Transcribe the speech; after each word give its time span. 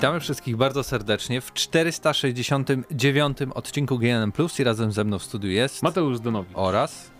Witamy 0.00 0.20
wszystkich 0.20 0.56
bardzo 0.56 0.82
serdecznie 0.82 1.40
w 1.40 1.52
469 1.52 3.38
odcinku 3.54 3.98
GNM 3.98 4.32
Plus 4.32 4.60
i 4.60 4.64
razem 4.64 4.92
ze 4.92 5.04
mną 5.04 5.18
w 5.18 5.22
studiu 5.22 5.50
jest 5.50 5.82
Mateusz 5.82 6.16
Zdanowicz 6.16 6.52
oraz 6.54 7.10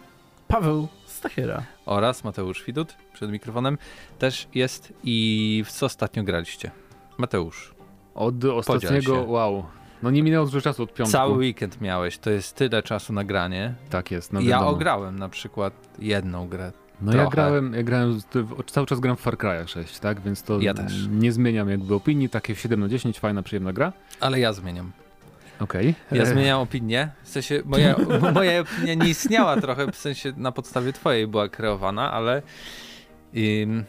Paweł 0.48 0.88
Stachera 1.06 1.62
oraz 1.86 2.24
Mateusz 2.24 2.64
Widut 2.64 2.96
przed 3.12 3.30
mikrofonem 3.30 3.78
też 4.18 4.48
jest 4.54 4.92
i 5.04 5.62
w 5.66 5.72
co 5.72 5.86
ostatnio 5.86 6.22
graliście? 6.22 6.70
Mateusz. 7.18 7.74
Od 8.14 8.44
ostatniego, 8.44 9.22
wow, 9.22 9.64
no 10.02 10.10
nie 10.10 10.22
minęło 10.22 10.46
dużo 10.46 10.60
czasu 10.60 10.82
od 10.82 10.94
piątku. 10.94 11.12
Cały 11.12 11.38
weekend 11.38 11.80
miałeś, 11.80 12.18
to 12.18 12.30
jest 12.30 12.56
tyle 12.56 12.82
czasu 12.82 13.12
na 13.12 13.24
granie. 13.24 13.74
Tak 13.90 14.10
jest, 14.10 14.32
no 14.32 14.40
ja 14.40 14.46
wiadomo. 14.46 14.70
ograłem 14.70 15.18
na 15.18 15.28
przykład 15.28 15.72
jedną 15.98 16.48
grę. 16.48 16.72
No 17.02 17.12
trochę. 17.12 17.24
ja 17.24 17.30
grałem, 17.30 17.74
ja 17.74 17.82
grałem, 17.82 18.20
cały 18.66 18.86
czas 18.86 19.00
gram 19.00 19.16
w 19.16 19.20
Far 19.20 19.38
Cry 19.38 19.68
6, 19.68 19.98
tak, 19.98 20.20
więc 20.20 20.42
to 20.42 20.60
Ja 20.60 20.74
nie 21.10 21.32
zmieniam 21.32 21.70
jakby 21.70 21.94
opinii, 21.94 22.28
takie 22.28 22.56
7 22.56 22.80
na 22.80 22.88
10, 22.88 23.18
fajna, 23.18 23.42
przyjemna 23.42 23.72
gra. 23.72 23.92
Ale 24.20 24.40
ja 24.40 24.52
zmieniam. 24.52 24.92
Okej. 25.60 25.94
Ja 26.12 26.22
E, 26.22 26.26
zmieniam 26.26 26.60
opinię. 26.60 27.08
W 27.22 27.28
sensie 27.28 27.62
moja, 27.64 27.96
moja 28.34 28.60
opinia 28.60 28.94
nie 28.94 29.08
istniała 29.08 29.60
trochę, 29.60 29.92
w 29.92 29.96
sensie 29.96 30.32
na 30.36 30.52
podstawie 30.52 30.92
twojej 30.92 31.26
była 31.26 31.48
kreowana, 31.48 32.12
ale 32.12 32.42
ym, 33.36 33.84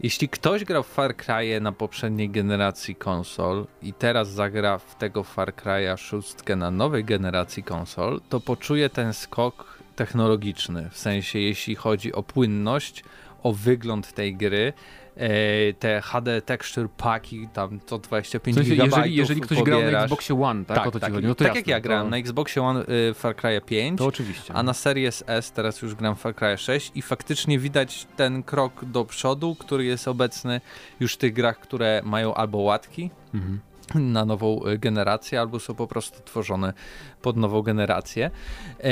jeśli 0.00 0.28
ktoś 0.28 0.64
grał 0.64 0.82
w 0.82 0.86
Far 0.88 1.14
Cry'e 1.16 1.60
na 1.62 1.72
poprzedniej 1.72 2.30
generacji 2.30 2.94
konsol 2.94 3.66
i 3.82 3.92
teraz 3.92 4.28
zagra 4.28 4.78
w 4.78 4.94
tego 4.94 5.24
Far 5.24 5.52
Cry'a 5.54 5.98
szóstkę 5.98 6.56
na 6.56 6.70
nowej 6.70 7.04
generacji 7.04 7.62
konsol, 7.62 8.20
to 8.28 8.40
poczuje 8.40 8.90
ten 8.90 9.12
skok 9.14 9.77
technologiczny. 9.98 10.88
W 10.90 10.98
sensie 10.98 11.38
jeśli 11.38 11.74
chodzi 11.74 12.12
o 12.12 12.22
płynność, 12.22 13.04
o 13.42 13.52
wygląd 13.52 14.12
tej 14.12 14.36
gry, 14.36 14.72
e, 15.16 15.72
te 15.72 16.00
HD 16.00 16.42
texture 16.42 16.88
packi, 16.96 17.48
tam 17.52 17.80
to 17.80 17.98
25 17.98 18.56
W 18.56 18.60
sensie, 18.60 18.84
jeżeli, 18.84 19.14
jeżeli 19.14 19.40
ktoś 19.40 19.62
grał 19.62 19.78
na 19.78 19.84
pobierasz. 19.84 20.04
Xboxie 20.04 20.42
One, 20.42 20.64
tak, 20.64 20.92
ci 20.92 21.12
chodzi, 21.12 21.26
no 21.26 21.34
tak 21.34 21.46
jasne, 21.46 21.60
jak 21.60 21.66
ja 21.66 21.80
grałem 21.80 22.06
to, 22.06 22.10
na 22.10 22.16
Xboxie 22.16 22.62
One 22.62 22.84
y, 23.10 23.14
Far 23.14 23.36
Cry 23.36 23.60
5, 23.60 23.98
to 23.98 24.06
oczywiście. 24.06 24.54
a 24.54 24.62
na 24.62 24.74
Series 24.74 25.24
S 25.26 25.52
teraz 25.52 25.82
już 25.82 25.94
gram 25.94 26.16
Far 26.16 26.34
Cry 26.34 26.58
6 26.58 26.92
i 26.94 27.02
faktycznie 27.02 27.58
widać 27.58 28.06
ten 28.16 28.42
krok 28.42 28.84
do 28.84 29.04
przodu, 29.04 29.54
który 29.54 29.84
jest 29.84 30.08
obecny 30.08 30.60
już 31.00 31.14
w 31.14 31.16
tych 31.16 31.32
grach, 31.32 31.60
które 31.60 32.02
mają 32.04 32.34
albo 32.34 32.58
łatki 32.58 33.10
Mhm. 33.34 33.60
Na 33.94 34.24
nową 34.24 34.66
y, 34.66 34.78
generację, 34.78 35.40
albo 35.40 35.60
są 35.60 35.74
po 35.74 35.86
prostu 35.86 36.22
tworzone 36.24 36.72
pod 37.22 37.36
nową 37.36 37.62
generację. 37.62 38.30
E, 38.80 38.90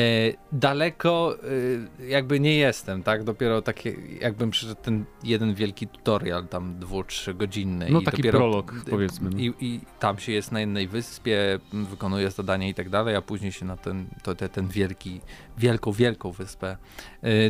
daleko 0.52 1.36
y, 1.44 2.08
jakby 2.08 2.40
nie 2.40 2.56
jestem, 2.56 3.02
tak? 3.02 3.24
Dopiero 3.24 3.62
takie, 3.62 3.96
jakbym 4.20 4.50
przeszedł 4.50 4.80
ten 4.82 5.04
jeden 5.24 5.54
wielki 5.54 5.86
tutorial, 5.88 6.48
tam 6.48 6.78
dwu, 6.78 7.04
trzy 7.04 7.34
godzinny. 7.34 7.86
No 7.90 8.00
i 8.00 8.04
taki 8.04 8.16
dopiero, 8.16 8.38
prolog, 8.38 8.74
powiedzmy. 8.90 9.30
No. 9.30 9.38
I, 9.38 9.54
I 9.60 9.80
tam 9.98 10.18
się 10.18 10.32
jest 10.32 10.52
na 10.52 10.60
jednej 10.60 10.88
wyspie, 10.88 11.58
wykonuje 11.72 12.30
zadanie 12.30 12.68
i 12.68 12.74
tak 12.74 12.90
dalej, 12.90 13.16
a 13.16 13.22
później 13.22 13.52
się 13.52 13.64
na 13.64 13.76
ten, 13.76 14.06
to, 14.22 14.34
te, 14.34 14.48
ten 14.48 14.68
wielki, 14.68 15.20
wielką, 15.58 15.92
wielką 15.92 16.30
wyspę 16.30 16.76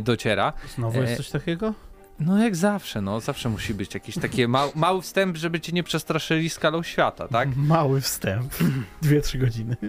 dociera. 0.01 0.53
Znowu 0.75 0.97
E, 0.99 1.01
jest 1.01 1.17
coś 1.17 1.29
takiego? 1.29 1.73
No 2.19 2.43
jak 2.43 2.55
zawsze, 2.55 3.01
no 3.01 3.19
zawsze 3.19 3.49
musi 3.49 3.73
być 3.73 3.93
jakiś 3.93 4.15
taki 4.15 4.47
mał, 4.47 4.71
mały 4.75 5.01
wstęp, 5.01 5.37
żeby 5.37 5.59
cię 5.59 5.71
nie 5.71 5.83
przestraszyli 5.83 6.49
skalą 6.49 6.83
świata, 6.83 7.27
tak? 7.27 7.49
Mały 7.73 8.01
wstęp. 8.01 8.53
Dwie, 9.01 9.21
trzy 9.21 9.37
godziny. 9.37 9.77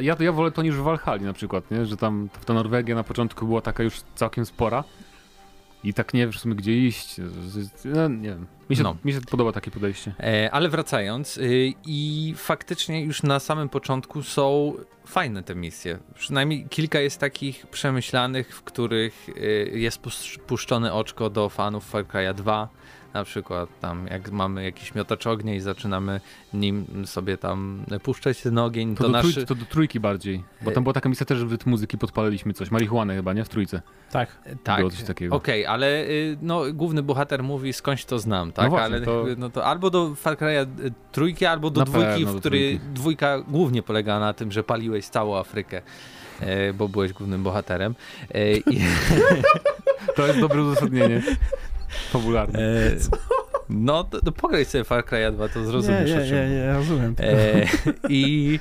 Ja, 0.00 0.16
ja 0.20 0.32
wolę 0.32 0.50
to 0.50 0.62
niż 0.62 0.74
w 0.76 0.82
Valhalla 0.82 1.22
na 1.22 1.32
przykład, 1.32 1.70
nie? 1.70 1.86
że 1.86 1.96
tam 1.96 2.28
ta 2.46 2.54
Norwegia 2.54 2.94
na 2.94 3.04
początku 3.04 3.46
była 3.46 3.60
taka 3.60 3.82
już 3.82 4.00
całkiem 4.14 4.46
spora 4.46 4.84
i 5.84 5.94
tak 5.94 6.14
nie 6.14 6.26
wiesz 6.26 6.36
w 6.36 6.40
sumie 6.40 6.54
gdzie 6.54 6.86
iść, 6.86 7.16
no, 7.84 8.08
nie 8.08 8.28
wiem, 8.28 8.46
mi 8.70 8.76
się, 8.76 8.82
No. 8.82 8.96
mi 9.04 9.12
się 9.12 9.20
podoba 9.20 9.52
takie 9.52 9.70
podejście. 9.70 10.14
E, 10.20 10.50
ale 10.52 10.68
wracając, 10.68 11.36
y, 11.38 11.72
i 11.86 12.34
faktycznie 12.36 13.04
już 13.04 13.22
na 13.22 13.40
samym 13.40 13.68
początku 13.68 14.22
są 14.22 14.74
fajne 15.06 15.42
te 15.42 15.54
misje. 15.54 15.98
Przynajmniej 16.14 16.66
kilka 16.68 17.00
jest 17.00 17.18
takich 17.20 17.66
przemyślanych, 17.66 18.56
w 18.56 18.62
których 18.62 19.28
y, 19.28 19.70
jest 19.74 20.02
pusz- 20.02 20.38
puszczone 20.38 20.92
oczko 20.92 21.30
do 21.30 21.48
fanów 21.48 21.90
Far 21.90 22.04
Cry'a 22.04 22.34
2. 22.34 22.68
Na 23.14 23.24
przykład 23.24 23.68
tam 23.80 24.06
jak 24.06 24.30
mamy 24.30 24.64
jakiś 24.64 24.94
miotacz 24.94 25.26
ognia 25.26 25.54
i 25.54 25.60
zaczynamy 25.60 26.20
nim 26.54 26.86
sobie 27.06 27.36
tam 27.38 27.84
puszczać 28.02 28.42
ten 28.42 28.58
ogień, 28.58 28.94
To, 28.96 29.02
to, 29.04 29.08
do, 29.08 29.12
nasz... 29.12 29.22
trójki, 29.22 29.46
to 29.46 29.54
do 29.54 29.64
trójki 29.64 30.00
bardziej, 30.00 30.44
bo 30.62 30.70
tam 30.70 30.82
była 30.82 30.92
taka 30.94 31.08
misja 31.08 31.26
też, 31.26 31.38
że 31.38 31.46
w 31.46 31.66
muzyki 31.66 31.98
podpaliliśmy 31.98 32.52
coś, 32.52 32.70
marihuanę 32.70 33.14
chyba, 33.16 33.32
nie? 33.32 33.44
W 33.44 33.48
trójce. 33.48 33.82
Tak. 34.12 34.38
Tak, 34.64 34.78
Było 34.78 34.90
coś 34.90 35.02
takiego. 35.02 35.36
Okej, 35.36 35.66
ale 35.66 36.04
y, 36.04 36.36
no, 36.42 36.62
główny 36.72 37.02
bohater 37.02 37.42
mówi 37.42 37.72
skądś 37.72 38.04
to 38.04 38.18
znam, 38.18 38.52
tak? 38.52 38.64
No 38.64 38.70
właśnie, 38.70 38.96
ale 38.96 39.00
to- 39.06 39.24
no 39.38 39.50
to 39.50 39.64
albo 39.64 39.90
do 39.90 40.14
Far 40.14 40.36
Cry'a 40.36 40.66
y, 40.84 40.92
trójki, 41.12 41.46
albo 41.46 41.70
do 41.70 41.80
Na 41.80 41.84
dwójki, 41.84 42.06
pewno 42.08 42.30
w 42.30 42.34
do 42.34 42.40
której 42.40 42.78
trójki. 42.78 42.94
dwójka 42.94 43.38
głównie 43.48 43.82
polega 43.82 44.18
na 44.20 44.32
tym, 44.32 44.52
że 44.52 44.62
paliłeś 44.62 45.06
całą 45.06 45.36
Afrykę. 45.38 45.82
e, 46.40 46.72
Bo 46.72 46.88
byłeś 46.88 47.12
głównym 47.12 47.42
bohaterem. 47.42 47.94
E, 48.34 48.52
i- 48.56 48.80
To 50.16 50.26
jest 50.26 50.40
dobre 50.40 50.62
uzasadnienie. 50.62 51.22
Fabularne. 52.10 52.58
e, 52.58 52.96
No, 53.68 54.04
to, 54.04 54.20
to 54.20 54.32
pograj 54.32 54.64
sobie 54.64 54.84
Far 54.84 55.04
Cry'a 55.04 55.32
2, 55.32 55.48
to 55.48 55.60
Nie, 55.60 55.66
zrozumiesz. 55.66 56.10
nie, 56.10 56.16
o 56.16 56.24
czym 56.26 56.50
nie, 56.50 56.56
nie, 56.56 56.72
rozumiem. 56.72 57.14
E, 57.20 57.66
I. 58.08 58.60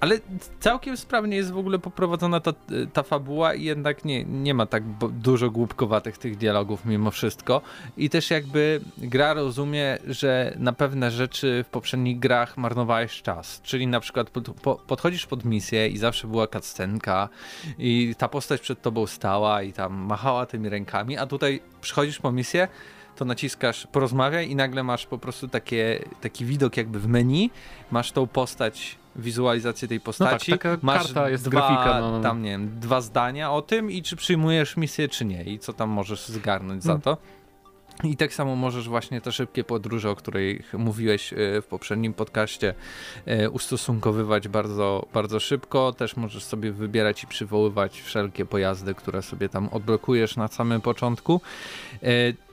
Ale 0.00 0.20
całkiem 0.60 0.96
sprawnie 0.96 1.36
jest 1.36 1.52
w 1.52 1.58
ogóle 1.58 1.78
poprowadzona 1.78 2.40
ta, 2.40 2.52
ta 2.92 3.02
fabuła 3.02 3.54
i 3.54 3.64
jednak 3.64 4.04
nie, 4.04 4.24
nie 4.24 4.54
ma 4.54 4.66
tak 4.66 4.82
dużo 5.12 5.50
głupkowatych 5.50 6.18
tych 6.18 6.36
dialogów 6.36 6.84
mimo 6.84 7.10
wszystko. 7.10 7.60
I 7.96 8.10
też 8.10 8.30
jakby 8.30 8.80
gra 8.98 9.34
rozumie, 9.34 9.98
że 10.06 10.54
na 10.58 10.72
pewne 10.72 11.10
rzeczy 11.10 11.64
w 11.68 11.70
poprzednich 11.70 12.18
grach 12.18 12.56
marnowałeś 12.56 13.22
czas. 13.22 13.60
Czyli 13.62 13.86
na 13.86 14.00
przykład 14.00 14.30
pod, 14.30 14.50
po, 14.50 14.74
podchodzisz 14.74 15.26
pod 15.26 15.44
misję 15.44 15.88
i 15.88 15.98
zawsze 15.98 16.26
była 16.26 16.46
cutscenka 16.46 17.28
i 17.78 18.14
ta 18.18 18.28
postać 18.28 18.60
przed 18.60 18.82
tobą 18.82 19.06
stała 19.06 19.62
i 19.62 19.72
tam 19.72 19.94
machała 19.94 20.46
tymi 20.46 20.68
rękami, 20.68 21.18
a 21.18 21.26
tutaj 21.26 21.60
przychodzisz 21.80 22.18
po 22.18 22.32
misję, 22.32 22.68
to 23.16 23.24
naciskasz 23.24 23.86
porozmawiaj 23.92 24.50
i 24.50 24.56
nagle 24.56 24.82
masz 24.82 25.06
po 25.06 25.18
prostu 25.18 25.48
takie, 25.48 26.04
taki 26.20 26.44
widok 26.44 26.76
jakby 26.76 27.00
w 27.00 27.06
menu, 27.06 27.50
masz 27.90 28.12
tą 28.12 28.26
postać, 28.26 28.98
wizualizację 29.18 29.88
tej 29.88 30.00
postaci, 30.00 30.52
taka 30.52 30.76
masz 30.82 31.02
karta 31.02 31.30
jest, 31.30 31.44
dwa, 31.44 31.50
grafika, 31.50 32.00
no, 32.00 32.10
no. 32.10 32.20
tam 32.20 32.42
nie 32.42 32.50
wiem, 32.50 32.80
dwa 32.80 33.00
zdania 33.00 33.52
o 33.52 33.62
tym 33.62 33.90
i 33.90 34.02
czy 34.02 34.16
przyjmujesz 34.16 34.76
misję 34.76 35.08
czy 35.08 35.24
nie 35.24 35.44
i 35.44 35.58
co 35.58 35.72
tam 35.72 35.90
możesz 35.90 36.28
zgarnąć 36.28 36.82
za 36.82 36.88
Hmm. 36.88 37.02
to. 37.02 37.16
I 38.04 38.16
tak 38.16 38.34
samo 38.34 38.56
możesz 38.56 38.88
właśnie 38.88 39.20
te 39.20 39.32
szybkie 39.32 39.64
podróże, 39.64 40.10
o 40.10 40.16
których 40.16 40.74
mówiłeś 40.74 41.32
e, 41.32 41.36
w 41.62 41.66
poprzednim 41.66 42.14
podcaście, 42.14 42.74
e, 43.26 43.50
ustosunkowywać 43.50 44.48
bardzo, 44.48 45.06
bardzo 45.14 45.40
szybko. 45.40 45.92
Też 45.92 46.16
możesz 46.16 46.44
sobie 46.44 46.72
wybierać 46.72 47.24
i 47.24 47.26
przywoływać 47.26 48.00
wszelkie 48.00 48.44
pojazdy, 48.44 48.94
które 48.94 49.22
sobie 49.22 49.48
tam 49.48 49.68
odblokujesz 49.68 50.36
na 50.36 50.48
samym 50.48 50.80
początku. 50.80 51.40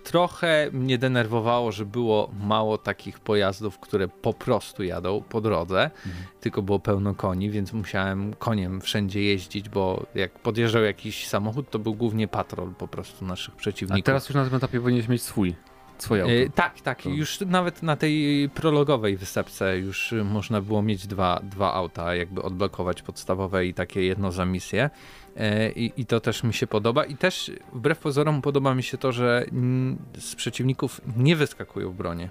E, 0.05 0.09
Trochę 0.09 0.69
mnie 0.71 0.97
denerwowało, 0.97 1.71
że 1.71 1.85
było 1.85 2.29
mało 2.39 2.77
takich 2.77 3.19
pojazdów, 3.19 3.79
które 3.79 4.07
po 4.07 4.33
prostu 4.33 4.83
jadą 4.83 5.23
po 5.29 5.41
drodze, 5.41 5.91
tylko 6.41 6.61
było 6.61 6.79
pełno 6.79 7.13
koni, 7.15 7.49
więc 7.49 7.73
musiałem 7.73 8.33
koniem 8.33 8.81
wszędzie 8.81 9.21
jeździć, 9.21 9.69
bo 9.69 10.05
jak 10.15 10.39
podjeżdżał 10.39 10.83
jakiś 10.83 11.27
samochód, 11.27 11.69
to 11.69 11.79
był 11.79 11.93
głównie 11.93 12.27
patrol 12.27 12.73
po 12.75 12.87
prostu 12.87 13.25
naszych 13.25 13.53
A 13.53 13.57
przeciwników. 13.57 14.05
teraz 14.05 14.29
już 14.29 14.35
na 14.35 14.45
tym 14.45 14.55
etapie 14.55 14.79
powinieneś 14.81 15.07
mieć 15.09 15.21
swój, 15.21 15.55
swoje 15.97 16.21
auto. 16.23 16.33
E, 16.33 16.49
tak, 16.49 16.81
tak. 16.81 17.01
To- 17.01 17.09
Już 17.09 17.39
nawet 17.39 17.83
na 17.83 17.95
tej 17.95 18.49
prologowej 18.53 19.17
występce 19.17 19.77
już 19.77 20.13
można 20.25 20.61
było 20.61 20.81
mieć 20.81 21.07
dwa, 21.07 21.39
dwa 21.43 21.73
auta, 21.73 22.15
jakby 22.15 22.41
odblokować 22.41 23.01
podstawowe 23.01 23.65
i 23.65 23.73
takie 23.73 24.01
jedno 24.03 24.31
za 24.31 24.45
misję. 24.45 24.89
E, 25.35 25.71
I, 25.71 25.93
I 25.97 26.05
to 26.05 26.19
też 26.19 26.43
mi 26.43 26.53
się 26.53 26.67
podoba. 26.67 27.05
I 27.05 27.17
też 27.17 27.51
wbrew 27.73 27.99
pozorom 27.99 28.41
podoba 28.41 28.75
mi 28.75 28.83
się 28.83 28.97
to, 28.97 29.11
że 29.11 29.45
z 30.19 30.35
przeciwników 30.35 31.01
nie 31.17 31.35
wyskakują 31.35 31.93
bronie. 31.93 32.29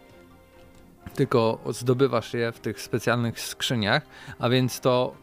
Tylko 1.15 1.59
zdobywasz 1.71 2.35
je 2.35 2.53
w 2.53 2.61
tych 2.61 2.81
specjalnych 2.81 3.41
skrzyniach, 3.41 4.03
a 4.39 4.49
więc 4.49 4.81
to 4.81 5.15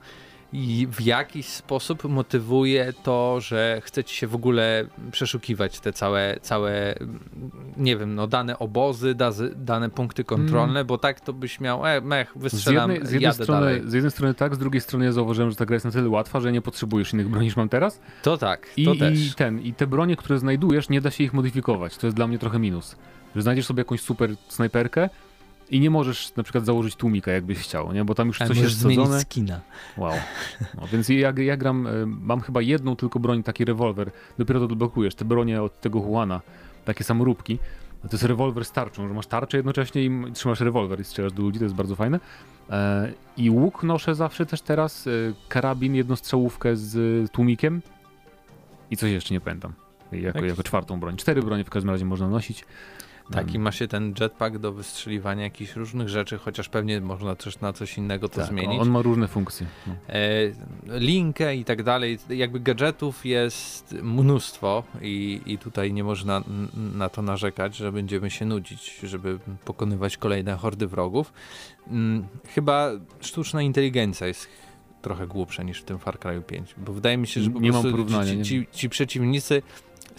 i 0.54 0.88
w 0.92 1.02
jakiś 1.02 1.46
sposób 1.46 2.04
motywuje 2.04 2.94
to, 3.04 3.42
że 3.42 3.82
chce 3.84 4.04
ci 4.04 4.16
się 4.16 4.28
w 4.28 4.36
ogóle 4.36 4.86
przeszukiwać 5.12 5.80
te 5.80 5.94
całe, 5.94 6.38
całe 6.42 6.96
mm, 6.96 7.20
nie 7.78 7.98
wiem, 7.98 8.16
no 8.16 8.28
dane 8.28 8.60
obozy, 8.60 9.16
dane 9.56 9.90
punkty 9.90 10.24
kontrolne, 10.24 10.86
bo 10.86 10.98
tak 10.98 11.20
to 11.22 11.34
byś 11.34 11.60
miał, 11.60 11.86
e, 11.86 12.02
mech, 12.02 12.34
Z 12.36 12.42
wystrzelam, 12.42 12.92
jednej, 12.92 13.08
z, 13.08 13.12
jednej 13.12 13.28
jadę 13.28 13.44
strony, 13.44 13.62
dalej. 13.62 13.82
z 13.86 13.94
jednej 13.94 14.12
strony 14.12 14.34
tak, 14.34 14.56
z 14.56 14.58
drugiej 14.58 14.82
strony 14.82 15.06
ja 15.06 15.12
zauważyłem, 15.12 15.50
że 15.50 15.56
ta 15.56 15.66
gra 15.66 15.74
jest 15.74 15.86
na 15.86 15.92
tyle 15.92 16.10
łatwa, 16.10 16.40
że 16.40 16.52
nie 16.52 16.62
potrzebujesz 16.62 17.14
innych 17.14 17.30
broni 17.30 17.46
niż 17.46 17.56
mam 17.56 17.70
teraz. 17.70 18.00
To 18.24 18.38
tak, 18.38 18.68
I, 18.78 18.86
to 18.86 18.96
też. 18.96 19.20
I 19.28 19.34
ten, 19.34 19.60
i 19.60 19.74
te 19.74 19.88
bronie, 19.88 20.16
które 20.16 20.40
znajdujesz, 20.40 20.90
nie 20.90 21.02
da 21.02 21.12
się 21.12 21.24
ich 21.24 21.34
modyfikować. 21.34 21.98
To 21.98 22.08
jest 22.08 22.18
dla 22.18 22.28
mnie 22.28 22.40
trochę 22.40 22.60
minus. 22.60 22.96
Że 23.36 23.42
znajdziesz 23.42 23.66
sobie 23.66 23.82
jakąś 23.82 24.02
super 24.02 24.36
snajperkę 24.48 25.10
i 25.72 25.80
nie 25.80 25.90
możesz 25.90 26.36
na 26.36 26.44
przykład 26.44 26.66
założyć 26.66 26.96
tłumika, 26.96 27.32
jakbyś 27.32 27.58
chciał, 27.58 27.94
nie? 27.94 28.06
Bo 28.06 28.16
tam 28.16 28.28
już 28.28 28.42
Ale 28.42 28.48
coś 28.48 28.58
jest 28.58 28.80
wsadzone. 28.80 29.20
skina. 29.20 29.62
Wow. 29.98 30.14
No, 30.82 30.88
więc 30.88 31.10
ja, 31.10 31.34
ja 31.38 31.58
gram, 31.58 31.88
y, 31.88 32.06
mam 32.06 32.42
chyba 32.42 32.62
jedną 32.62 32.96
tylko 32.96 33.20
broń, 33.20 33.44
taki 33.44 33.66
rewolwer. 33.66 34.12
Dopiero 34.38 34.60
to 34.60 34.66
odblokujesz. 34.66 35.16
Te 35.16 35.26
bronie 35.26 35.62
od 35.62 35.82
tego 35.82 36.00
Juana, 36.00 36.42
takie 36.86 37.04
samoróbki, 37.04 37.58
to 38.02 38.10
jest 38.12 38.24
rewolwer 38.24 38.66
z 38.66 38.72
tarczą, 38.72 39.08
że 39.08 39.14
masz 39.14 39.28
tarczę 39.28 39.58
jednocześnie 39.58 40.04
i 40.04 40.12
trzymasz 40.34 40.60
rewolwer 40.60 41.00
i 41.00 41.04
strzelasz 41.04 41.34
do 41.34 41.42
ludzi, 41.42 41.60
to 41.60 41.66
jest 41.66 41.76
bardzo 41.76 41.96
fajne. 41.96 42.20
E, 42.70 43.12
I 43.38 43.50
łuk 43.50 43.84
noszę 43.84 44.16
zawsze 44.16 44.46
też 44.46 44.62
teraz, 44.62 45.08
e, 45.08 45.12
karabin, 45.50 45.96
jednostrzałówkę 45.96 46.76
z 46.76 47.26
e, 47.26 47.28
tłumikiem 47.34 47.82
i 48.92 48.98
coś 48.98 49.12
jeszcze 49.12 49.34
nie 49.34 49.42
pamiętam. 49.42 49.74
Jako, 50.12 50.46
jako 50.46 50.64
czwartą 50.64 51.00
broń. 51.00 51.18
Cztery 51.18 51.42
bronie 51.42 51.64
w 51.64 51.70
każdym 51.70 51.90
razie 51.90 52.06
można 52.06 52.28
nosić. 52.28 52.66
Tak, 53.32 53.48
i 53.48 53.50
Mm, 53.50 53.62
ma 53.62 53.72
się 53.72 53.88
ten 53.88 54.14
jetpack 54.20 54.58
do 54.58 54.74
wystrzeliwania 54.74 55.44
jakichś 55.44 55.76
różnych 55.76 56.10
rzeczy, 56.10 56.38
chociaż 56.38 56.70
pewnie 56.70 57.02
można 57.02 57.36
też 57.36 57.60
na 57.60 57.74
coś 57.74 57.98
innego 57.98 58.30
to 58.30 58.36
tak, 58.36 58.46
zmienić. 58.50 58.82
On 58.82 58.90
ma 58.90 59.02
różne 59.02 59.28
funkcje. 59.28 59.68
No. 59.88 59.94
E, 60.10 60.20
linkę 61.00 61.56
i 61.56 61.66
tak 61.66 61.84
dalej. 61.84 62.18
Jakby 62.30 62.60
gadżetów 62.60 63.26
jest 63.26 63.96
mnóstwo 64.02 64.84
i, 65.02 65.42
i 65.46 65.58
tutaj 65.58 65.94
nie 65.94 66.04
można 66.04 66.44
na 66.94 67.10
to 67.10 67.22
narzekać, 67.22 67.76
że 67.76 67.92
będziemy 67.92 68.30
się 68.30 68.46
nudzić, 68.46 69.00
żeby 69.04 69.40
pokonywać 69.66 70.18
kolejne 70.18 70.56
hordy 70.56 70.88
wrogów. 70.88 71.34
Mm, 71.88 72.28
Chyba 72.48 72.90
sztuczna 73.20 73.62
inteligencja 73.62 74.28
jest 74.28 74.48
trochę 75.02 75.28
głupsza 75.28 75.64
niż 75.64 75.82
w 75.82 75.84
tym 75.84 76.00
Far 76.00 76.20
Cry 76.20 76.42
5, 76.42 76.76
bo 76.78 76.94
wydaje 76.94 77.18
mi 77.18 77.28
się, 77.28 77.42
że 77.42 77.50
po 77.50 77.60
Nie 77.60 77.72
prostu 77.72 78.06
ci, 78.26 78.44
ci, 78.44 78.68
ci 78.72 78.90
przeciwnicy 78.90 79.62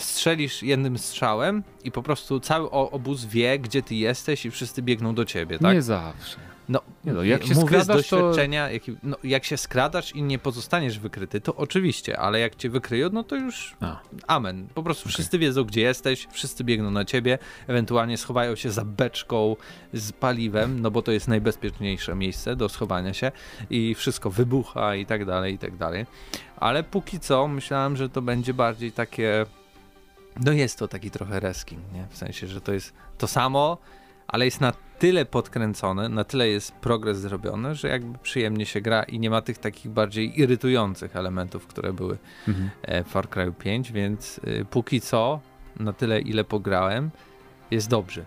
strzelisz 0.04 0.62
jednym 0.62 0.98
strzałem 0.98 1.62
i 1.84 1.90
po 1.92 2.02
prostu 2.02 2.40
cały 2.40 2.70
obóz 2.70 3.24
wie, 3.24 3.58
gdzie 3.58 3.82
ty 3.82 3.94
jesteś 3.94 4.46
i 4.46 4.50
wszyscy 4.50 4.82
biegną 4.82 5.14
do 5.14 5.24
ciebie, 5.24 5.58
tak? 5.58 5.74
Nie 5.74 5.82
zawsze. 5.82 6.36
No, 6.68 6.80
Nie 7.04 7.12
no, 7.12 7.22
jak 7.22 7.44
się 7.46 7.54
mówię 7.54 7.80
z 7.80 7.82
skradasz, 7.82 8.08
to- 8.08 8.16
doświadczenia, 8.16 8.70
jak, 8.70 8.82
no, 9.02 9.16
jak 9.24 9.44
się 9.44 9.56
skradasz 9.56 10.14
i 10.14 10.22
nie 10.22 10.38
pozostaniesz 10.38 10.98
wykryty, 10.98 11.40
to 11.40 11.54
oczywiście, 11.56 12.18
ale 12.18 12.40
jak 12.40 12.56
cię 12.56 12.70
wykryją, 12.70 13.08
no 13.12 13.24
to 13.24 13.36
już 13.36 13.76
A. 13.80 14.00
amen. 14.26 14.68
Po 14.74 14.82
prostu 14.82 15.02
Okej. 15.02 15.12
wszyscy 15.12 15.38
wiedzą, 15.38 15.64
gdzie 15.64 15.80
jesteś, 15.80 16.28
wszyscy 16.32 16.64
biegną 16.64 16.90
na 16.90 17.04
ciebie, 17.04 17.38
ewentualnie 17.66 18.18
schowają 18.18 18.56
się 18.56 18.70
za 18.70 18.84
beczką 18.84 19.56
z 19.92 20.12
paliwem, 20.12 20.80
no 20.80 20.90
bo 20.90 21.02
to 21.02 21.12
jest 21.12 21.28
najbezpieczniejsze 21.28 22.14
miejsce 22.14 22.56
do 22.56 22.68
schowania 22.68 23.14
się 23.14 23.32
i 23.70 23.94
wszystko 23.94 24.30
wybucha 24.30 24.94
i 24.94 25.06
tak 25.06 25.24
dalej, 25.24 25.54
i 25.54 25.58
tak 25.58 25.76
dalej. 25.76 26.06
Ale 26.56 26.82
póki 26.82 27.20
co 27.20 27.48
myślałem, 27.48 27.96
że 27.96 28.08
to 28.08 28.22
będzie 28.22 28.54
bardziej 28.54 28.92
takie... 28.92 29.46
No 30.40 30.52
jest 30.52 30.78
to 30.78 30.88
taki 30.88 31.10
trochę 31.10 31.40
reskin, 31.40 31.80
nie? 31.94 32.06
W 32.10 32.16
sensie, 32.16 32.46
że 32.46 32.60
to 32.60 32.72
jest 32.72 32.92
to 33.18 33.26
samo, 33.26 33.78
ale 34.28 34.44
jest 34.44 34.60
na 34.60 34.72
tyle 34.98 35.24
podkręcone, 35.24 36.08
na 36.08 36.24
tyle 36.24 36.48
jest 36.48 36.72
progres 36.72 37.18
zrobiony, 37.18 37.74
że 37.74 37.88
jakby 37.88 38.18
przyjemnie 38.18 38.66
się 38.66 38.80
gra 38.80 39.02
i 39.02 39.18
nie 39.18 39.30
ma 39.30 39.42
tych 39.42 39.58
takich 39.58 39.92
bardziej 39.92 40.40
irytujących 40.40 41.16
elementów, 41.16 41.66
które 41.66 41.92
były 41.92 42.18
Mhm. 42.48 42.70
e, 42.82 43.04
w 43.04 43.08
Far 43.08 43.28
Cry 43.28 43.52
5, 43.58 43.92
więc 43.92 44.38
y, 44.38 44.66
póki 44.70 45.00
co, 45.00 45.40
na 45.80 45.92
tyle 45.92 46.20
ile 46.20 46.44
pograłem, 46.44 47.10
jest 47.70 47.88
dobrze. 47.88 48.24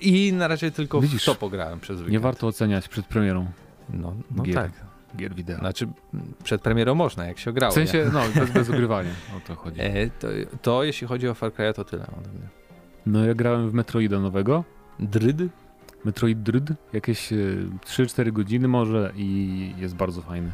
I 0.00 0.32
na 0.32 0.48
razie 0.48 0.70
tylko 0.70 1.00
Widzisz, 1.00 1.22
w 1.22 1.26
to 1.26 1.34
pograłem 1.34 1.80
przez 1.80 1.96
weekend. 1.96 2.12
Nie 2.12 2.20
warto 2.20 2.46
oceniać 2.46 2.88
przed 2.88 3.06
premierą 3.06 3.46
No, 3.88 4.14
no 4.30 4.44
tak. 4.54 4.70
Gier 5.16 5.34
wideo. 5.34 5.58
Znaczy, 5.58 5.88
m, 6.14 6.34
przed 6.44 6.62
premierą 6.62 6.94
można, 6.94 7.26
jak 7.26 7.38
się 7.38 7.52
grało. 7.52 7.70
W 7.70 7.74
sensie, 7.74 8.10
no, 8.12 8.20
bez, 8.40 8.50
bez 8.50 8.68
ugrywania. 8.68 9.10
O 9.36 9.40
to 9.48 9.54
chodzi. 9.54 9.78
nie? 9.80 9.94
E, 9.94 10.10
to, 10.10 10.28
to 10.62 10.84
jeśli 10.84 11.06
chodzi 11.06 11.28
o 11.28 11.34
Far 11.34 11.52
Cry, 11.52 11.72
to 11.74 11.84
tyle 11.84 12.06
ode 12.06 12.28
mnie. 12.30 12.48
No 13.06 13.24
ja 13.24 13.34
grałem 13.34 13.70
w 13.70 13.74
Metroida 13.74 14.20
nowego. 14.20 14.64
Dryd? 15.00 15.36
Metroid 16.04 16.42
Dread, 16.42 16.64
jakieś 16.92 17.32
e, 17.32 17.36
3-4 17.86 18.32
godziny 18.32 18.68
może 18.68 19.12
i 19.16 19.74
jest 19.78 19.96
bardzo 19.96 20.22
fajny. 20.22 20.52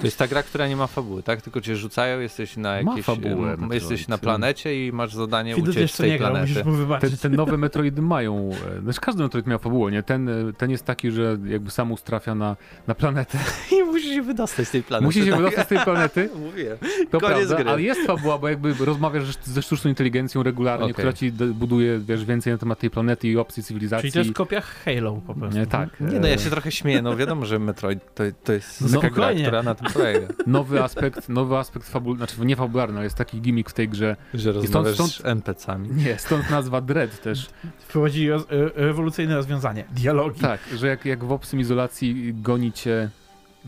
To 0.00 0.06
jest 0.06 0.18
ta 0.18 0.26
gra, 0.28 0.42
która 0.42 0.68
nie 0.68 0.76
ma 0.76 0.86
fabuły, 0.86 1.22
tak? 1.22 1.42
Tylko 1.42 1.60
cię 1.60 1.76
rzucają, 1.76 2.20
jesteś 2.20 2.56
na 2.56 2.68
Ma 2.70 2.76
jakiejś... 2.78 3.06
fabułę, 3.06 3.56
jesteś 3.72 4.08
na 4.08 4.18
planecie 4.18 4.86
i 4.86 4.92
masz 4.92 5.14
zadanie 5.14 5.54
Widać 5.54 5.70
uciec 5.76 5.90
z 5.90 5.96
tej 5.96 6.10
nie 6.10 6.18
grał, 6.18 6.30
planety. 6.30 6.64
mu 6.64 6.98
Te, 7.00 7.10
te 7.10 7.28
nowe 7.28 7.56
Metroidy 7.56 8.02
mają, 8.02 8.50
e, 8.78 8.82
znaczy 8.82 9.00
każdy 9.00 9.22
Metroid 9.22 9.46
miał 9.46 9.58
fabułę, 9.58 9.92
nie? 9.92 10.02
Ten, 10.02 10.28
e, 10.28 10.52
ten 10.58 10.70
jest 10.70 10.84
taki, 10.84 11.10
że 11.10 11.38
jakby 11.46 11.70
sam 11.70 11.92
ustrafia 11.92 12.34
na, 12.34 12.56
na 12.86 12.94
planetę. 12.94 13.38
I 13.78 13.82
musisz 13.82 14.10
się 14.14 14.22
wydostać 14.22 14.68
z 14.68 14.70
tej 14.70 14.82
planety. 14.82 15.06
Musi 15.06 15.24
się 15.24 15.30
tak? 15.30 15.40
wydostać 15.40 15.66
z 15.66 15.68
tej 15.68 15.78
planety, 15.78 16.28
Mówiłem. 16.46 16.78
to 17.10 17.20
Koniec 17.20 17.36
prawda, 17.36 17.56
gry. 17.56 17.70
ale 17.70 17.82
jest 17.82 18.00
fabuła, 18.06 18.38
bo 18.38 18.48
jakby 18.48 18.74
rozmawiasz 18.84 19.24
ze 19.44 19.62
sztuczną 19.62 19.88
inteligencją 19.88 20.42
regularnie, 20.42 20.84
Okej. 20.84 20.94
która 20.94 21.12
ci 21.12 21.32
buduje, 21.32 21.98
wiesz, 21.98 22.24
więcej 22.24 22.52
na 22.52 22.58
temat 22.58 22.78
tej 22.78 22.90
planety 22.90 23.28
i 23.28 23.36
opcji 23.36 23.62
cywilizacji. 23.62 24.02
Czyli 24.02 24.12
to 24.12 24.18
jest 24.18 24.32
kopia 24.32 24.60
Halo 24.60 25.20
po 25.26 25.34
prostu. 25.34 25.58
Nie, 25.58 25.66
tak. 25.66 26.00
Nie 26.00 26.20
no, 26.20 26.28
ja 26.28 26.38
się 26.38 26.50
trochę 26.50 26.72
śmieję, 26.72 27.02
no 27.02 27.16
wiadomo, 27.16 27.46
że 27.46 27.58
Metroid 27.58 28.14
to, 28.14 28.24
to 28.44 28.52
jest 28.52 28.92
No 28.92 29.00
taka 29.00 29.14
gra, 29.14 29.32
która 29.34 29.62
na 29.62 29.73
tym 29.74 29.92
polega. 29.92 30.26
Nowy 30.46 30.82
aspekt, 30.82 31.28
nowy 31.28 31.56
aspekt 31.56 31.88
fabularny, 31.88 32.26
znaczy 32.26 32.46
nie 32.46 32.56
fabularny, 32.56 32.96
ale 32.96 33.04
jest 33.04 33.16
taki 33.16 33.40
gimmick 33.40 33.70
w 33.70 33.72
tej 33.72 33.88
grze. 33.88 34.16
Że 34.34 34.52
rozmawiasz 34.52 34.98
rozmawiasz 34.98 35.12
z 35.16 35.22
z 35.22 35.24
NPC-ami. 35.24 35.88
Nie, 35.92 36.18
stąd 36.18 36.50
nazwa 36.50 36.80
Dread 36.80 37.20
też. 37.22 37.50
Wprowadzi 37.78 38.28
roz, 38.30 38.42
e, 38.42 38.46
rewolucyjne 38.74 39.34
rozwiązanie. 39.36 39.84
Dialogi. 39.90 40.40
Tak, 40.40 40.60
że 40.76 40.86
jak, 40.86 41.04
jak 41.04 41.24
w 41.24 41.32
Obcym 41.32 41.60
Izolacji 41.60 42.34
goni 42.34 42.72
cię 42.72 43.10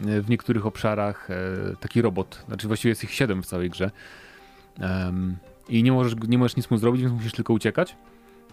e, 0.06 0.20
w 0.20 0.30
niektórych 0.30 0.66
obszarach 0.66 1.30
e, 1.30 1.36
taki 1.80 2.02
robot, 2.02 2.44
znaczy 2.48 2.66
właściwie 2.66 2.90
jest 2.90 3.04
ich 3.04 3.10
siedem 3.12 3.42
w 3.42 3.46
całej 3.46 3.70
grze 3.70 3.90
Em, 4.80 5.36
i 5.68 5.82
nie 5.82 5.92
możesz, 5.92 6.14
nie 6.28 6.38
możesz 6.38 6.56
nic 6.56 6.70
mu 6.70 6.78
zrobić, 6.78 7.02
więc 7.02 7.14
musisz 7.14 7.32
tylko 7.32 7.52
uciekać. 7.52 7.96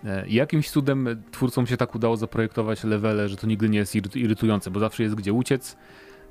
E, 0.06 0.28
I 0.28 0.34
jakimś 0.34 0.70
cudem 0.70 1.24
twórcom 1.32 1.68
się 1.68 1.78
tak 1.78 1.96
udało 1.96 2.18
zaprojektować 2.18 2.84
levele, 2.84 3.30
że 3.30 3.36
to 3.36 3.48
nigdy 3.48 3.70
nie 3.70 3.78
jest 3.80 3.96
iry- 3.96 4.18
irytujące, 4.20 4.72
bo 4.72 4.80
zawsze 4.80 5.04
jest 5.04 5.16
gdzie 5.16 5.34
uciec, 5.34 5.78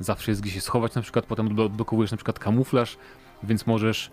zawsze 0.03 0.31
jest 0.31 0.41
gdzie 0.41 0.51
się 0.51 0.61
schować 0.61 0.95
na 0.95 1.03
przykład, 1.03 1.27
potem 1.27 1.49
odblo- 1.49 1.67
odblokowujesz 1.67 2.11
na 2.11 2.17
przykład 2.17 2.39
kamuflaż, 2.39 2.97
więc 3.43 3.67
możesz 3.67 4.11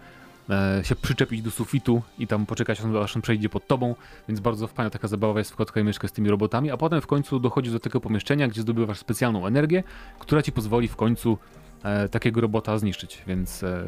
e, 0.49 0.81
się 0.83 0.95
przyczepić 0.95 1.41
do 1.41 1.51
sufitu 1.51 2.01
i 2.19 2.27
tam 2.27 2.45
poczekać, 2.45 2.81
aż 3.03 3.15
on 3.15 3.21
przejdzie 3.21 3.49
pod 3.49 3.67
tobą, 3.67 3.95
więc 4.27 4.39
bardzo 4.39 4.67
fajna 4.67 4.89
taka 4.89 5.07
zabawa 5.07 5.39
jest 5.39 5.51
w 5.51 5.55
kotka 5.55 5.79
i 5.79 5.83
myszkę 5.83 6.07
z 6.07 6.11
tymi 6.11 6.29
robotami, 6.29 6.71
a 6.71 6.77
potem 6.77 7.01
w 7.01 7.07
końcu 7.07 7.39
dochodzisz 7.39 7.73
do 7.73 7.79
tego 7.79 8.01
pomieszczenia, 8.01 8.47
gdzie 8.47 8.61
zdobywasz 8.61 8.99
specjalną 8.99 9.47
energię, 9.47 9.83
która 10.19 10.41
ci 10.41 10.51
pozwoli 10.51 10.87
w 10.87 10.95
końcu 10.95 11.37
e, 11.83 12.09
takiego 12.09 12.41
robota 12.41 12.77
zniszczyć, 12.77 13.23
więc 13.27 13.63
e, 13.63 13.85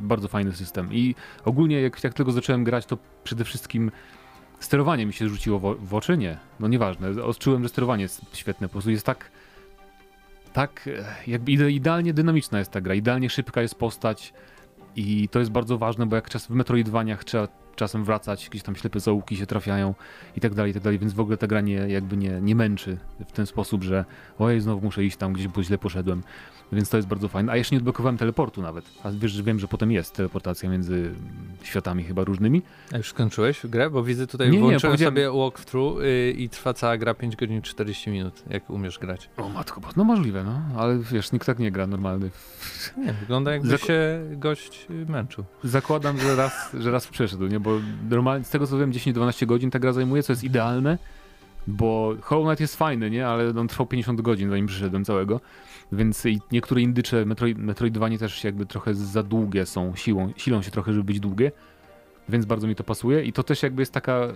bardzo 0.00 0.28
fajny 0.28 0.52
system. 0.52 0.92
I 0.92 1.14
ogólnie 1.44 1.80
jak, 1.80 2.04
jak 2.04 2.14
tylko 2.14 2.32
zacząłem 2.32 2.64
grać, 2.64 2.86
to 2.86 2.98
przede 3.24 3.44
wszystkim 3.44 3.90
sterowanie 4.60 5.06
mi 5.06 5.12
się 5.12 5.28
rzuciło 5.28 5.58
w, 5.58 5.88
w 5.88 5.94
oczy, 5.94 6.18
nie, 6.18 6.38
no 6.60 6.68
nieważne, 6.68 7.24
odczułem, 7.24 7.62
że 7.62 7.68
sterowanie 7.68 8.02
jest 8.02 8.20
świetne, 8.32 8.68
po 8.68 8.72
prostu 8.72 8.90
jest 8.90 9.06
tak 9.06 9.30
tak 10.52 10.88
e, 10.88 11.30
jakby 11.30 11.52
ide- 11.52 11.70
idealnie 11.70 12.14
dynamiczna 12.14 12.58
jest 12.58 12.70
ta 12.70 12.80
gra, 12.80 12.94
idealnie 12.94 13.30
szybka 13.30 13.62
jest 13.62 13.74
postać 13.74 14.32
i 14.96 15.28
to 15.28 15.38
jest 15.38 15.50
bardzo 15.50 15.78
ważne, 15.78 16.06
bo 16.06 16.16
jak 16.16 16.30
czas 16.30 16.46
w 16.46 16.50
Metroidvaniach 16.50 17.24
trzeba 17.24 17.48
czasem 17.76 18.04
wracać, 18.04 18.48
gdzieś 18.50 18.62
tam 18.62 18.76
ślepe 18.76 19.00
zaułki 19.00 19.36
się 19.36 19.46
trafiają 19.46 19.94
i 20.36 20.40
tak 20.40 20.54
dalej, 20.54 20.70
i 20.70 20.74
tak 20.74 20.82
dalej, 20.82 20.98
więc 20.98 21.12
w 21.12 21.20
ogóle 21.20 21.36
ta 21.36 21.46
gra 21.46 21.60
nie, 21.60 21.74
jakby 21.74 22.16
nie, 22.16 22.40
nie 22.40 22.54
męczy 22.54 22.98
w 23.28 23.32
ten 23.32 23.46
sposób, 23.46 23.82
że 23.84 24.04
ojej, 24.38 24.60
znowu 24.60 24.80
muszę 24.86 25.04
iść 25.04 25.16
tam 25.16 25.32
gdzieś, 25.32 25.48
bo 25.48 25.62
źle 25.62 25.78
poszedłem, 25.78 26.22
więc 26.72 26.90
to 26.90 26.96
jest 26.96 27.08
bardzo 27.08 27.28
fajne. 27.28 27.52
A 27.52 27.56
jeszcze 27.56 27.74
nie 27.74 27.78
odblokowałem 27.78 28.18
teleportu 28.18 28.62
nawet, 28.62 28.84
a 29.04 29.10
wiesz, 29.10 29.32
że 29.32 29.42
wiem, 29.42 29.58
że 29.58 29.68
potem 29.68 29.92
jest 29.92 30.14
teleportacja 30.14 30.70
między 30.70 31.10
światami 31.62 32.04
chyba 32.04 32.24
różnymi. 32.24 32.62
A 32.92 32.96
już 32.96 33.08
skończyłeś 33.08 33.66
grę? 33.66 33.90
Bo 33.90 34.02
widzę 34.02 34.26
tutaj, 34.26 34.46
Nie, 34.50 34.52
nie, 34.56 34.60
włączyłem 34.60 34.92
powiedziałem- 34.92 35.14
sobie 35.14 35.38
walkthrough 35.40 36.00
y, 36.02 36.34
i 36.38 36.48
trwa 36.48 36.74
cała 36.74 36.96
gra 36.98 37.14
5 37.14 37.36
godzin 37.36 37.62
40 37.62 38.10
minut, 38.10 38.42
jak 38.50 38.70
umiesz 38.70 38.98
grać. 38.98 39.30
O 39.36 39.48
matko, 39.48 39.80
no 39.96 40.04
możliwe, 40.04 40.44
no, 40.44 40.60
ale 40.80 40.98
wiesz, 40.98 41.32
nikt 41.32 41.46
tak 41.46 41.58
nie 41.58 41.70
gra 41.70 41.86
normalny. 41.86 42.30
Nie, 42.96 43.12
wygląda 43.12 43.52
jakby 43.52 43.68
Zako- 43.68 43.86
się 43.86 44.20
gość 44.32 44.86
y, 44.90 45.06
męczył. 45.12 45.44
Zakładam, 45.64 46.18
że 46.18 46.36
raz, 46.36 46.76
że 46.80 46.90
raz 46.90 47.06
przeszedł, 47.06 47.46
nie? 47.46 47.59
Bo 47.62 47.70
normalnie 48.10 48.44
z 48.44 48.50
tego 48.50 48.66
co 48.66 48.78
wiem 48.78 48.92
10-12 48.92 49.46
godzin 49.46 49.70
ta 49.70 49.78
gra 49.78 49.92
zajmuje, 49.92 50.22
co 50.22 50.32
jest 50.32 50.44
idealne, 50.44 50.98
bo 51.66 52.14
Hollow 52.20 52.46
Knight 52.46 52.60
jest 52.60 52.76
fajny, 52.76 53.10
nie? 53.10 53.26
Ale 53.26 53.50
on 53.60 53.68
trwał 53.68 53.86
50 53.86 54.20
godzin 54.20 54.50
zanim 54.50 54.66
przyszedłem 54.66 55.04
całego, 55.04 55.40
więc 55.92 56.24
niektóre 56.52 56.80
indycze 56.80 57.26
Metroid, 57.26 57.58
Metroidvanie 57.58 58.18
też 58.18 58.44
jakby 58.44 58.66
trochę 58.66 58.94
za 58.94 59.22
długie 59.22 59.66
są, 59.66 59.96
siłą, 59.96 60.32
silą 60.36 60.62
się 60.62 60.70
trochę, 60.70 60.92
żeby 60.92 61.04
być 61.04 61.20
długie, 61.20 61.52
więc 62.28 62.44
bardzo 62.44 62.66
mi 62.66 62.74
to 62.74 62.84
pasuje 62.84 63.24
i 63.24 63.32
to 63.32 63.42
też 63.42 63.62
jakby 63.62 63.82
jest 63.82 63.92
taka 63.92 64.28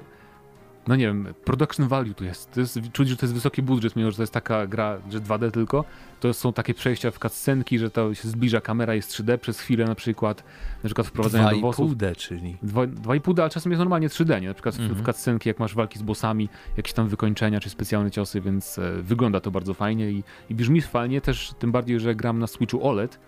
no 0.88 0.96
nie 0.96 1.06
wiem, 1.06 1.34
production 1.44 1.88
value 1.88 2.14
tu 2.14 2.24
jest. 2.24 2.50
To 2.52 2.60
jest 2.60 2.78
czuć, 2.92 3.08
że 3.08 3.16
to 3.16 3.26
jest 3.26 3.34
wysoki 3.34 3.62
budżet, 3.62 3.96
mimo 3.96 4.10
że 4.10 4.16
to 4.16 4.22
jest 4.22 4.32
taka 4.32 4.66
gra, 4.66 4.98
że 5.10 5.20
2D 5.20 5.50
tylko. 5.50 5.84
To 6.20 6.34
są 6.34 6.52
takie 6.52 6.74
przejścia 6.74 7.10
w 7.10 7.18
cutscenki, 7.18 7.78
że 7.78 7.90
to 7.90 8.14
się 8.14 8.28
zbliża 8.28 8.60
kamera, 8.60 8.94
jest 8.94 9.12
3D 9.12 9.38
przez 9.38 9.60
chwilę 9.60 9.84
na 9.84 9.94
przykład, 9.94 10.44
na 10.82 10.88
przykład 10.88 11.06
wprowadzenie 11.06 11.50
do 11.50 11.56
bossów. 11.60 11.92
2,5D, 11.92 12.16
czyli. 12.16 12.56
2,5D, 12.64 13.40
ale 13.40 13.50
czasem 13.50 13.72
jest 13.72 13.78
normalnie 13.78 14.08
3D, 14.08 14.40
nie? 14.40 14.48
Na 14.48 14.54
przykład 14.54 14.74
w, 14.74 14.80
Mhm. 14.80 15.02
w 15.02 15.06
cutscenki, 15.06 15.48
jak 15.48 15.58
masz 15.58 15.74
walki 15.74 15.98
z 15.98 16.02
bossami, 16.02 16.48
jakieś 16.76 16.92
tam 16.92 17.08
wykończenia 17.08 17.60
czy 17.60 17.70
specjalne 17.70 18.10
ciosy, 18.10 18.40
więc 18.40 18.78
e, 18.78 18.92
wygląda 19.02 19.40
to 19.40 19.50
bardzo 19.50 19.74
fajnie 19.74 20.10
i, 20.10 20.24
i 20.50 20.54
brzmi 20.54 20.80
fajnie 20.80 21.20
też, 21.20 21.54
tym 21.58 21.72
bardziej, 21.72 22.00
że 22.00 22.14
gram 22.14 22.38
na 22.38 22.46
Switchu 22.46 22.88
OLED 22.88 23.18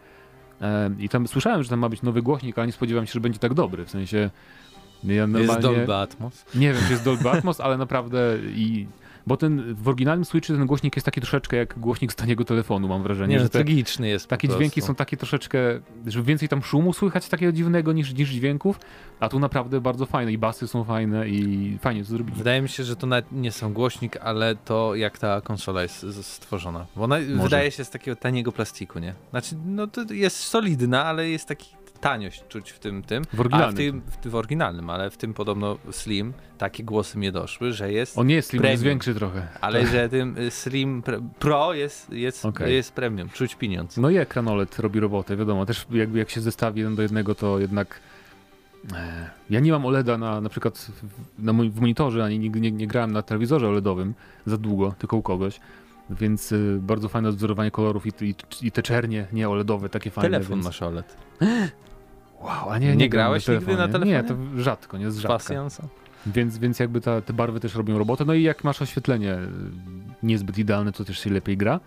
e, 0.61 0.91
i 0.99 1.09
tam 1.09 1.29
słyszałem, 1.29 1.63
że 1.63 1.69
tam 1.69 1.79
ma 1.79 1.89
być 1.89 2.03
nowy 2.03 2.23
głośnik, 2.23 2.59
ale 2.59 2.67
nie 2.67 2.73
spodziewałem 2.73 3.07
się, 3.07 3.13
że 3.13 3.21
będzie 3.21 3.39
tak 3.39 3.55
dobry, 3.55 3.85
w 3.85 3.91
sensie 3.91 4.31
ja 5.05 5.15
Jest 5.15 5.33
normalnie... 5.33 5.63
Dolby 5.63 5.95
Atmos. 5.95 6.45
Nie 6.55 6.73
wiem, 6.73 6.83
czy 6.87 6.93
jest 6.93 7.05
Dolby 7.05 7.31
Atmos, 7.39 7.61
ale 7.61 7.79
naprawdę 7.79 8.19
i 8.55 8.87
Bo 9.27 9.37
ten 9.37 9.75
w 9.75 9.89
oryginalnym 9.89 10.25
Switchu 10.25 10.53
ten 10.53 10.67
głośnik 10.67 10.97
jest 10.97 11.05
taki 11.05 11.21
troszeczkę 11.21 11.57
jak 11.57 11.79
głośnik 11.79 12.13
z 12.13 12.15
taniego 12.15 12.45
telefonu, 12.45 12.89
mam 12.89 13.03
wrażenie. 13.03 13.35
Nie, 13.35 13.41
że 13.41 13.49
te, 13.49 13.53
tragiczny 13.59 14.09
jest 14.09 14.29
takie 14.29 14.49
dźwięki 14.49 14.83
są 14.83 14.95
takie 14.95 15.17
troszeczkę, 15.17 15.59
że 16.07 16.23
więcej 16.23 16.49
tam 16.49 16.63
szumu 16.63 16.93
słychać 16.93 17.29
takiego 17.29 17.53
dziwnego 17.53 17.93
niż, 17.93 18.15
niż 18.15 18.31
dźwięków, 18.31 18.81
a 19.21 19.29
tu 19.29 19.39
naprawdę 19.39 19.81
bardzo 19.81 20.07
fajne 20.07 20.33
i 20.33 20.39
basy 20.39 20.69
są 20.69 20.85
fajne 20.85 21.29
i 21.29 21.79
fajnie 21.81 22.03
to 22.03 22.09
zrobili. 22.09 22.39
Wydaje 22.39 22.63
mi 22.63 22.69
się, 22.69 22.85
że 22.85 22.97
to 22.97 23.07
nawet 23.07 23.33
nie 23.33 23.53
są 23.53 23.73
głośnik, 23.73 24.17
ale 24.17 24.57
to 24.57 24.95
jak 24.95 25.19
ta 25.19 25.41
konsola 25.41 25.83
jest 25.83 26.07
stworzona. 26.23 26.87
Bo 26.97 27.05
ona 27.05 27.17
wydaje 27.43 27.71
się 27.71 27.85
z 27.85 27.91
takiego 27.91 28.17
taniego 28.17 28.53
plastiku, 28.53 28.99
nie? 28.99 29.15
Znaczy, 29.31 29.57
no 29.67 29.87
to 29.87 30.03
jest 30.11 30.37
solidna, 30.37 31.05
ale 31.05 31.29
jest 31.29 31.49
taki 31.49 31.77
taniość 32.01 32.45
czuć 32.49 32.71
w 32.71 32.79
tym, 32.79 33.03
tym. 33.03 33.25
W 33.25 33.29
A 33.35 33.37
w 33.37 33.41
oryginalnym. 33.41 33.77
tym, 33.77 34.03
w, 34.23 34.31
w 34.31 34.35
oryginalnym, 34.35 34.91
ale 34.91 35.11
w 35.11 35.17
tym 35.17 35.35
podobno 35.35 35.79
Slim, 35.91 36.33
takie 36.59 36.85
głosy 36.85 37.19
mnie 37.19 37.33
doszły, 37.33 37.73
że 37.73 37.93
jest, 37.93 38.19
On 38.19 38.27
nie 38.27 38.35
jest 38.35 38.49
slim, 38.49 38.63
jest 38.63 38.73
Premium. 38.75 38.89
większy 38.93 39.15
trochę. 39.15 39.49
ale 39.61 39.87
że 39.87 40.09
tym 40.09 40.39
y, 40.39 40.51
Slim 40.51 41.03
Pro 41.39 41.75
jest, 41.75 42.13
jest, 42.13 42.45
Okej. 42.47 42.75
jest 42.75 42.93
premium, 42.93 43.29
czuć 43.29 43.55
pieniądz. 43.55 43.97
No 43.97 44.11
i 44.11 44.17
ekran 44.17 44.49
OLED 44.49 44.79
robi 44.79 45.01
robotę, 45.01 45.37
wiadomo. 45.37 45.67
Też 45.67 45.87
jakby 45.91 46.19
jak 46.19 46.31
się 46.31 46.41
zestawi 46.41 46.81
jeden 46.81 46.97
do 46.97 47.03
jednego, 47.03 47.35
to 47.35 47.59
jednak 47.59 48.01
e, 48.95 49.31
ja 49.51 49.61
nie 49.61 49.73
mam 49.73 49.87
OLEDa 49.87 50.19
na, 50.19 50.41
na 50.41 50.49
przykład 50.49 50.79
w, 51.39 51.43
na, 51.45 51.53
w 51.53 51.81
monitorze, 51.81 52.25
ani 52.25 52.39
nigdy 52.39 52.61
nie, 52.61 52.73
nie 52.73 52.87
grałem 52.87 53.13
na 53.13 53.23
telewizorze 53.23 53.69
OLEDowym 53.69 54.15
za 54.47 54.57
długo, 54.59 54.95
tylko 54.99 55.17
u 55.17 55.23
kogoś. 55.23 55.61
Więc 56.11 56.53
y, 56.53 56.79
bardzo 56.83 57.09
fajne 57.09 57.29
odwzorowanie 57.29 57.71
kolorów 57.71 58.07
i, 58.07 58.13
i, 58.25 58.35
i 58.63 58.73
te 58.73 58.83
czernie, 58.83 59.27
nie 59.33 59.49
OLEDowe, 59.49 59.89
takie 59.89 60.11
fajne. 60.11 60.31
Telefon 60.31 60.57
więc... 60.57 60.65
masz 60.67 60.83
OLED. 60.83 61.17
Wow, 62.41 62.71
a 62.71 62.79
nie, 62.79 62.97
Nie 62.97 63.09
gram 63.09 63.25
grałeś 63.25 63.49
nigdy 63.49 63.77
na 63.77 63.87
Nie, 63.87 63.93
telefonie? 63.93 64.25
to 64.25 64.63
rzadko, 64.63 64.99
nie 64.99 65.11
z 65.11 65.19
rzadka. 65.19 65.39
Pasjansa. 65.39 65.89
Więc, 66.27 66.59
więc 66.59 66.79
jakby 66.79 67.01
ta, 67.01 67.21
te 67.21 67.33
barwy 67.33 67.61
też 67.61 67.75
robią 67.75 67.99
robotę. 67.99 68.25
No 68.25 68.35
i 68.35 68.43
jak 68.43 68.65
masz 68.65 68.83
oświetlenie 68.83 69.35
y, 69.35 69.39
niezbyt 70.23 70.59
idealne, 70.59 70.93
to 70.93 71.05
też 71.05 71.19
się 71.19 71.31
lepiej 71.31 71.57
gra. 71.57 71.81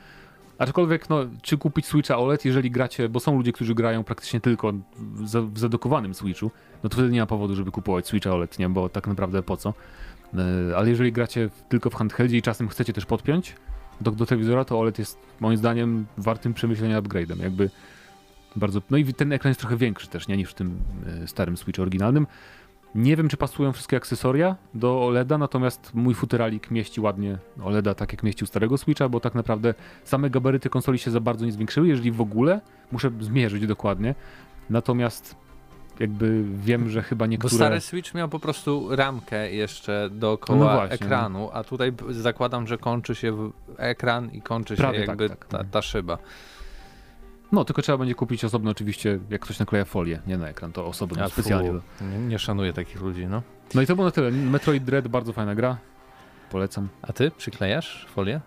Aczkolwiek, 0.57 1.09
no, 1.09 1.19
czy 1.41 1.57
kupić 1.57 1.85
Switcha 1.85 2.17
OLED, 2.17 2.45
jeżeli 2.45 2.71
gracie, 2.71 3.09
bo 3.09 3.19
są 3.19 3.37
ludzie, 3.37 3.51
którzy 3.53 3.75
grają 3.75 4.03
praktycznie 4.03 4.39
tylko 4.39 4.73
w, 4.97 5.27
za- 5.27 5.41
w 5.41 5.59
zadokowanym 5.59 6.13
Switchu, 6.13 6.51
no 6.83 6.89
to 6.89 6.93
wtedy 6.97 7.09
nie 7.11 7.19
ma 7.19 7.25
powodu, 7.25 7.55
żeby 7.55 7.71
kupować 7.71 8.07
Switcha 8.07 8.31
OLED, 8.31 8.59
nie, 8.59 8.69
bo 8.69 8.89
tak 8.89 9.07
naprawdę 9.07 9.43
po 9.43 9.57
co. 9.57 9.73
Y, 10.69 10.77
Ale 10.77 10.89
jeżeli 10.89 11.11
gracie 11.11 11.49
tylko 11.69 11.89
w 11.89 11.95
handheldzie 11.95 12.37
i 12.37 12.41
czasem 12.41 12.67
chcecie 12.69 12.93
też 12.93 13.05
podpiąć 13.05 13.55
do, 14.01 14.11
do 14.11 14.25
telewizora, 14.25 14.65
to 14.65 14.79
OLED 14.79 14.99
jest 14.99 15.19
moim 15.39 15.57
zdaniem 15.57 16.05
wartym 16.17 16.53
przemyślenia 16.53 17.01
upgrade'em. 17.01 17.43
Jakby 17.43 17.69
bardzo. 18.55 18.81
No 18.89 18.97
i 18.97 19.13
ten 19.13 19.33
ekran 19.33 19.49
jest 19.49 19.59
trochę 19.59 19.77
większy 19.77 20.07
też, 20.07 20.27
nie 20.27 20.37
niż 20.37 20.49
w 20.49 20.53
tym 20.53 20.77
y, 21.23 21.27
starym 21.27 21.57
Switchu 21.57 21.81
oryginalnym. 21.81 22.27
Nie 22.95 23.15
wiem, 23.15 23.29
czy 23.29 23.37
pasują 23.37 23.73
wszystkie 23.73 23.97
akcesoria 23.97 24.55
do 24.73 25.05
OLEDa, 25.05 25.37
natomiast 25.37 25.91
mój 25.93 26.13
futeralik 26.13 26.71
mieści 26.71 27.01
ładnie 27.01 27.37
OLEDa 27.63 27.95
tak 27.95 28.11
jak 28.11 28.23
mieścił 28.23 28.47
starego 28.47 28.77
Switcha, 28.77 29.09
bo 29.09 29.19
tak 29.19 29.35
naprawdę 29.35 29.73
same 30.03 30.29
gabaryty 30.29 30.69
konsoli 30.69 30.99
się 30.99 31.11
za 31.11 31.19
bardzo 31.19 31.45
nie 31.45 31.51
zwiększyły, 31.51 31.87
jeżeli 31.87 32.11
w 32.11 32.21
ogóle. 32.21 32.61
Muszę 32.91 33.11
zmierzyć 33.19 33.67
dokładnie. 33.67 34.15
Natomiast 34.69 35.35
jakby 35.99 36.43
wiem, 36.43 36.89
że 36.89 37.03
chyba 37.03 37.25
Bo 37.25 37.29
niektóre... 37.29 37.55
stary 37.55 37.81
Switch 37.81 38.13
miał 38.13 38.29
po 38.29 38.39
prostu 38.39 38.95
ramkę 38.95 39.51
jeszcze 39.51 40.09
No 40.11 40.19
dookoła 40.19 40.75
właśnie. 40.75 40.95
ekranu, 40.95 41.49
a 41.53 41.63
tutaj 41.63 41.93
zakładam, 42.09 42.67
że 42.67 42.77
kończy 42.77 43.15
się 43.15 43.51
ekran 43.77 44.31
i 44.31 44.41
kończy 44.41 44.75
się 44.75 44.81
Prawie 44.81 44.99
tak, 44.99 45.07
jakby 45.07 45.29
tak. 45.29 45.45
Ta, 45.45 45.63
ta 45.63 45.81
szyba. 45.81 46.17
No, 47.51 47.65
tylko 47.65 47.81
trzeba 47.81 47.97
będzie 47.97 48.15
kupić 48.15 48.45
osobno 48.45 48.71
oczywiście, 48.71 49.19
jak 49.29 49.41
ktoś 49.41 49.59
nakleja 49.59 49.85
folię, 49.85 50.19
nie 50.27 50.37
na 50.37 50.47
ekran, 50.49 50.71
to 50.71 50.85
osobno, 50.87 51.23
A 51.23 51.29
specjalnie. 51.29 51.73
nie, 52.01 52.17
nie 52.19 52.39
szanuję 52.39 52.73
takich 52.73 53.01
ludzi, 53.01 53.27
no. 53.27 53.41
No 53.75 53.81
i 53.81 53.87
to 53.87 53.95
było 53.95 54.05
na 54.07 54.11
tyle. 54.11 54.31
Metroid 54.31 54.83
Dread, 54.83 55.07
bardzo 55.07 55.33
fajna 55.33 55.55
gra. 55.55 55.77
Polecam. 56.51 56.87
A 57.01 57.13
ty 57.13 57.31
przyklejasz 57.31 58.05
folię? 58.15 58.41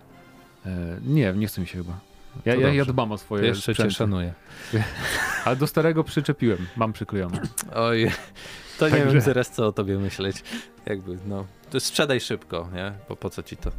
E, 0.67 0.71
nie, 1.07 1.33
nie 1.33 1.47
chce 1.47 1.61
mi 1.61 1.67
się 1.67 1.79
chyba. 1.79 1.93
Ja, 2.45 2.55
ja, 2.55 2.73
ja 2.73 2.85
dbam 2.85 3.13
o 3.13 3.19
swoje 3.19 3.47
jeszcze 3.47 3.67
cię 3.67 3.73
sprzęty. 3.75 3.95
szanuję. 3.95 4.33
Ale 5.45 5.57
do 5.57 5.67
starego 5.67 6.05
przyczepiłem, 6.05 6.67
mam 6.77 6.93
przyklejone. 6.93 7.41
Oj, 7.75 8.11
to 8.79 8.89
nie 8.89 8.91
Także- 8.97 9.13
wiem 9.13 9.23
teraz 9.23 9.51
co 9.51 9.67
o 9.67 9.73
tobie 9.73 9.99
myśleć. 9.99 10.43
Jakby, 10.87 11.19
no. 11.27 11.47
To 11.71 11.81
sprzedaj 11.81 12.21
szybko, 12.21 12.69
nie? 12.75 12.93
Bo 13.09 13.17
po 13.17 13.31
co 13.31 13.43
ci 13.43 13.57
to? 13.57 13.71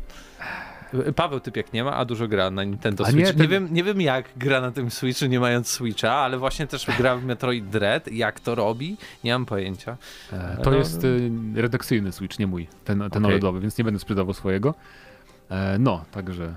Paweł 1.16 1.40
typiek 1.40 1.74
nie 1.74 1.84
ma, 1.84 1.94
a 1.96 2.06
dużo 2.06 2.28
gra 2.28 2.52
na 2.52 2.64
Nintendo 2.64 3.06
Switch. 3.06 3.18
nie, 3.20 3.24
Nie, 3.24 3.34
ten- 3.34 3.48
wiem, 3.48 3.68
nie 3.72 3.84
wiem 3.84 4.02
jak 4.02 4.26
gra 4.38 4.62
na 4.62 4.72
tym 4.72 4.92
Switchu, 4.92 5.26
nie 5.26 5.40
mając 5.40 5.68
Switcha, 5.68 6.12
ale 6.12 6.38
właśnie 6.38 6.68
też 6.68 6.86
gra 6.98 7.16
w 7.16 7.24
Metroid 7.26 7.70
Dread. 7.70 8.08
Jak 8.12 8.40
to 8.40 8.56
robi? 8.56 8.98
Nie 9.24 9.32
mam 9.34 9.46
pojęcia. 9.46 9.98
E, 10.34 10.58
to 10.64 10.72
No, 10.72 10.78
jest 10.78 11.04
e, 11.04 11.08
redakcyjny 11.62 12.12
Switch, 12.12 12.40
nie 12.40 12.48
mój, 12.48 12.68
ten, 12.86 13.00
ten 13.00 13.08
Okej. 13.08 13.26
OLEDowy, 13.26 13.60
więc 13.60 13.78
nie 13.78 13.84
będę 13.84 14.00
sprzedawał 14.00 14.34
swojego. 14.34 14.74
E, 15.50 15.78
no, 15.80 16.06
także... 16.12 16.54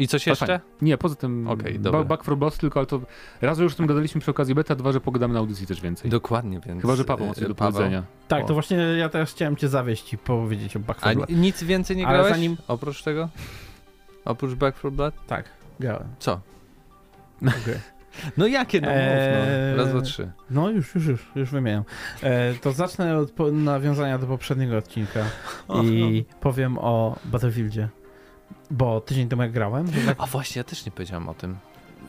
I 0.00 0.08
coś 0.08 0.26
jeszcze? 0.26 0.46
fajnie. 0.46 0.60
Nie, 0.82 0.98
poza 0.98 1.14
tym 1.14 1.44
ba- 1.44 1.56
dobra. 1.78 2.04
Back 2.04 2.24
for 2.24 2.36
Blood 2.36 2.58
tylko, 2.58 2.80
ale 2.80 2.86
to 2.86 3.00
raz, 3.40 3.58
że 3.58 3.64
już 3.64 3.72
o 3.72 3.76
tym 3.76 3.86
gadaliśmy 3.86 4.20
przy 4.20 4.30
okazji 4.30 4.54
beta, 4.54 4.74
dwa, 4.74 4.92
że 4.92 5.00
pogadamy 5.00 5.34
na 5.34 5.40
audycji 5.40 5.66
też 5.66 5.80
więcej. 5.80 6.10
Dokładnie, 6.10 6.60
więc... 6.66 6.82
Chyba, 6.82 6.96
że 6.96 7.04
Paweł 7.04 7.26
ma 7.26 7.34
coś 7.34 7.44
e, 7.44 7.48
do 7.48 7.54
powiedzenia. 7.54 8.02
Tak, 8.28 8.44
O. 8.44 8.46
to 8.46 8.54
właśnie 8.54 8.76
ja 8.76 9.08
teraz 9.08 9.30
chciałem 9.30 9.56
cię 9.56 9.68
zawieść 9.68 10.12
i 10.12 10.18
powiedzieć 10.18 10.76
o 10.76 10.80
Back 10.80 10.98
A 10.98 11.00
4 11.00 11.16
Blood. 11.16 11.28
ni- 11.30 11.36
nic 11.36 11.62
więcej 11.62 11.96
nie 11.96 12.06
Ale 12.06 12.14
grałeś? 12.18 12.32
zanim- 12.32 12.56
Oprócz 12.68 13.02
tego? 13.02 13.28
Oprócz 14.24 14.54
Back 14.54 14.78
4 14.78 14.94
Blood? 14.96 15.14
Tak, 15.26 15.44
grałem. 15.80 16.08
Co? 16.18 16.32
Okej. 17.42 17.78
No 18.36 18.46
jakie? 18.46 18.80
No, 18.80 18.88
mów, 18.88 18.96
Eee, 18.96 19.76
no. 19.76 19.82
Raz, 19.82 19.88
dwa, 19.92 20.00
trzy. 20.00 20.30
No 20.50 20.70
już, 20.70 20.94
już, 20.94 21.06
już, 21.06 21.26
już 21.34 21.50
wymieniam. 21.50 21.84
E, 22.22 22.54
to 22.54 22.72
zacznę 22.72 23.18
od 23.18 23.32
nawiązania 23.52 24.18
do 24.18 24.26
poprzedniego 24.26 24.76
odcinka 24.76 25.20
i 25.84 26.24
powiem 26.40 26.78
o 26.78 27.16
Battlefieldzie. 27.24 27.88
Bo 28.70 29.00
tydzień 29.00 29.28
temu 29.28 29.42
jak 29.42 29.52
grałem, 29.52 29.86
tak 30.06 30.16
A 30.18 30.26
właśnie, 30.26 30.60
ja 30.60 30.64
też 30.64 30.86
nie 30.86 30.92
powiedziałem 30.92 31.28
o 31.28 31.34
tym. 31.34 31.56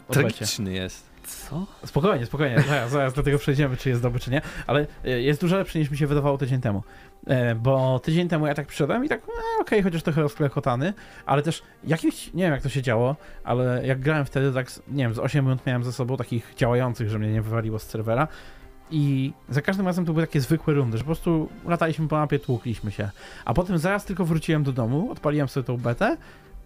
Tragiczny 0.10 0.74
jest. 0.74 1.12
Co? 1.24 1.66
Spokojnie, 1.86 2.26
spokojnie, 2.26 2.62
zaraz, 2.68 2.92
zaraz 2.92 3.14
do 3.14 3.24
tego 3.24 3.38
przejdziemy, 3.38 3.78
czy 3.78 3.90
jest 3.90 4.02
dobry, 4.02 4.20
czy 4.20 4.32
nie, 4.32 4.42
ale 4.68 4.88
e, 5.06 5.22
jest 5.22 5.42
dużo 5.42 5.58
lepszy 5.58 5.80
niż 5.80 5.92
mi 5.92 5.98
się 5.98 6.08
wydawało 6.08 6.38
tydzień 6.38 6.62
temu. 6.62 6.84
E, 7.28 7.56
Bo 7.56 8.00
tydzień 8.00 8.28
temu 8.28 8.48
ja 8.48 8.54
tak 8.54 8.68
przyszedłem 8.68 9.06
i 9.06 9.10
tak, 9.10 9.20
e, 9.20 9.62
okej, 9.62 9.84
chociaż 9.84 10.04
trochę 10.04 10.22
rozklekotany, 10.22 10.94
ale 11.26 11.42
też 11.42 11.64
jakimś, 11.84 12.34
nie 12.34 12.44
wiem 12.44 12.52
jak 12.52 12.62
to 12.62 12.70
się 12.70 12.82
działo, 12.82 13.16
ale 13.44 13.88
jak 13.88 14.00
grałem 14.00 14.26
wtedy, 14.26 14.54
tak, 14.54 14.68
nie 14.88 15.04
wiem, 15.04 15.14
z 15.14 15.20
8 15.20 15.46
minut 15.46 15.66
miałem 15.66 15.84
ze 15.84 15.94
sobą 15.94 16.18
takich 16.18 16.54
działających, 16.58 17.10
że 17.10 17.20
mnie 17.20 17.32
nie 17.32 17.42
wywaliło 17.42 17.80
z 17.80 17.84
serwera 17.84 18.28
i 18.92 19.34
za 19.50 19.62
każdym 19.62 19.86
razem 19.86 20.06
to 20.06 20.14
były 20.14 20.28
takie 20.28 20.42
zwykłe 20.42 20.74
rundy, 20.74 20.98
że 20.98 21.04
po 21.04 21.08
prostu 21.08 21.50
lataliśmy 21.66 22.08
po 22.08 22.16
mapie, 22.16 22.40
tłukliśmy 22.40 22.92
się. 22.92 23.10
A 23.46 23.54
potem 23.54 23.78
zaraz 23.78 24.06
tylko 24.06 24.26
wróciłem 24.26 24.64
do 24.64 24.72
domu, 24.72 25.12
odpaliłem 25.12 25.48
sobie 25.48 25.64
tą 25.64 25.78
betę 25.78 26.18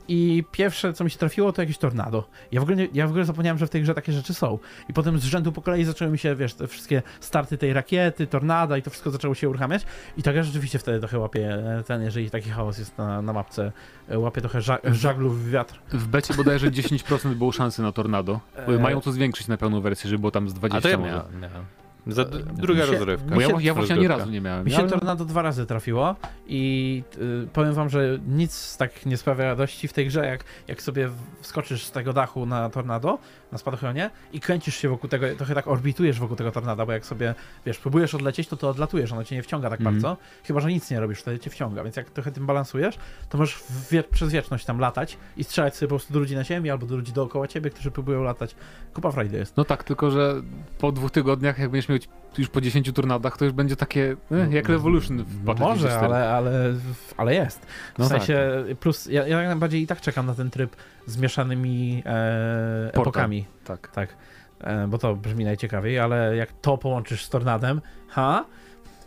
i 0.08 0.44
pierwsze, 0.52 0.94
co 0.94 1.04
mi 1.04 1.12
się 1.12 1.18
trafiło, 1.18 1.54
to 1.54 1.62
jakieś 1.62 1.78
tornado. 1.78 2.28
Ja 2.52 2.60
w 2.60 2.64
ogóle, 2.64 2.78
nie, 2.78 2.88
ja 2.94 3.08
w 3.08 3.10
ogóle 3.10 3.26
zapomniałem, 3.26 3.58
że 3.58 3.68
w 3.68 3.70
tej 3.70 3.82
grze 3.82 3.94
takie 3.94 4.12
rzeczy 4.12 4.34
są. 4.34 4.60
I 4.90 4.94
potem 4.94 5.20
z 5.20 5.24
rzędu 5.24 5.52
po 5.52 5.62
kolei 5.62 5.84
zaczęły 5.84 6.12
mi 6.12 6.18
się, 6.18 6.36
wiesz, 6.36 6.54
te 6.54 6.68
wszystkie 6.68 7.02
starty 7.20 7.58
tej 7.58 7.74
rakiety, 7.74 8.28
tornada 8.28 8.78
i 8.78 8.82
to 8.82 8.90
wszystko 8.90 9.12
zaczęło 9.12 9.36
się 9.36 9.50
uruchamiać. 9.50 9.86
I 10.18 10.24
tak 10.24 10.36
ja 10.36 10.44
rzeczywiście 10.44 10.80
wtedy 10.80 11.00
trochę 11.00 11.20
łapię 11.20 11.54
e, 11.54 11.84
ten, 11.84 12.02
jeżeli 12.02 12.32
taki 12.32 12.50
chaos 12.50 12.78
jest 12.78 12.98
na, 12.98 13.22
na 13.22 13.34
mapce, 13.34 13.72
e, 14.10 14.20
łapię 14.20 14.42
trochę 14.42 14.62
ża 14.62 14.78
żaglów 14.84 15.46
w 15.46 15.50
wiatr. 15.50 15.80
W 15.92 16.08
becie 16.08 16.34
bodajże 16.34 16.72
10% 16.72 17.34
było 17.34 17.52
szansy 17.52 17.82
na 17.82 17.92
tornado. 17.92 18.40
Eee. 18.68 18.80
Mają 18.80 19.02
to 19.02 19.12
zwiększyć 19.12 19.48
na 19.48 19.58
pełną 19.58 19.82
wersję, 19.82 20.10
żeby 20.10 20.20
było 20.20 20.32
tam 20.32 20.50
z 20.50 20.54
20 20.54 20.78
A 20.78 20.82
to 20.82 20.90
ja 20.90 20.98
może. 20.98 21.12
miałem. 21.12 21.40
miałem. 21.40 21.85
Za, 22.08 22.26
druga 22.54 22.86
się- 22.86 22.92
rozrywka. 22.92 23.36
Bo 23.36 23.42
ja, 23.42 23.48
ja 23.60 23.74
właśnie 23.74 23.96
ani 23.96 24.08
razu 24.08 24.30
nie 24.32 24.42
miałem. 24.42 24.66
Mi 24.66 24.72
się 24.72 24.88
tornado 24.88 25.26
dwa 25.26 25.42
razy 25.42 25.66
trafiło 25.66 26.16
i 26.48 27.04
y, 27.44 27.48
powiem 27.54 27.74
wam, 27.74 27.90
że 27.90 28.20
nic 28.28 28.78
tak 28.78 29.06
nie 29.06 29.18
sprawia 29.18 29.46
radości 29.46 29.88
w 29.88 29.94
tej 29.94 30.08
grze, 30.08 30.26
jak, 30.26 30.44
jak 30.68 30.82
sobie 30.82 31.10
wskoczysz 31.42 31.84
z 31.84 31.92
tego 31.92 32.14
dachu 32.14 32.46
na 32.46 32.70
tornado, 32.70 33.20
na 33.52 33.58
spadochronie 33.58 34.10
i 34.34 34.40
kręcisz 34.40 34.76
się 34.76 34.90
wokół 34.90 35.10
tego, 35.10 35.26
trochę 35.38 35.56
tak 35.56 35.68
orbitujesz 35.68 36.20
wokół 36.20 36.36
tego 36.36 36.52
tornada, 36.52 36.86
bo 36.86 36.92
jak 36.92 37.06
sobie, 37.06 37.36
wiesz, 37.66 37.78
próbujesz 37.78 38.16
odlecieć, 38.16 38.48
to 38.48 38.58
to 38.58 38.70
odlatujesz, 38.70 39.12
ono 39.12 39.24
cię 39.24 39.36
nie 39.36 39.44
wciąga 39.44 39.70
tak 39.70 39.80
Mhm. 39.82 39.96
bardzo, 39.96 40.18
chyba, 40.44 40.60
że 40.60 40.70
nic 40.70 40.92
nie 40.92 41.00
robisz, 41.00 41.20
wtedy 41.20 41.40
cię 41.40 41.50
wciąga, 41.50 41.84
więc 41.84 41.96
jak 41.96 42.10
trochę 42.10 42.32
tym 42.32 42.46
balansujesz, 42.46 42.96
to 43.30 43.38
możesz 43.38 43.64
wie 43.92 44.04
przez 44.04 44.32
wieczność 44.32 44.66
tam 44.66 44.80
latać 44.80 45.18
i 45.38 45.44
strzelać 45.44 45.76
sobie 45.76 45.88
po 45.88 45.96
prostu 45.96 46.14
do 46.14 46.20
ludzi 46.20 46.36
na 46.36 46.44
ziemi 46.44 46.70
albo 46.70 46.86
do 46.86 46.96
ludzi 46.96 47.14
dookoła 47.14 47.48
ciebie, 47.48 47.70
którzy 47.70 47.92
próbują 47.92 48.24
latać. 48.24 48.56
Kupa 48.94 49.12
frajdy 49.12 49.38
jest. 49.38 49.58
No 49.58 49.66
tak, 49.66 49.84
tylko 49.84 50.12
że 50.12 50.42
po 50.78 50.92
dwóch 50.92 51.12
tygodniach, 51.12 51.60
jak 51.60 51.70
będziesz 51.70 51.88
miał 52.00 52.16
już 52.38 52.50
po 52.50 52.62
10 52.62 52.92
tornadach, 52.92 53.38
to 53.38 53.46
już 53.46 53.54
będzie 53.54 53.76
takie 53.76 54.16
e, 54.32 54.48
jak 54.52 54.70
Revolution 54.70 55.24
w 55.24 55.38
No 55.38 55.44
Battlefield 55.46 55.82
może, 55.82 55.88
4. 55.88 56.06
ale, 56.06 56.30
ale, 56.30 56.74
ale 57.18 57.36
jest. 57.36 57.66
W 57.66 58.00
No 58.00 58.06
sensie, 58.06 58.66
plus 58.80 59.06
ja, 59.06 59.28
ja 59.28 59.48
najbardziej 59.48 59.82
i 59.82 59.88
tak 59.88 60.02
czekam 60.02 60.26
na 60.26 60.34
ten 60.34 60.50
tryb 60.50 60.76
z 61.06 61.18
mieszanymi 61.18 62.04
e, 62.06 62.92
epokami. 62.94 63.46
Tak. 63.64 63.92
Tak. 63.92 64.16
E, 64.60 64.88
bo 64.88 64.98
to 64.98 65.16
brzmi 65.16 65.46
najciekawiej, 65.46 66.00
ale 66.00 66.36
jak 66.36 66.54
to 66.62 66.78
połączysz 66.78 67.26
z 67.26 67.30
tornadem, 67.30 67.82
ha? 68.08 68.46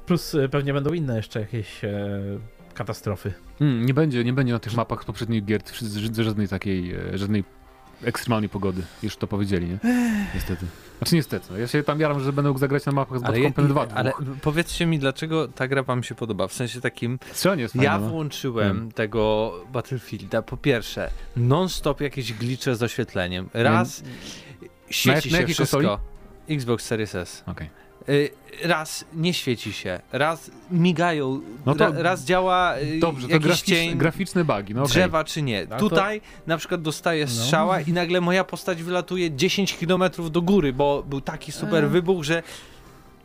Plus 0.06 0.34
e, 0.34 0.48
pewnie 0.48 0.72
będą 0.72 0.92
inne 0.92 1.16
jeszcze 1.16 1.40
jakieś 1.40 1.84
e, 1.84 1.90
katastrofy. 2.74 3.32
Mm, 3.60 3.86
nie 3.86 3.94
będzie, 3.94 4.24
nie 4.24 4.32
będzie 4.32 4.52
na 4.52 4.58
tych 4.58 4.74
mapach 4.74 5.02
z 5.02 5.04
poprzednich 5.04 5.44
gier 5.44 5.62
żadnej 6.24 6.48
takiej, 6.48 6.94
e, 6.94 7.18
żadnej 7.18 7.44
ekstremalnej 8.04 8.48
pogody. 8.48 8.82
Już 9.02 9.16
to 9.16 9.26
powiedzieli, 9.26 9.66
nie? 9.66 9.78
Niestety. 10.34 10.66
Znaczy 10.98 11.14
niestety. 11.14 11.60
Ja 11.60 11.66
się 11.66 11.82
tam 11.82 12.00
jaram, 12.00 12.20
że 12.20 12.32
będę 12.32 12.48
mógł 12.48 12.60
zagrać 12.60 12.86
na 12.86 12.92
mapach 12.92 13.18
z 13.18 13.22
Bad 13.22 13.30
Ale, 13.30 13.42
Company 13.42 13.68
2. 13.68 13.86
ale 13.94 14.12
powiedzcie 14.42 14.86
mi, 14.86 14.98
dlaczego 14.98 15.48
ta 15.48 15.68
gra 15.68 15.82
wam 15.82 16.02
się 16.02 16.14
podoba? 16.14 16.48
W 16.48 16.52
sensie 16.52 16.80
takim, 16.80 17.18
Strzelanie 17.32 17.62
jest 17.62 17.74
fajne, 17.74 17.84
ja 17.84 17.98
no. 17.98 18.08
włączyłem 18.08 18.78
Wiem. 18.78 18.92
tego 18.92 19.52
Battlefielda, 19.72 20.42
po 20.42 20.56
pierwsze, 20.56 21.10
non-stop 21.36 22.00
jakieś 22.00 22.32
glicze 22.32 22.76
z 22.76 22.82
oświetleniem. 22.82 23.48
Raz 23.54 24.02
świeci 24.90 25.28
na 25.30 25.36
się 25.36 25.40
jakiej 25.40 25.54
wszystko. 25.54 26.00
Xbox 26.48 26.84
Series 26.84 27.14
S. 27.14 27.44
Okej. 27.46 27.70
Y, 28.08 28.30
Raz 28.64 29.04
nie 29.14 29.34
świeci 29.34 29.72
się, 29.72 30.00
raz 30.12 30.50
migają, 30.70 31.40
No 31.66 31.74
to 31.74 31.92
ra, 31.92 32.02
raz 32.02 32.24
działa 32.24 32.78
y, 32.78 32.98
Dobrze, 33.00 33.26
to 33.26 33.32
jakiś 33.32 33.46
graficz, 33.46 33.64
cień 33.66 33.98
graficzne 33.98 34.44
bugi, 34.44 34.74
no 34.74 34.82
okej. 34.82 34.90
drzewa 34.92 35.24
czy 35.24 35.42
nie. 35.42 35.62
A 35.70 35.76
to- 35.76 35.88
Tutaj 35.88 36.20
na 36.46 36.56
przykład 36.58 36.82
dostaję 36.82 37.24
No. 37.24 37.30
strzała 37.30 37.80
i 37.80 37.92
nagle 37.92 38.20
moja 38.20 38.44
postać 38.44 38.82
wylatuje 38.82 39.30
10 39.30 39.74
km 39.76 40.02
do 40.30 40.42
góry, 40.42 40.72
bo 40.72 41.02
był 41.02 41.20
taki 41.20 41.52
super 41.52 41.84
E. 41.84 41.88
wybuch, 41.88 42.24
że 42.24 42.42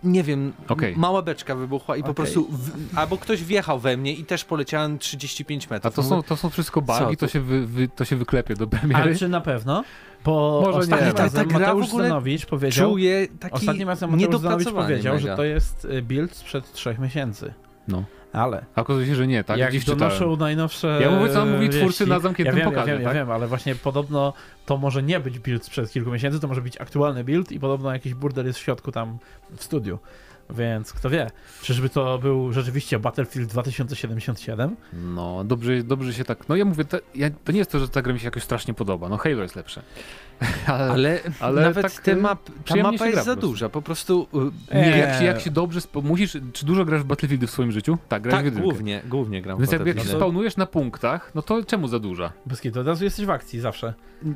nie 0.04 0.24
wiem, 0.24 0.54
Okej. 0.68 0.94
mała 0.98 1.22
beczka 1.22 1.56
wybuchła 1.56 1.98
i 1.98 2.04
po 2.04 2.06
Okej. 2.10 2.16
prostu 2.16 2.48
w, 2.52 2.98
albo 2.98 3.18
ktoś 3.18 3.44
wjechał 3.44 3.80
we 3.80 3.98
mnie 3.98 4.14
i 4.14 4.26
też 4.26 4.46
poleciałem 4.46 5.00
35 5.00 5.68
A 5.70 5.74
metrów. 5.74 5.96
to 5.96 6.04
są, 6.04 6.24
to 6.24 6.38
są 6.38 6.50
wszystko 6.50 6.82
bugi, 6.82 7.18
to 7.18 7.26
tu? 7.28 7.32
się, 7.34 7.40
wy, 7.40 7.68
wy, 7.68 7.88
to 7.88 8.06
się 8.06 8.16
wyklepie 8.16 8.56
do 8.56 8.64
Ale 8.72 8.80
premiery. 8.80 9.16
czy 9.16 9.30
na 9.30 9.42
pewno? 9.42 9.84
Bo 10.26 10.62
Może 10.66 10.72
nie. 10.74 10.80
ostatnim 10.80 11.06
Ale 11.06 11.14
ta- 11.14 11.24
razem 11.24 11.48
ta 11.48 11.50
gra 11.50 11.60
Mateusz 11.60 11.86
w 11.86 11.90
ogóle 11.90 12.06
Zdanowicz 12.06 12.46
powiedział, 12.46 12.90
Czuję 12.92 13.28
taki 13.40 13.56
ostatnim 13.56 13.88
razem 13.88 14.12
Mateusz 14.12 14.74
powiedział, 14.74 15.16
mega. 15.16 15.28
że 15.30 15.36
to 15.36 15.44
jest 15.44 15.86
y, 15.86 16.02
build 16.02 16.36
sprzed 16.36 16.72
trzech 16.72 17.00
miesięcy. 17.00 17.54
No. 17.88 18.04
Ale 18.34 18.66
A 18.76 18.82
okazuje 18.82 19.08
się, 19.08 19.16
że 19.16 19.28
nie, 19.28 19.44
tak? 19.44 19.58
jak 19.60 19.70
Gdzieś 19.70 19.86
donoszą 19.86 20.10
czytałem. 20.16 20.40
najnowsze 20.40 21.00
Ja 21.02 21.12
mówię, 21.12 21.34
co 21.34 21.46
mówi 21.46 21.70
twórcy 21.70 22.08
na 22.08 22.20
zamkniętym 22.20 22.58
ja 22.58 22.64
wiem, 22.66 22.74
pokazie, 22.74 22.92
Ja 22.92 22.98
wiem, 22.98 23.06
tak? 23.06 23.16
ja 23.16 23.22
wiem, 23.22 23.32
ale 23.32 23.48
właśnie 23.48 23.76
podobno 23.76 24.34
to 24.66 24.78
może 24.78 25.04
nie 25.04 25.20
być 25.20 25.40
build 25.40 25.66
sprzed 25.66 25.92
kilku 25.92 26.12
miesięcy, 26.12 26.40
to 26.40 26.48
może 26.48 26.62
być 26.62 26.82
aktualny 26.82 27.24
build 27.24 27.52
i 27.52 27.60
podobno 27.60 27.94
jakiś 27.94 28.14
burdel 28.14 28.46
jest 28.46 28.60
w 28.60 28.62
środku 28.62 28.92
tam 28.92 29.18
w 29.56 29.64
studiu. 29.64 30.00
Więc 30.50 30.94
kto 30.94 31.10
wie, 31.10 31.32
czyżby 31.62 31.90
to 31.90 32.20
był 32.20 32.54
rzeczywiście 32.54 33.00
Battlefield 33.00 33.50
2077? 33.50 34.76
No, 34.94 35.44
dobrze, 35.44 35.84
dobrze 35.84 36.14
się 36.14 36.24
tak... 36.24 36.50
No 36.50 36.56
ja 36.56 36.66
mówię, 36.66 36.86
to, 36.86 36.98
ja, 37.16 37.30
to 37.44 37.52
nie 37.52 37.58
jest 37.58 37.72
to, 37.72 37.80
że 37.80 37.90
ta 37.90 38.02
gra 38.02 38.14
mi 38.14 38.20
się 38.20 38.26
jakoś 38.26 38.44
strasznie 38.44 38.74
podoba. 38.74 39.10
No 39.10 39.18
Halo 39.18 39.42
jest 39.42 39.56
lepsze. 39.56 39.82
Ale, 40.68 40.92
Ale, 40.92 41.20
ale 41.40 41.62
nawet 41.62 41.82
tak, 41.82 42.02
te 42.02 42.12
y, 42.12 42.16
map, 42.16 42.40
ta 42.66 42.76
mapa 42.76 43.08
jest 43.08 43.26
za 43.26 43.36
duża. 43.36 43.70
Po 43.70 43.82
prostu 43.82 44.28
Nie. 44.74 44.82
nie. 44.82 44.98
jak, 44.98 45.20
się, 45.20 45.26
jak 45.26 45.42
się 45.42 45.52
dobrze... 45.52 45.80
Musisz... 46.04 46.38
Czy 46.54 46.66
dużo 46.66 46.86
grasz 46.86 47.02
w 47.02 47.06
Battlefieldy 47.06 47.48
w 47.48 47.52
swoim 47.52 47.72
życiu? 47.72 47.98
Tak, 48.10 48.22
grasz 48.24 48.34
w 48.34 48.38
Tak, 48.38 48.46
jedynkę. 48.46 48.64
głównie, 48.64 49.02
głównie 49.10 49.42
gram 49.42 49.58
Więc 49.58 49.70
w 49.70 49.74
jakby 49.74 49.90
jak 49.90 50.00
się 50.00 50.08
spawnujesz 50.08 50.58
na 50.58 50.66
punktach, 50.66 51.32
no 51.36 51.42
to 51.42 51.64
czemu 51.64 51.88
za 51.88 52.00
duża? 52.00 52.32
Bez 52.46 52.62
kitu, 52.62 52.80
od 52.80 52.88
razu 52.88 53.04
jesteś 53.04 53.26
w 53.26 53.30
akcji 53.30 53.60
zawsze. 53.60 53.94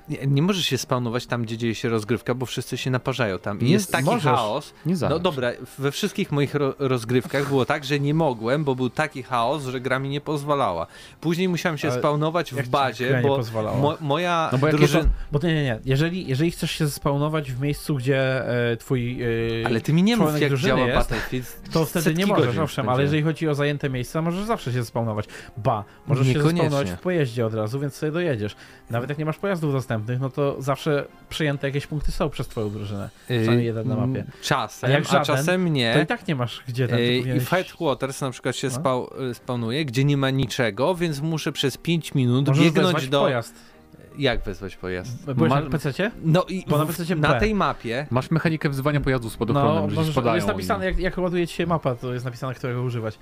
nie, 0.09 0.17
nie 0.27 0.41
możesz 0.41 0.65
się 0.65 0.77
spawnować 0.77 1.25
tam, 1.25 1.43
gdzie 1.43 1.57
dzieje 1.57 1.75
się 1.75 1.89
rozgrywka, 1.89 2.33
bo 2.35 2.45
wszyscy 2.45 2.77
się 2.77 2.91
naparzają 2.91 3.39
tam. 3.39 3.59
I 3.59 3.63
Nie 3.63 3.71
jest 3.71 3.91
taki 3.91 4.05
możesz. 4.05 4.23
chaos. 4.23 4.73
Nie 4.85 4.95
za. 4.95 5.09
No 5.09 5.19
dobra, 5.19 5.51
we 5.77 5.91
wszystkich 5.91 6.31
moich 6.31 6.55
ro 6.55 6.75
rozgrywkach 6.79 7.47
było 7.47 7.65
tak, 7.65 7.85
że 7.85 7.99
nie 7.99 8.13
mogłem, 8.13 8.63
bo 8.63 8.75
był 8.75 8.89
taki 8.89 9.23
chaos, 9.23 9.63
że 9.63 9.81
gra 9.81 9.99
mi 9.99 10.09
nie 10.09 10.21
pozwalała. 10.21 10.87
Później 11.21 11.49
musiałem 11.49 11.77
się 11.77 11.89
Ale 11.89 11.99
spawnować 11.99 12.51
jak 12.51 12.65
w 12.65 12.69
bazie, 12.69 13.21
bo 13.23 13.39
mo 13.81 13.97
moja 14.01 14.49
No 14.51 14.57
bo 14.57 14.67
jak 14.67 14.79
jest 14.79 14.97
Bo 15.31 15.39
nie, 15.43 15.53
nie, 15.55 15.63
nie. 15.63 15.79
Jeżeli, 15.97 16.27
jeżeli 16.27 16.51
chcesz 16.51 16.71
się 16.71 16.89
spawnować 16.89 17.51
w 17.51 17.61
miejscu, 17.61 17.95
gdzie 17.95 18.47
e, 18.71 18.77
twój. 18.77 19.19
E, 19.23 19.27
Ale 19.65 19.81
ty 19.81 19.93
mi 19.93 20.03
nie 20.03 20.17
mów, 20.17 20.41
jak 20.41 20.53
działa 20.53 20.79
jest, 20.79 20.95
Battlefield. 20.97 21.61
to 21.71 21.85
wtedy 21.85 22.13
nie 22.13 22.25
możesz, 22.25 22.57
owszem, 22.57 22.89
ale 22.89 23.03
jeżeli 23.03 23.21
chodzi 23.23 23.47
o 23.47 23.55
zajęte 23.55 23.89
miejsca, 23.89 24.21
możesz 24.21 24.43
zawsze 24.45 24.73
się 24.73 24.85
spawnować. 24.85 25.25
Ba, 25.57 25.83
możesz 26.07 26.27
się 26.27 26.39
spawnować 26.41 26.91
w 26.91 26.99
pojeździe 26.99 27.45
od 27.45 27.53
razu, 27.53 27.79
więc 27.79 27.93
sobie 27.95 28.11
dojedziesz. 28.11 28.55
Nawet 28.89 29.09
jak 29.09 29.19
nie 29.19 29.25
masz 29.25 29.37
pojazdów 29.37 29.71
dostępnych, 29.73 30.19
no 30.19 30.29
to 30.29 30.61
zawsze 30.61 31.05
przyjęte 31.29 31.67
jakieś 31.67 31.87
punkty 31.87 32.11
są 32.11 32.29
przez 32.29 32.47
twoją 32.47 32.69
drużynę. 32.69 33.09
Przynajmniej 33.25 33.65
jeden 33.65 33.87
na 33.87 33.95
mapie. 33.95 34.25
Czasem, 34.41 34.89
A 34.89 34.93
a, 34.93 34.95
jak 34.95 35.05
żaden, 35.05 35.25
czasem 35.25 35.63
To 35.63 35.69
nie. 35.69 35.99
i 36.03 36.05
tak 36.05 36.27
nie 36.27 36.35
masz 36.35 36.63
gdzie 36.67 36.87
ten. 36.87 36.97
Ty 36.97 37.17
I 37.17 37.39
Headquarters 37.39 38.21
na 38.21 38.31
przykład 38.31 38.55
się 38.55 38.67
No. 38.83 39.07
spawnuje, 39.33 39.85
gdzie 39.85 40.03
nie 40.03 40.17
ma 40.17 40.29
niczego, 40.29 40.95
więc 40.95 41.21
muszę 41.21 41.51
przez 41.51 41.77
5 41.77 42.15
minut 42.15 42.47
Możesz 42.47 42.65
biegnąć 42.65 43.07
do... 43.07 43.19
pojazd. 43.21 43.76
Jak 44.17 44.43
wezwać 44.43 44.75
pojazd? 44.75 45.33
Byłeś 45.33 45.49
Ma- 45.49 45.61
na 45.61 45.69
PC-cie? 45.69 46.11
No 46.23 46.45
i 46.49 46.63
Bo 46.67 46.77
na 46.77 46.85
PC 46.85 47.15
na 47.15 47.39
tej 47.39 47.55
mapie 47.55 48.07
Masz 48.11 48.31
mechanikę 48.31 48.69
wzywania 48.69 49.01
pojazdów 49.01 49.33
z 49.33 49.37
podochronem, 49.37 49.89
No, 49.89 49.95
możesz, 49.95 50.15
jest 50.35 50.47
napisane, 50.47 50.85
jak, 50.85 50.99
jak 50.99 51.17
ładuje 51.17 51.47
ci 51.47 51.55
się 51.55 51.65
mapa, 51.65 51.95
to 51.95 52.13
jest 52.13 52.25
napisane, 52.25 52.53
którego 52.53 52.83
używać. 52.83 53.19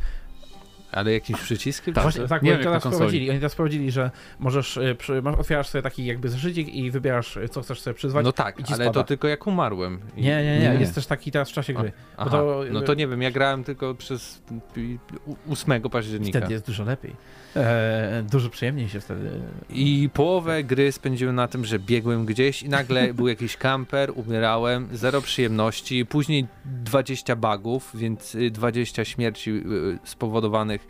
Ale 0.91 1.13
jakimś 1.13 1.41
przyciskiem? 1.41 1.93
Tak. 1.93 2.03
Właśnie, 2.03 2.27
tak, 2.27 2.41
nie 2.41 2.51
bo 2.51 2.55
wiem, 2.57 2.63
teraz 2.63 2.83
wprowadzili, 2.83 3.29
oni 3.29 3.39
teraz 3.39 3.53
wprowadzili, 3.53 3.91
że 3.91 4.11
możesz, 4.39 4.77
y, 4.77 4.95
przy, 4.95 5.21
masz, 5.21 5.35
otwierasz 5.35 5.67
sobie 5.67 5.81
taki 5.81 6.05
jakby 6.05 6.29
zeszycik 6.29 6.67
i 6.73 6.91
wybierasz, 6.91 7.37
y, 7.37 7.49
co 7.49 7.61
chcesz 7.61 7.81
sobie 7.81 7.93
przyzwać. 7.93 8.25
No 8.25 8.31
tak, 8.31 8.55
ale 8.67 8.75
spada. 8.75 8.91
to 8.91 9.03
tylko 9.03 9.27
jak 9.27 9.47
umarłem. 9.47 9.99
I- 10.17 10.21
Nie, 10.21 10.43
nie, 10.43 10.59
nie, 10.59 10.69
Nie, 10.69 10.79
jest 10.79 10.95
też 10.95 11.05
taki 11.07 11.31
teraz 11.31 11.49
w 11.49 11.53
czasie 11.53 11.73
gry. 11.73 11.91
Aha, 12.17 12.29
to- 12.29 12.63
no 12.71 12.81
to 12.81 12.93
nie 12.93 13.07
wiem, 13.07 13.21
ja 13.21 13.31
grałem 13.31 13.63
tylko 13.63 13.95
przez 13.95 14.41
pi- 14.73 14.99
u- 15.25 15.53
8 15.53 15.89
października. 15.89 16.39
Wtedy 16.39 16.53
jest 16.53 16.65
dużo 16.65 16.83
lepiej. 16.83 17.15
E, 17.55 18.23
dużo 18.31 18.49
przyjemniej 18.49 18.89
się 18.89 18.99
wtedy. 18.99 19.29
I 19.69 20.09
połowę 20.13 20.63
gry 20.63 20.91
spędziłem 20.91 21.35
na 21.35 21.47
tym, 21.47 21.65
że 21.65 21.79
biegłem 21.79 22.25
gdzieś 22.25 22.63
i 22.63 22.69
nagle 22.69 23.13
był 23.13 23.27
jakiś 23.27 23.57
kamper, 23.57 24.11
umierałem, 24.15 24.87
zero 24.91 25.21
przyjemności, 25.21 26.05
później 26.05 26.47
20 26.65 27.35
bugów, 27.35 27.91
więc 27.93 28.35
y, 28.35 28.51
20 28.51 29.05
śmierci 29.05 29.51
y, 29.51 29.63
spowodowanych 30.03 30.84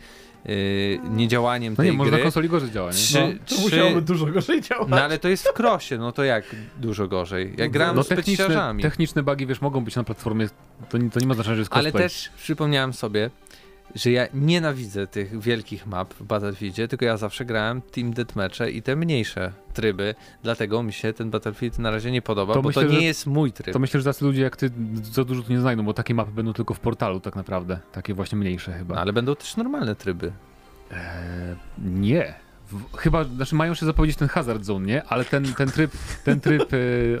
y, 0.48 1.00
niedziałaniem 1.10 1.72
No 1.72 1.76
tej 1.76 1.90
nie, 1.90 1.92
może 1.98 2.10
gry. 2.10 2.18
na 2.18 2.22
konsoli 2.22 2.48
gorzej 2.48 2.70
działa, 2.70 2.88
nie? 2.90 2.94
Trzy- 2.96 3.20
No, 3.20 3.28
to 3.46 3.54
trzy- 3.54 3.60
musiałoby 3.62 4.02
dużo 4.02 4.26
gorzej 4.26 4.60
działać. 4.62 4.88
No 4.88 5.02
ale 5.02 5.18
to 5.18 5.28
jest 5.28 5.48
w 5.48 5.52
krosie, 5.52 5.98
no 5.98 6.12
to 6.12 6.24
jak 6.24 6.44
dużo 6.80 7.08
gorzej? 7.08 7.54
Jak 7.56 7.70
grałem 7.70 7.96
No 7.96 8.02
z 8.02 8.08
techniczne, 8.08 8.74
techniczne 8.82 9.22
bugi, 9.22 9.46
wiesz, 9.46 9.60
mogą 9.60 9.84
być 9.84 9.96
na 9.96 10.04
platformie, 10.04 10.48
to 10.88 10.98
nie, 10.98 11.10
to 11.10 11.20
nie 11.20 11.26
ma 11.26 11.34
znaczenia, 11.34 11.54
że 11.56 11.60
jest 11.60 11.72
Ale 11.72 11.84
cosplay. 11.92 12.02
też 12.04 12.30
przypomniałem 12.36 12.92
sobie, 12.92 13.30
że 13.96 14.10
ja 14.10 14.26
nienawidzę 14.34 15.06
tych 15.06 15.40
wielkich 15.40 15.86
map 15.86 16.14
w 16.14 16.22
Battlefieldzie, 16.22 16.88
tylko 16.88 17.04
ja 17.04 17.16
zawsze 17.16 17.44
grałem 17.44 17.82
Team 17.82 18.12
Deathmatche 18.12 18.70
i 18.70 18.82
te 18.82 18.96
mniejsze 18.96 19.52
tryby, 19.74 20.14
dlatego 20.42 20.82
mi 20.82 20.92
się 20.92 21.12
ten 21.12 21.30
Battlefield 21.30 21.78
na 21.78 21.90
razie 21.90 22.10
nie 22.10 22.22
podoba, 22.22 22.54
To 22.54 22.62
bo 22.62 22.68
myślę, 22.68 22.82
to 22.82 22.88
nie 22.88 22.96
że- 22.98 23.02
jest 23.04 23.26
mój 23.26 23.52
tryb. 23.52 23.72
To 23.72 23.78
myślę, 23.78 24.00
że 24.00 24.04
tacy 24.04 24.24
ludzie 24.24 24.42
jak 24.42 24.56
ty 24.56 24.70
za 25.12 25.24
dużo 25.24 25.42
tu 25.42 25.52
nie 25.52 25.60
znajdą, 25.60 25.84
bo 25.84 25.94
takie 25.94 26.14
mapy 26.14 26.32
będą 26.32 26.52
tylko 26.52 26.74
w 26.74 26.80
portalu 26.80 27.20
tak 27.20 27.36
naprawdę. 27.36 27.78
Takie 27.92 28.14
właśnie 28.14 28.38
mniejsze 28.38 28.72
chyba. 28.72 28.94
No, 28.94 29.00
ale 29.00 29.12
będą 29.12 29.36
też 29.36 29.56
normalne 29.56 29.96
tryby. 29.96 30.32
Eee, 30.90 30.96
nie. 31.84 32.34
W, 32.72 32.96
chyba, 32.96 33.24
znaczy 33.24 33.54
mają 33.54 33.74
się 33.74 33.86
zapowiedzieć 33.86 34.18
ten 34.18 34.28
Hazard 34.28 34.64
Zone, 34.64 34.86
nie? 34.86 35.04
Ale 35.04 35.24
ten, 35.24 35.54
ten 35.54 35.70
tryb, 35.70 35.90
ten 36.24 36.40
tryb 36.40 36.62
e, 36.72 36.76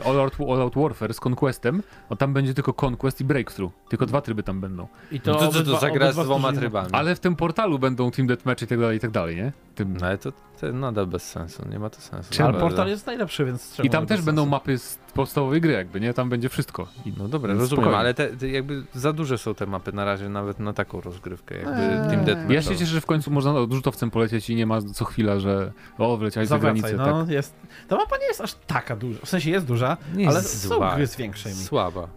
All, 0.06 0.20
Out, 0.20 0.32
All 0.40 0.60
Out 0.62 0.74
Warfare 0.76 1.14
z 1.14 1.20
Conquestem, 1.26 1.82
no 2.10 2.16
tam 2.16 2.32
będzie 2.32 2.54
tylko 2.54 2.86
Conquest 2.86 3.20
i 3.20 3.24
Breakthrough. 3.24 3.72
Tylko 3.88 4.06
dwa 4.06 4.20
tryby 4.20 4.42
tam 4.42 4.60
będą. 4.60 4.88
I 5.12 5.20
No 5.26 5.34
to, 5.34 5.40
to, 5.40 5.48
obydwa- 5.50 5.64
to 5.72 5.78
zagra 5.80 6.12
z 6.12 6.16
dwoma 6.16 6.52
trybami. 6.52 6.88
Ale 6.92 7.14
w 7.14 7.20
tym 7.20 7.36
portalu 7.36 7.78
będą 7.78 8.10
Team 8.10 8.28
Deathmatch 8.28 8.62
i 8.62 8.66
tak 8.66 8.80
dalej, 8.80 8.96
i 8.96 9.00
tak 9.00 9.10
dalej, 9.10 9.36
nie? 9.36 9.52
Tym. 9.74 9.96
No 10.00 10.06
ale 10.06 10.18
to, 10.18 10.32
to 10.60 10.72
nadal 10.72 11.06
bez 11.06 11.22
sensu, 11.30 11.62
nie 11.70 11.78
ma 11.78 11.90
to 11.90 12.00
sensu. 12.00 12.42
Ale 12.44 12.60
portal 12.60 12.88
jest 12.88 13.06
najlepszy, 13.06 13.44
więc 13.44 13.80
I 13.82 13.90
tam 13.90 14.06
też 14.06 14.22
będą 14.22 14.42
sensu? 14.42 14.50
mapy 14.50 14.78
z 14.78 14.98
podstawowej 15.14 15.60
gry 15.60 15.72
jakby, 15.72 16.00
nie? 16.00 16.14
Tam 16.14 16.28
będzie 16.28 16.48
wszystko. 16.48 16.88
I, 17.04 17.12
No 17.18 17.28
dobra, 17.28 17.48
rozumiem, 17.54 17.68
spokojnie. 17.68 17.96
ale 17.98 18.14
te, 18.14 18.28
te 18.28 18.48
jakby 18.48 18.82
za 18.94 19.12
duże 19.12 19.38
są 19.38 19.54
te 19.54 19.66
mapy 19.66 19.92
na 19.92 20.04
razie 20.04 20.28
nawet 20.28 20.58
na 20.58 20.72
taką 20.72 21.00
rozgrywkę, 21.00 21.54
jakby 21.56 21.70
Eee. 21.72 22.10
Team 22.10 22.24
Deathmatch. 22.24 22.50
ja 22.50 22.62
się 22.62 22.68
cieszę, 22.70 22.86
że 22.86 23.00
w 23.00 23.06
końcu 23.06 23.30
można 23.30 23.52
odrzutowcem 23.54 24.10
polecieć 24.10 24.50
i 24.50 24.54
nie 24.56 24.66
ma 24.66 24.82
co 24.82 25.04
chwila, 25.04 25.38
że 25.38 25.72
o, 25.98 26.16
wleciałeś 26.16 26.48
za 26.48 26.58
granicę. 26.58 26.92
no, 26.96 27.20
Tak. 27.20 27.28
jest. 27.28 27.54
Ta 27.88 27.96
mapa 27.96 28.16
nie 28.18 28.26
jest 28.26 28.40
aż 28.40 28.54
taka 28.66 28.96
duża. 28.96 29.18
W 29.24 29.28
sensie 29.28 29.50
jest 29.50 29.66
duża, 29.66 29.96
Nie 30.14 30.28
ale 30.28 30.36
jest 30.38 30.62
są 30.62 30.68
zła. 30.68 30.94
gry 30.96 31.06
z 31.06 31.16
większymi. 31.16 31.54
Słaba. 31.54 32.08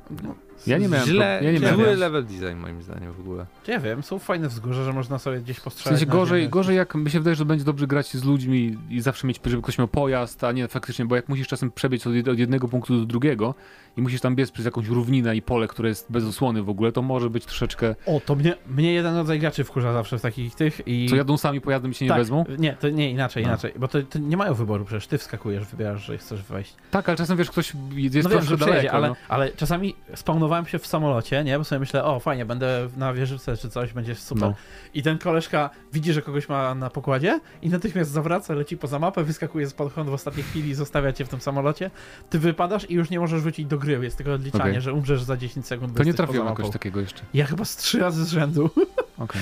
Ja 0.68 0.78
nie 0.78 0.88
miałem 0.88 1.08
Źle, 1.08 1.38
pro- 1.40 1.46
ja 1.48 1.52
nie 1.54 1.60
miałem- 1.60 1.76
zły 1.80 1.96
level 1.96 2.26
design 2.26 2.56
moim 2.58 2.82
zdaniem 2.84 3.14
w 3.14 3.20
ogóle. 3.20 3.46
Nie 3.68 3.80
wiem, 3.80 4.04
są 4.04 4.20
fajne 4.20 4.48
wzgórze, 4.48 4.86
że 4.86 4.94
można 4.94 5.20
sobie 5.20 5.40
gdzieś 5.42 5.58
W 5.58 5.62
postrzelać. 5.64 6.00
sensie 6.00 6.12
na 6.14 6.20
gorzej, 6.20 6.42
ziemię. 6.42 6.50
gorzej 6.50 6.76
jak 6.78 6.96
mi 6.96 7.12
się 7.12 7.20
wydaje, 7.20 7.36
że 7.36 7.46
będzie 7.46 7.66
dobrze 7.66 7.88
grać 7.88 8.14
z 8.14 8.24
ludźmi 8.24 8.78
i 8.90 9.02
zawsze 9.02 9.28
mieć, 9.28 9.40
żeby 9.46 9.62
ktoś 9.64 9.78
miał 9.78 9.88
pojazd, 9.88 10.44
a 10.44 10.52
nie 10.52 10.68
faktycznie, 10.68 11.06
bo 11.06 11.16
jak 11.16 11.30
musisz 11.30 11.48
czasem 11.48 11.72
przebiec 11.72 12.08
od 12.08 12.14
jednego 12.40 12.68
punktu 12.68 13.00
do 13.00 13.06
drugiego 13.06 13.56
i 14.00 14.02
musisz 14.02 14.22
tam 14.22 14.36
biec 14.36 14.52
przez 14.52 14.66
jakąś 14.66 14.88
równinę 14.88 15.36
i 15.36 15.42
pole, 15.42 15.68
które 15.68 15.90
jest 15.90 16.12
bez 16.12 16.24
osłony 16.26 16.64
w 16.64 16.70
ogóle, 16.70 16.92
to 16.92 17.02
może 17.02 17.30
być 17.30 17.46
troszeczkę, 17.46 17.96
O, 18.06 18.22
to 18.26 18.36
mnie, 18.36 18.56
mnie 18.68 18.94
jeden 18.94 19.16
rodzaj 19.16 19.40
graczy 19.40 19.64
wkurza 19.64 19.94
zawsze 19.94 20.20
w 20.20 20.22
takich 20.22 20.56
tych 20.56 20.82
i... 20.86 21.08
co 21.10 21.16
jadą 21.16 21.38
sami 21.38 21.62
pojazdem 21.62 21.92
i 21.92 21.94
się 21.94 22.06
nie 22.06 22.10
tak, 22.10 22.18
wezmą. 22.18 22.46
Nie, 22.60 22.74
to 22.74 22.90
nie, 22.90 23.12
inaczej, 23.12 23.44
No. 23.44 23.50
inaczej, 23.50 23.74
bo 23.80 23.88
to, 23.88 24.02
to 24.04 24.20
nie 24.20 24.38
mają 24.38 24.54
wyboru 24.54 24.86
przecież, 24.86 25.08
ty 25.08 25.18
wskakujesz, 25.18 25.66
wybierasz, 25.66 26.06
że 26.06 26.18
chcesz 26.18 26.44
wejść. 26.44 26.76
Tak, 26.92 27.10
ale 27.10 27.18
czasem 27.18 27.38
wiesz, 27.38 27.52
ktoś 27.52 27.74
jest 27.92 28.24
no 28.24 28.30
wiem, 28.30 28.44
że 28.44 28.58
daleko. 28.58 28.92
ale, 28.92 29.08
no. 29.08 29.16
ale 29.30 29.52
czasami 29.52 29.96
spawnowałem 30.16 30.66
się 30.66 30.80
w 30.80 30.88
samolocie, 30.88 31.44
nie, 31.44 31.58
bo 31.58 31.64
sobie 31.64 31.80
myślę, 31.80 32.04
o 32.04 32.20
fajnie, 32.20 32.46
będę 32.46 32.90
na 32.98 33.14
wieżyczce 33.14 33.58
czy 33.58 33.70
coś, 33.70 33.94
będzie 33.94 34.16
super. 34.16 34.50
No. 34.50 34.54
I 34.94 35.04
ten 35.04 35.18
koleżka 35.18 35.70
widzi, 35.94 36.14
że 36.14 36.22
kogoś 36.22 36.50
ma 36.50 36.76
na 36.76 36.90
pokładzie 36.90 37.40
i 37.62 37.70
natychmiast 37.70 38.12
zawraca, 38.12 38.54
leci 38.54 38.78
poza 38.78 39.00
mapę, 39.00 39.24
wyskakuje 39.24 39.68
z 39.68 39.74
podchonu 39.74 40.12
w 40.12 40.14
ostatniej 40.14 40.44
chwili 40.44 40.70
i 40.70 40.76
zostawia 40.76 41.14
cię 41.14 41.26
w 41.26 41.30
tym 41.30 41.42
samolocie. 41.42 41.92
Ty 42.30 42.40
wypadasz 42.40 42.90
i 42.90 42.94
już 42.94 43.10
nie 43.10 43.20
możesz 43.20 43.42
wrócić 43.42 43.66
do 43.66 43.78
gry, 43.78 43.89
jest 43.92 44.18
tylko 44.18 44.34
odliczanie, 44.34 44.64
Okej. 44.64 44.82
że 44.82 44.94
umrzesz 44.94 45.24
za 45.24 45.38
10 45.38 45.66
sekund. 45.68 45.98
To 45.98 46.04
nie 46.04 46.14
trafiłem 46.14 46.48
jakoś 46.48 46.70
takiego 46.70 47.00
jeszcze. 47.00 47.22
Ja 47.34 47.46
chyba 47.46 47.66
z 47.66 47.76
trzy 47.76 48.00
razy 48.00 48.26
z 48.26 48.30
rzędu, 48.30 48.70
Okej. 49.18 49.42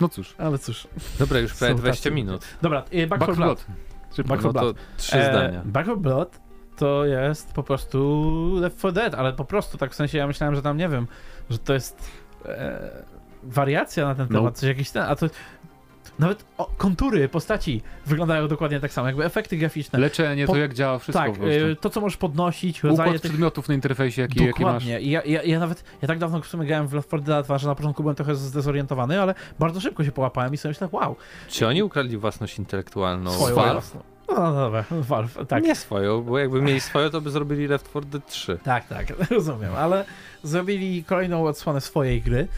No 0.00 0.08
cóż, 0.08 0.34
ale 0.38 0.58
cóż. 0.58 0.88
Dobra, 1.18 1.38
już 1.38 1.54
prawie 1.54 1.74
Są 1.74 1.78
20 1.78 2.02
tacy 2.02 2.14
minut. 2.14 2.44
Dobra, 2.62 2.84
y, 2.94 3.06
Back, 3.06 3.20
Back 3.20 3.26
for 3.26 3.34
4 3.34 3.36
Blood. 3.36 3.66
Blood. 4.16 4.28
Back 4.28 4.42
No 4.42 4.50
4 4.50 4.52
to 4.54 4.60
Blood. 4.60 4.76
trzy 4.96 5.16
E, 5.16 5.30
zdania. 5.32 5.62
Back 5.64 5.86
4 5.86 6.00
Blood 6.00 6.40
to 6.76 7.04
jest 7.06 7.52
po 7.52 7.62
prostu 7.62 8.56
Left 8.60 8.78
4 8.78 8.92
Dead, 8.94 9.14
ale 9.14 9.32
po 9.32 9.44
prostu 9.44 9.78
tak 9.78 9.92
w 9.92 9.94
sensie 9.94 10.18
ja 10.18 10.26
myślałem, 10.26 10.54
że 10.54 10.62
tam 10.62 10.76
nie 10.76 10.88
wiem, 10.88 11.06
że 11.50 11.58
to 11.58 11.74
jest 11.74 12.10
e, 12.46 12.90
wariacja 13.42 14.06
na 14.06 14.14
ten 14.14 14.26
No. 14.30 14.38
temat, 14.38 14.58
coś 14.58 14.68
jakiś 14.68 14.90
ten, 14.90 15.02
a 15.02 15.16
to 15.16 15.26
nawet 16.20 16.44
o, 16.58 16.70
kontury 16.78 17.28
postaci 17.28 17.82
wyglądają 18.06 18.48
dokładnie 18.48 18.80
tak 18.80 18.92
samo, 18.92 19.06
jakby 19.06 19.24
efekty 19.24 19.56
graficzne. 19.56 19.98
Leczenie, 19.98 20.46
Po- 20.46 20.52
to 20.52 20.58
jak 20.58 20.74
działa 20.74 20.98
wszystko 20.98 21.24
tak, 21.24 21.30
e, 21.30 21.76
to 21.76 21.90
co 21.90 22.00
możesz 22.00 22.16
podnosić, 22.16 22.82
rodzaje 22.82 23.08
Układ 23.10 23.22
tych 23.22 23.30
przedmiotów 23.30 23.68
na 23.68 23.74
interfejsie, 23.74 24.22
jaki, 24.22 24.44
jaki 24.44 24.62
masz. 24.62 24.72
Dokładnie. 24.84 25.00
I 25.00 25.10
ja, 25.10 25.22
ja, 25.24 25.42
ja 25.42 25.58
nawet, 25.58 25.84
ja 26.02 26.08
tak 26.08 26.18
dawno 26.18 26.40
w 26.40 26.46
sumie 26.46 26.66
grałem 26.66 26.88
w 26.88 26.92
Left 26.92 27.08
4 27.08 27.22
Dead 27.22 27.46
2, 27.46 27.58
że 27.58 27.68
na 27.68 27.74
początku 27.74 28.02
byłem 28.02 28.16
trochę 28.16 28.34
zdezorientowany, 28.34 29.22
ale 29.22 29.34
bardzo 29.58 29.80
szybko 29.80 30.04
się 30.04 30.12
połapałem 30.12 30.54
i 30.54 30.56
sobie 30.56 30.70
myślałem, 30.70 30.94
wow, 30.94 31.16
Czy 31.48 31.66
oni 31.66 31.82
ukradli 31.82 32.16
własność 32.16 32.58
intelektualną 32.58 33.30
swoją 33.30 33.54
Valve? 33.54 33.94
No, 34.28 34.34
no 34.36 34.52
dobra, 34.52 34.84
Valve, 34.90 35.38
tak. 35.48 35.64
Nie 35.64 35.74
swoją, 35.74 36.22
bo 36.22 36.38
jakby 36.38 36.62
mieli 36.62 36.80
swoją, 36.80 37.10
to 37.10 37.20
by 37.20 37.30
zrobili 37.30 37.66
Left 37.66 37.90
4 37.90 38.06
Dead 38.06 38.26
3. 38.26 38.58
Tak, 38.64 38.88
tak, 38.88 39.06
rozumiem, 39.30 39.74
ale 39.74 40.04
zrobili 40.42 41.04
kolejną 41.04 41.44
odsłonę 41.44 41.80
swojej 41.80 42.22
gry 42.22 42.48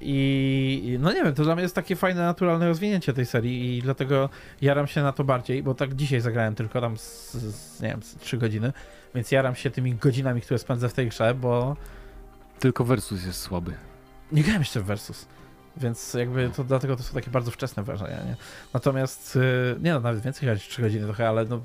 i 0.00 0.96
no 1.00 1.12
nie 1.12 1.24
wiem, 1.24 1.34
to 1.34 1.44
dla 1.44 1.54
mnie 1.54 1.62
jest 1.62 1.74
takie 1.74 1.96
fajne, 1.96 2.20
naturalne 2.22 2.68
rozwinięcie 2.68 3.12
tej 3.12 3.26
serii 3.26 3.78
i 3.78 3.82
dlatego 3.82 4.28
jaram 4.60 4.86
się 4.86 5.02
na 5.02 5.12
to 5.12 5.24
bardziej, 5.24 5.62
bo 5.62 5.74
tak 5.74 5.94
dzisiaj 5.94 6.20
zagrałem 6.20 6.54
tylko 6.54 6.80
tam 6.80 6.96
z, 6.96 7.32
z 7.32 7.80
nie 7.80 7.88
wiem, 7.88 8.02
z 8.02 8.16
3 8.16 8.38
godziny, 8.38 8.72
więc 9.14 9.32
jaram 9.32 9.54
się 9.54 9.70
tymi 9.70 9.94
godzinami, 9.94 10.40
które 10.40 10.58
spędzę 10.58 10.88
w 10.88 10.92
tej 10.92 11.08
grze, 11.08 11.34
bo 11.34 11.76
Tylko 12.58 12.84
Versus 12.84 13.26
jest 13.26 13.40
słaby. 13.40 13.74
nie 14.32 14.42
grałem 14.42 14.62
jeszcze 14.62 14.80
w 14.80 14.84
Versus. 14.84 15.26
Więc 15.76 16.14
jakby 16.14 16.50
to 16.56 16.64
dlatego 16.64 16.96
to 16.96 17.02
są 17.02 17.14
takie 17.14 17.30
bardzo 17.30 17.50
wczesne 17.50 17.82
wrażenia, 17.82 18.24
nie? 18.24 18.36
Natomiast, 18.74 19.36
y, 19.36 19.76
nie 19.80 19.92
no, 19.92 20.00
nawet 20.00 20.22
więcej 20.22 20.46
grać 20.46 20.68
3 20.68 20.82
godziny 20.82 21.04
trochę, 21.04 21.28
ale 21.28 21.44
no, 21.44 21.60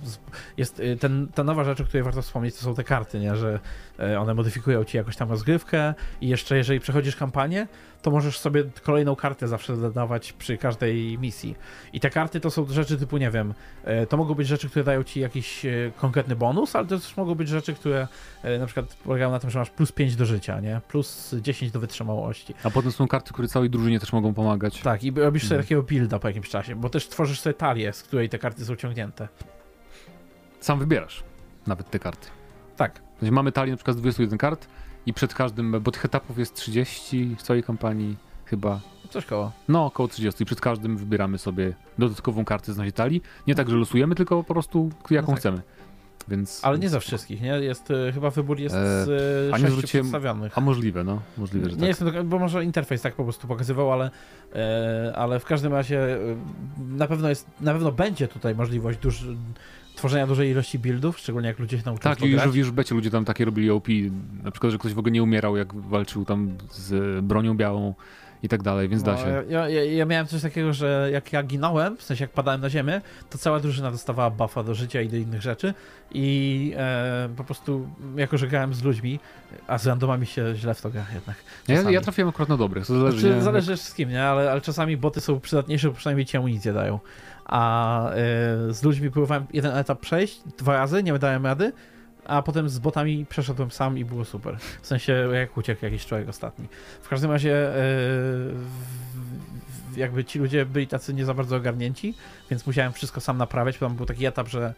jest 0.58 0.80
y, 0.80 0.98
ten, 0.98 1.28
ta 1.36 1.44
nowa 1.44 1.64
rzecz, 1.64 1.82
o 1.82 1.84
której 1.84 2.04
warto 2.04 2.22
wspomnieć, 2.22 2.56
to 2.56 2.62
są 2.62 2.76
te 2.76 2.84
karty, 2.84 3.20
nie? 3.20 3.36
Że 3.36 3.60
one 4.20 4.34
modyfikują 4.34 4.84
ci 4.84 4.98
jakoś 4.98 5.16
tam 5.16 5.30
rozgrywkę 5.30 5.94
i 6.22 6.28
jeszcze 6.28 6.58
jeżeli 6.58 6.80
przechodzisz 6.80 7.16
kampanię, 7.16 7.68
to 8.02 8.12
możesz 8.12 8.40
sobie 8.40 8.64
kolejną 8.84 9.16
kartę 9.16 9.48
zawsze 9.48 9.78
dodawać 9.78 10.34
przy 10.34 10.58
każdej 10.58 11.18
misji. 11.20 11.56
I 11.94 12.00
te 12.00 12.10
karty 12.10 12.40
to 12.40 12.52
są 12.52 12.66
rzeczy 12.66 12.98
typu, 12.98 13.18
nie 13.18 13.32
wiem, 13.32 13.54
y, 14.04 14.08
to 14.08 14.18
mogą 14.18 14.34
być 14.36 14.48
rzeczy, 14.48 14.70
które 14.70 14.86
dają 14.86 15.04
ci 15.04 15.20
jakiś 15.20 15.66
y, 15.66 15.92
konkretny 15.98 16.36
bonus, 16.36 16.76
ale 16.76 16.88
to 16.88 17.00
też 17.00 17.18
mogą 17.18 17.36
być 17.36 17.50
rzeczy, 17.50 17.74
które 17.74 18.08
na 18.60 18.66
przykład 18.66 18.96
polegają 18.96 19.32
na 19.32 19.40
tym, 19.40 19.50
że 19.50 19.60
masz 19.60 19.70
plus 19.70 19.92
5 19.92 20.16
do 20.16 20.26
życia, 20.26 20.60
nie? 20.60 20.82
Plus 20.88 21.36
10 21.42 21.72
do 21.72 21.80
wytrzymałości. 21.80 22.54
A 22.64 22.70
potem 22.70 22.92
są 22.92 23.08
karty, 23.08 23.34
które 23.34 23.48
całej 23.48 23.70
drużynie 23.70 24.00
też 24.00 24.14
mogą 24.14 24.34
pomagać. 24.34 24.82
Tak, 24.82 25.04
i 25.04 25.12
robisz 25.12 25.44
sobie 25.44 25.56
Mhm. 25.56 25.66
takiego 25.66 25.84
builda 25.84 26.20
po 26.20 26.28
jakimś 26.28 26.50
czasie, 26.50 26.76
bo 26.76 26.90
też 26.90 27.08
tworzysz 27.08 27.40
sobie 27.40 27.54
talię, 27.54 27.94
z 27.94 28.04
której 28.04 28.30
te 28.30 28.40
karty 28.40 28.66
są 28.66 28.76
ciągnięte. 28.76 29.28
Sam 30.60 30.80
wybierasz 30.80 31.24
nawet 31.68 31.90
te 31.90 32.00
karty. 32.00 32.28
Tak. 32.78 33.02
Sensie 33.24 33.36
mamy 33.36 33.52
talię 33.52 33.72
na 33.72 33.78
przykład 33.78 33.98
z 33.98 34.00
21 34.00 34.38
kart 34.38 34.68
i 35.06 35.14
przed 35.14 35.34
każdym, 35.34 35.82
bo 35.82 35.92
tych 35.92 36.06
etapów 36.06 36.38
jest 36.38 36.54
30 36.54 37.36
w 37.38 37.42
całej 37.42 37.64
kampanii 37.64 38.18
chyba. 38.46 38.80
Coś 39.10 39.26
koło. 39.26 39.52
No, 39.68 39.86
około 39.86 40.08
30 40.10 40.44
i 40.44 40.46
przed 40.46 40.62
każdym 40.62 40.98
wybieramy 40.98 41.38
sobie 41.38 41.74
dodatkową 41.98 42.46
kartę 42.46 42.74
z 42.74 42.78
naszej 42.78 42.94
talii. 42.94 43.22
Nie 43.48 43.56
tak, 43.56 43.70
że 43.70 43.76
losujemy, 43.76 44.16
tylko 44.16 44.44
po 44.44 44.54
prostu 44.54 44.90
jaką 45.10 45.28
tak. 45.28 45.40
chcemy. 45.40 45.62
Więc... 46.28 46.60
Ale 46.64 46.80
nie 46.80 46.90
za 46.90 47.00
wszystkich, 47.00 47.42
nie? 47.42 47.48
Jest, 47.48 47.92
y, 47.92 48.12
chyba 48.14 48.30
wybór 48.30 48.60
jest 48.60 48.76
E, 48.76 49.06
z 49.06 49.10
y, 49.10 49.54
a 49.54 49.58
nie 49.58 49.62
sześciu 49.62 49.76
zwróciłem- 49.78 50.04
przedstawionych. 50.04 50.58
A 50.58 50.62
możliwe, 50.62 51.04
no. 51.04 51.22
Możliwe, 51.38 51.70
że 51.70 51.76
Nie 51.76 51.80
tak. 51.80 51.88
jestem, 51.88 52.30
bo 52.30 52.40
może 52.40 52.64
interfejs 52.64 53.02
tak 53.02 53.16
po 53.16 53.24
prostu 53.24 53.48
pokazywał, 53.48 53.92
ale, 53.92 54.12
e, 54.56 55.14
ale 55.16 55.40
w 55.40 55.46
każdym 55.46 55.74
razie 55.74 56.16
e, 56.16 56.20
na 56.80 57.08
pewno 57.08 57.30
jest, 57.30 57.48
na 57.62 57.74
pewno 57.74 57.92
będzie 57.92 58.28
tutaj 58.28 58.56
możliwość 58.56 59.00
duż, 59.00 59.26
tworzenia 59.96 60.28
dużej 60.28 60.50
ilości 60.52 60.80
buildów, 60.80 61.20
szczególnie 61.20 61.48
jak 61.48 61.60
ludzie 61.60 61.78
się 61.78 61.84
nauczą 61.86 62.02
Tak, 62.02 62.22
już, 62.22 62.42
grać. 62.42 62.56
już 62.56 62.70
w 62.72 62.74
becie 62.74 62.96
ludzie 62.96 63.12
tam 63.12 63.26
takie 63.26 63.46
robili 63.46 63.70
OP, 63.72 63.88
na 64.44 64.52
przykład, 64.52 64.72
że 64.72 64.78
ktoś 64.78 64.94
w 64.94 65.00
ogóle 65.00 65.12
nie 65.12 65.24
umierał, 65.24 65.58
jak 65.58 65.74
walczył 65.74 66.26
tam 66.26 66.58
z 66.72 67.26
bronią 67.26 67.58
białą 67.58 67.94
i 68.44 68.50
tak 68.50 68.64
dalej, 68.64 68.90
więc 68.90 69.04
da 69.04 69.12
No, 69.12 69.18
się. 69.18 69.44
Ja, 69.50 69.70
ja, 69.70 69.84
ja 69.84 70.06
miałem 70.06 70.28
coś 70.28 70.42
takiego, 70.42 70.74
że 70.74 71.10
jak 71.14 71.34
ja 71.34 71.44
ginąłem, 71.44 71.98
w 71.98 72.04
sensie 72.04 72.24
jak 72.24 72.32
padałem 72.32 72.62
na 72.62 72.70
ziemię, 72.70 73.02
to 73.30 73.38
cała 73.38 73.60
drużyna 73.60 73.92
dostawała 73.92 74.30
buffa 74.30 74.64
do 74.64 74.76
życia 74.76 75.02
i 75.02 75.10
do 75.10 75.18
innych 75.18 75.42
rzeczy 75.42 75.74
i 76.12 76.74
e, 76.78 77.30
po 77.38 77.44
prostu, 77.44 77.88
jako 78.16 78.38
że 78.38 78.48
grałem 78.48 78.74
z 78.74 78.84
ludźmi, 78.84 79.20
a 79.68 79.78
z 79.78 79.88
randomami 79.88 80.26
się 80.26 80.54
źle 80.56 80.74
w 80.74 80.82
to 80.82 80.90
gra 80.90 81.06
jednak. 81.14 81.36
Ja, 81.68 81.76
czasami. 81.76 81.94
ja 81.96 82.02
trafiłem 82.02 82.30
akurat 82.30 82.50
na 82.50 82.58
dobrych, 82.58 82.86
to 82.88 83.00
zależy, 83.00 83.20
Znaczy, 83.20 83.36
nie? 83.36 83.42
zależy 83.42 83.68
też 83.68 83.80
z 83.82 83.94
kim, 83.94 84.10
nie? 84.10 84.24
Ale, 84.24 84.52
ale 84.52 84.62
czasami 84.62 84.98
boty 84.98 85.22
są 85.22 85.40
przydatniejsze, 85.40 85.88
bo 85.88 85.94
przynajmniej 85.94 86.26
ci 86.26 86.38
amunicję 86.38 86.74
dają. 86.74 87.00
A 87.46 88.10
e, 88.10 88.14
z 88.74 88.84
ludźmi 88.84 89.12
próbowałem 89.12 89.46
jeden 89.54 89.76
etap 89.78 90.00
przejść 90.00 90.42
dwa 90.58 90.74
razy, 90.74 91.04
nie 91.04 91.20
dałem 91.20 91.46
rady, 91.46 91.72
a 92.26 92.42
potem 92.42 92.70
z 92.70 92.80
botami 92.80 93.26
przeszedłem 93.30 93.72
sam 93.72 93.98
i 93.98 94.06
było 94.06 94.26
super. 94.26 94.58
W 94.82 94.88
sensie, 94.88 95.14
jak 95.34 95.58
uciekł 95.58 95.86
jakiś 95.86 96.06
człowiek 96.06 96.30
ostatni. 96.30 96.68
W 97.02 97.10
każdym 97.10 97.32
razie 97.32 97.52
w- 98.54 99.98
jakby 99.98 100.26
ci 100.26 100.40
ludzie 100.40 100.66
byli 100.66 100.88
tacy 100.88 101.14
nie 101.14 101.26
za 101.26 101.34
bardzo 101.34 101.56
ogarnięci, 101.56 102.14
więc 102.50 102.68
musiałem 102.68 102.94
wszystko 102.94 103.22
sam 103.22 103.38
naprawiać. 103.38 103.78
Tam 103.78 103.96
był 103.96 104.06
taki 104.06 104.26
etap, 104.26 104.48
że 104.48 104.74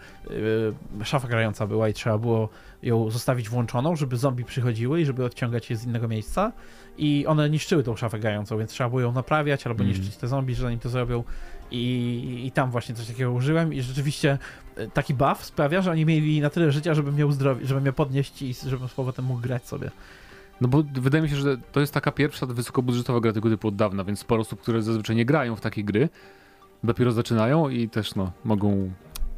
e, 1.02 1.06
szafa 1.06 1.28
grająca 1.28 1.68
była 1.68 1.90
i 1.90 1.94
trzeba 1.94 2.18
było 2.18 2.50
ją 2.84 3.10
zostawić 3.12 3.50
włączoną, 3.50 3.96
żeby 3.96 4.18
zombie 4.18 4.44
przychodziły 4.46 5.02
i 5.02 5.06
żeby 5.06 5.26
odciągać 5.26 5.70
je 5.70 5.76
z 5.78 5.86
innego 5.86 6.08
miejsca 6.08 6.52
i 6.98 7.26
one 7.28 7.50
niszczyły 7.50 7.84
tą 7.84 7.96
szafę 7.96 8.20
grającą, 8.20 8.58
więc 8.58 8.72
trzeba 8.72 8.90
było 8.90 9.02
ją 9.02 9.12
naprawiać 9.12 9.68
albo 9.68 9.84
Mhm. 9.84 9.90
niszczyć 10.00 10.18
te 10.18 10.28
zombie, 10.28 10.54
zanim 10.54 10.80
to 10.80 10.90
zrobią. 10.90 11.24
I, 11.72 12.42
I 12.46 12.52
tam 12.52 12.72
właśnie 12.72 12.96
coś 12.96 13.08
takiego 13.08 13.32
użyłem 13.32 13.74
i 13.74 13.82
rzeczywiście 13.82 14.38
e, 14.76 14.88
taki 14.88 15.14
buff 15.14 15.46
sprawia, 15.46 15.82
że 15.82 15.92
oni 15.92 16.06
mieli 16.06 16.42
na 16.42 16.50
tyle 16.50 16.72
życia, 16.72 16.94
żeby 16.94 17.12
mnie 17.12 17.26
uzdrowić, 17.28 17.68
żeby 17.68 17.82
mnie 17.82 17.94
podnieść 17.94 18.42
i 18.42 18.54
żebym 18.68 18.88
z 18.88 18.94
powrotem 18.94 19.26
mógł 19.26 19.42
grać 19.42 19.68
sobie. 19.68 19.92
No 20.62 20.68
bo 20.68 20.84
wydaje 20.94 21.22
mi 21.24 21.30
się, 21.30 21.36
że 21.36 21.58
to 21.72 21.80
jest 21.80 21.94
taka 21.94 22.12
pierwsza 22.12 22.46
wysokobudżetowa 22.46 23.20
gra 23.20 23.34
tego 23.34 23.50
typu 23.50 23.68
od 23.68 23.76
dawna, 23.76 24.04
więc 24.04 24.20
sporo 24.20 24.42
osób, 24.42 24.62
które 24.62 24.82
zazwyczaj 24.82 25.16
nie 25.16 25.26
grają 25.26 25.56
w 25.56 25.62
takie 25.62 25.84
gry, 25.84 26.10
dopiero 26.84 27.12
zaczynają 27.12 27.70
i 27.70 27.90
też 27.90 28.16
no, 28.16 28.32
mogą... 28.44 28.92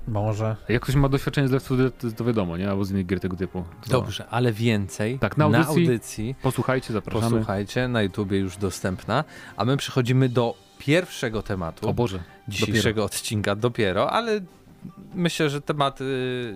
Może. 0.08 0.56
Jak 0.70 0.82
ktoś 0.82 0.96
ma 0.96 1.10
doświadczenie 1.10 1.48
z 1.48 1.52
Left 1.52 1.66
4 1.66 1.84
Dead, 1.84 1.98
to- 1.98 2.12
to 2.12 2.26
wiadomo, 2.26 2.58
nie? 2.58 2.70
Albo 2.70 2.86
z 2.86 2.92
innych 2.92 3.06
gier 3.06 3.20
tego 3.20 3.38
typu. 3.38 3.64
To 3.84 3.90
Dobrze, 3.92 4.28
ale 4.30 4.52
więcej 4.52 5.20
Tak, 5.20 5.38
na 5.38 5.50
na 5.50 5.58
audycji 5.58 5.84
audycji 5.88 6.36
Posłuchajcie, 6.42 6.94
zapraszamy. 6.94 7.32
posłuchajcie, 7.32 7.88
na 7.88 8.02
YouTubie 8.02 8.38
już 8.40 8.58
dostępna, 8.58 9.24
a 9.58 9.66
my 9.66 9.78
przechodzimy 9.78 10.30
do 10.30 10.56
pierwszego 10.78 11.42
tematu 11.42 11.90
O 11.90 11.94
Boże. 11.94 12.24
dzisiejszego 12.48 13.04
odcinka 13.04 13.56
dopiero, 13.56 14.12
ale 14.12 14.42
myślę, 15.14 15.50
że 15.50 15.62
tematy 15.62 16.06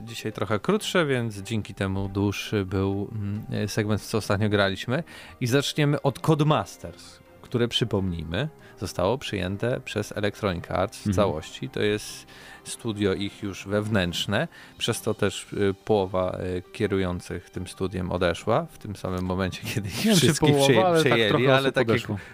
dzisiaj 0.03 0.33
trochę 0.33 0.59
krótsze, 0.59 1.05
więc 1.05 1.37
dzięki 1.37 1.73
temu 1.73 2.09
dłuższy 2.09 2.65
był 2.65 3.09
mm, 3.11 3.69
segment, 3.69 4.01
co 4.01 4.17
ostatnio 4.17 4.49
graliśmy. 4.49 5.03
I 5.41 5.47
zaczniemy 5.47 6.01
od 6.01 6.19
Codemasters, 6.19 7.19
które 7.51 7.67
przypomnijmy, 7.67 8.49
zostało 8.79 9.17
przyjęte 9.17 9.81
przez 9.85 10.11
Electronic 10.17 10.71
Arts 10.71 10.97
w 10.97 11.07
Mhm. 11.07 11.15
całości. 11.15 11.69
To 11.69 11.81
jest 11.81 12.27
studio 12.63 13.13
ich 13.13 13.43
już 13.43 13.67
wewnętrzne, 13.67 14.47
przez 14.77 15.01
to 15.01 15.13
też 15.13 15.53
y, 15.53 15.73
połowa 15.85 16.37
y, 16.57 16.61
kierujących 16.73 17.49
tym 17.49 17.67
studiem 17.67 18.11
odeszła 18.11 18.65
w 18.71 18.77
tym 18.77 18.95
samym 18.95 19.25
momencie, 19.25 19.61
kiedy 19.73 19.89
ich 19.89 20.05
Nie 20.05 20.15
wszystkich 20.15 20.55
połowa, 20.55 20.87
ale 20.87 21.03
tak 21.03 21.11
przejęli, 21.11 21.29
trochę 21.29 21.51
ale 21.55 21.61
osób 21.61 21.75
tak 21.75 21.87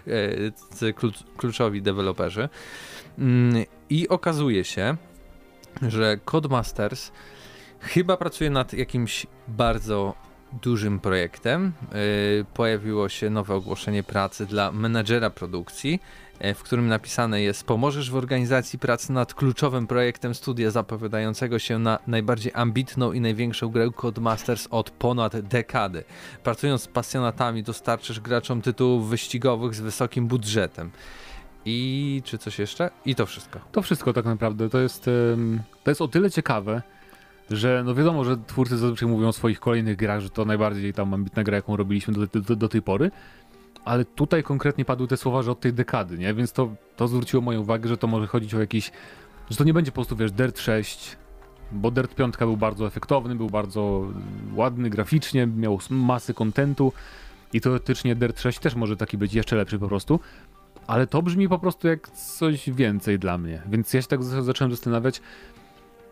e, 0.06 0.52
c- 0.76 0.92
klucz, 0.92 1.16
kluczowi 1.36 1.82
deweloperzy. 1.82 2.48
Mm, 3.18 3.64
I 3.90 4.08
okazuje 4.08 4.64
się, 4.64 4.96
że 5.88 6.18
Codemasters 6.24 7.12
chyba 7.80 8.16
pracuje 8.16 8.50
nad 8.50 8.72
jakimś 8.72 9.26
bardzo 9.48 10.14
dużym 10.52 11.00
projektem. 11.00 11.72
E, 11.92 11.94
Pojawiło 12.54 13.08
się 13.08 13.30
nowe 13.30 13.54
ogłoszenie 13.54 14.02
pracy 14.02 14.46
dla 14.46 14.72
menadżera 14.72 15.30
produkcji, 15.30 16.00
e, 16.38 16.54
w 16.54 16.62
którym 16.62 16.88
napisane 16.88 17.42
jest: 17.42 17.64
Pomożesz 17.64 18.10
w 18.10 18.16
organizacji 18.16 18.78
pracy 18.78 19.12
nad 19.12 19.34
kluczowym 19.34 19.86
projektem 19.86 20.34
studia 20.34 20.70
zapowiadającego 20.70 21.58
się 21.58 21.78
na 21.78 21.98
najbardziej 22.06 22.52
ambitną 22.54 23.12
i 23.12 23.20
największą 23.20 23.68
grę 23.68 23.90
Codemasters 23.96 24.68
od 24.70 24.90
ponad 24.90 25.40
dekady. 25.40 26.04
Pracując 26.44 26.82
z 26.82 26.88
pasjonatami, 26.88 27.62
dostarczysz 27.62 28.20
graczom 28.20 28.62
tytułów 28.62 29.08
wyścigowych 29.08 29.74
z 29.74 29.80
wysokim 29.80 30.26
budżetem. 30.26 30.90
I 31.64 32.22
czy 32.24 32.38
coś 32.38 32.58
jeszcze? 32.58 32.90
I 33.04 33.14
to 33.14 33.26
wszystko. 33.26 33.60
To 33.72 33.82
wszystko 33.82 34.12
tak 34.12 34.24
naprawdę. 34.24 34.68
To 34.68 34.78
jest, 34.78 35.10
to 35.84 35.90
jest 35.90 36.02
o 36.02 36.08
tyle 36.08 36.30
ciekawe, 36.30 36.82
że 37.50 37.82
no 37.86 37.94
wiadomo, 37.94 38.24
że 38.24 38.36
twórcy 38.46 38.76
zazwyczaj 38.76 39.08
mówią 39.08 39.28
o 39.28 39.32
swoich 39.32 39.60
kolejnych 39.60 39.96
grach, 39.96 40.20
że 40.20 40.30
to 40.30 40.44
najbardziej 40.44 40.92
tam 40.92 41.14
ambitna 41.14 41.44
gra, 41.44 41.56
jaką 41.56 41.76
robiliśmy 41.76 42.14
do, 42.14 42.40
do, 42.40 42.56
do 42.56 42.68
tej 42.68 42.82
pory, 42.82 43.10
ale 43.84 44.04
tutaj 44.04 44.42
konkretnie 44.42 44.84
padły 44.84 45.08
te 45.08 45.16
słowa, 45.16 45.42
że 45.42 45.50
od 45.50 45.60
tej 45.60 45.72
dekady, 45.72 46.18
nie? 46.18 46.34
Więc 46.34 46.52
to, 46.52 46.74
to 46.96 47.08
zwróciło 47.08 47.42
moją 47.42 47.60
uwagę, 47.60 47.88
że 47.88 47.96
to 47.96 48.06
może 48.06 48.26
chodzić 48.26 48.54
o 48.54 48.60
jakiś, 48.60 48.90
że 49.50 49.56
to 49.56 49.64
nie 49.64 49.74
będzie 49.74 49.90
po 49.90 49.94
prostu, 49.94 50.16
wiesz, 50.16 50.32
Dirt 50.32 50.58
6, 50.58 51.16
bo 51.72 51.90
Dirt 51.90 52.14
5 52.14 52.36
był 52.36 52.56
bardzo 52.56 52.86
efektowny, 52.86 53.34
był 53.34 53.50
bardzo 53.50 54.06
ładny 54.54 54.90
graficznie, 54.90 55.46
miał 55.46 55.78
masy 55.90 56.34
kontentu 56.34 56.92
i 57.52 57.60
teoretycznie 57.60 58.16
Dirt 58.16 58.40
6 58.40 58.58
też 58.58 58.74
może 58.74 58.96
taki 58.96 59.18
być 59.18 59.34
jeszcze 59.34 59.56
lepszy 59.56 59.78
po 59.78 59.88
prostu, 59.88 60.20
ale 60.86 61.06
to 61.06 61.22
brzmi 61.22 61.48
po 61.48 61.58
prostu 61.58 61.88
jak 61.88 62.10
coś 62.10 62.70
więcej 62.70 63.18
dla 63.18 63.38
mnie. 63.38 63.62
Więc 63.70 63.94
ja 63.94 64.02
się 64.02 64.08
tak 64.08 64.22
zacząłem 64.24 64.70
zastanawiać, 64.70 65.20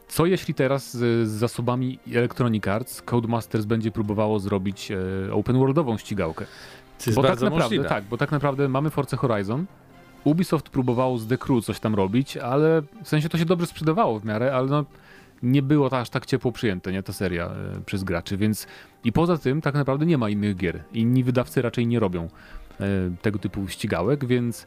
Co 0.08 0.26
jeśli 0.26 0.54
teraz 0.54 0.92
z, 0.92 1.28
z 1.28 1.30
zasobami 1.30 1.98
Electronic 2.12 2.68
Arts 2.68 3.02
Codemasters 3.02 3.64
będzie 3.64 3.90
próbowało 3.90 4.38
zrobić 4.38 4.90
e, 4.90 4.96
open 5.32 5.58
worldową 5.58 5.98
ścigałkę? 5.98 6.44
To 6.98 7.04
jest 7.06 7.16
bo 7.16 7.22
tak 7.22 7.30
bardzo 7.30 7.44
naprawdę, 7.46 7.64
możliwe. 7.64 7.88
tak, 7.88 8.04
bo 8.04 8.16
tak 8.16 8.30
naprawdę 8.30 8.68
mamy 8.68 8.90
Forza 8.90 9.16
Horizon. 9.16 9.66
Ubisoft 10.24 10.68
próbowało 10.68 11.18
z 11.18 11.26
The 11.26 11.38
Crew 11.38 11.64
coś 11.64 11.80
tam 11.80 11.94
robić, 11.94 12.36
ale 12.36 12.82
w 13.02 13.08
sensie 13.08 13.28
to 13.28 13.38
się 13.38 13.44
dobrze 13.44 13.66
sprzedawało 13.66 14.20
w 14.20 14.24
miarę, 14.24 14.54
ale 14.54 14.66
no 14.66 14.84
nie 15.42 15.62
było 15.62 15.90
to 15.90 15.98
aż 15.98 16.10
tak 16.10 16.26
ciepło 16.26 16.52
przyjęte, 16.52 16.92
nie, 16.92 17.02
ta 17.02 17.12
seria 17.12 17.46
e, 17.46 17.80
przez 17.86 18.04
graczy, 18.04 18.36
więc 18.36 18.66
i 19.04 19.12
poza 19.12 19.38
tym 19.38 19.60
tak 19.60 19.74
naprawdę 19.74 20.06
nie 20.06 20.18
ma 20.18 20.30
innych 20.30 20.56
gier. 20.56 20.84
Inni 20.92 21.24
wydawcy 21.24 21.62
raczej 21.62 21.86
nie 21.86 22.00
robią 22.00 22.28
e, 22.80 22.86
tego 23.22 23.38
typu 23.38 23.68
ścigałek, 23.68 24.24
więc 24.24 24.66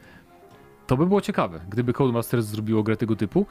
to 0.88 0.98
by 0.98 1.06
było 1.06 1.22
ciekawe, 1.22 1.60
gdyby 1.70 1.94
Codemasters 1.94 2.46
zrobiło 2.46 2.84
grę 2.84 2.98
tego 2.98 3.16
typu, 3.16 3.46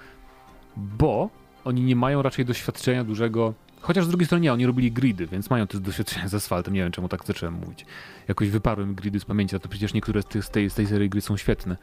bo 0.77 1.31
oni 1.65 1.83
nie 1.83 1.97
mają 1.97 2.23
raczej 2.23 2.45
doświadczenia 2.45 3.05
dużego, 3.05 3.55
chociaż 3.81 4.05
z 4.05 4.09
drugiej 4.09 4.27
strony 4.27 4.43
nie, 4.43 4.53
oni 4.53 4.67
robili 4.67 4.93
gridy, 4.93 5.27
więc 5.27 5.51
mają 5.51 5.67
też 5.67 5.81
doświadczenie 5.81 6.29
z 6.29 6.35
asfaltem, 6.35 6.75
nie 6.75 6.81
wiem 6.81 6.93
czemu 6.93 7.09
tak 7.09 7.25
zacząłem 7.25 7.55
mówić. 7.55 7.87
Jakoś 8.29 8.51
wyparłem 8.51 8.95
gridy 8.95 9.21
z 9.21 9.25
pamięci, 9.25 9.57
a 9.57 9.59
to 9.59 9.69
przecież 9.69 9.95
niektóre 9.95 10.23
z, 10.23 10.27
tych, 10.27 10.45
z, 10.45 10.51
tej, 10.51 10.71
z 10.71 10.75
tej 10.75 10.87
serii 10.87 11.09
gry 11.11 11.21
są 11.21 11.37
świetne. 11.37 11.77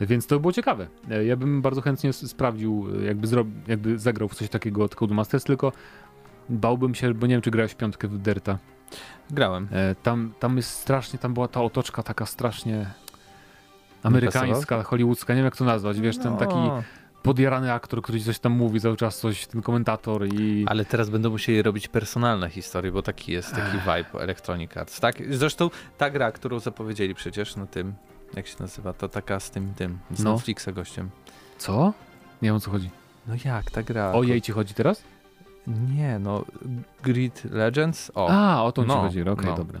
Więc 0.00 0.26
to 0.26 0.40
było 0.40 0.52
ciekawe. 0.52 0.86
E, 1.10 1.24
Ja 1.24 1.36
bym 1.36 1.62
bardzo 1.62 1.80
chętnie 1.80 2.12
sprawdził, 2.12 2.86
e, 3.02 3.04
jakby, 3.04 3.26
zro... 3.26 3.44
jakby 3.68 3.98
zagrał 3.98 4.28
w 4.28 4.34
coś 4.34 4.48
takiego 4.48 4.84
od 4.84 4.94
Codemasters, 4.94 5.44
tylko 5.44 5.72
bałbym 6.48 6.94
się, 6.94 7.14
bo 7.14 7.26
nie 7.26 7.34
wiem, 7.34 7.42
czy 7.42 7.50
grałeś 7.50 7.72
w 7.72 7.76
piątkę 7.76 8.08
w 8.08 8.18
Derta. 8.18 8.58
Grałem. 9.30 9.68
E, 9.72 9.94
Tam, 9.94 10.32
tam 10.40 10.56
jest 10.56 10.70
strasznie, 10.70 11.18
tam 11.18 11.34
była 11.34 11.48
ta 11.48 11.62
otoczka 11.62 12.02
taka 12.02 12.26
strasznie 12.26 12.86
amerykańska, 14.02 14.82
hollywoodzka, 14.82 15.32
nie 15.32 15.36
wiem 15.38 15.44
jak 15.44 15.56
to 15.56 15.64
nazwać, 15.64 16.00
wiesz, 16.00 16.18
ten 16.18 16.36
taki 16.36 16.54
No, 16.54 16.82
podjarany 17.22 17.72
aktor, 17.72 18.02
który 18.02 18.20
coś 18.20 18.38
tam 18.38 18.52
mówi 18.52 18.80
cały 18.80 18.96
czas, 18.96 19.18
coś, 19.18 19.46
ten 19.46 19.62
komentator 19.62 20.26
i... 20.26 20.64
Ale 20.68 20.84
teraz 20.84 21.10
będą 21.10 21.30
musieli 21.30 21.62
robić 21.62 21.88
personalne 21.88 22.50
historie, 22.50 22.92
bo 22.92 23.02
taki 23.02 23.32
jest 23.32 23.50
taki 23.54 23.78
vibe 23.78 24.20
Electronic 24.20 24.76
Arts. 24.76 25.00
Tak? 25.00 25.34
Zresztą 25.34 25.70
ta 25.98 26.10
gra, 26.10 26.32
którą 26.32 26.60
zapowiedzieli 26.60 27.14
przecież 27.14 27.56
na 27.56 27.66
tym, 27.66 27.94
jak 28.34 28.46
się 28.46 28.56
nazywa, 28.60 28.92
to 28.92 29.08
taka 29.08 29.40
z 29.40 29.50
tym, 29.50 29.74
tym, 29.74 29.98
z 30.10 30.22
No. 30.22 30.32
Netflixa 30.32 30.68
gościem. 30.74 31.10
Co? 31.58 31.92
Nie 32.42 32.48
wiem 32.48 32.56
o 32.56 32.60
co 32.60 32.70
chodzi. 32.70 32.90
No 33.26 33.34
jak 33.44 33.70
ta 33.70 33.82
gra? 33.82 34.12
O 34.12 34.22
jej 34.22 34.42
ci 34.42 34.52
chodzi 34.52 34.74
teraz? 34.74 35.02
Nie, 35.66 36.18
no 36.18 36.44
Grid 37.02 37.44
Legends? 37.44 38.12
O, 38.14 38.28
A, 38.30 38.62
o 38.64 38.72
to 38.72 38.82
ci 38.82 38.88
no, 38.88 39.00
chodzi, 39.00 39.22
okej, 39.22 39.46
no. 39.46 39.56
dobra. 39.56 39.80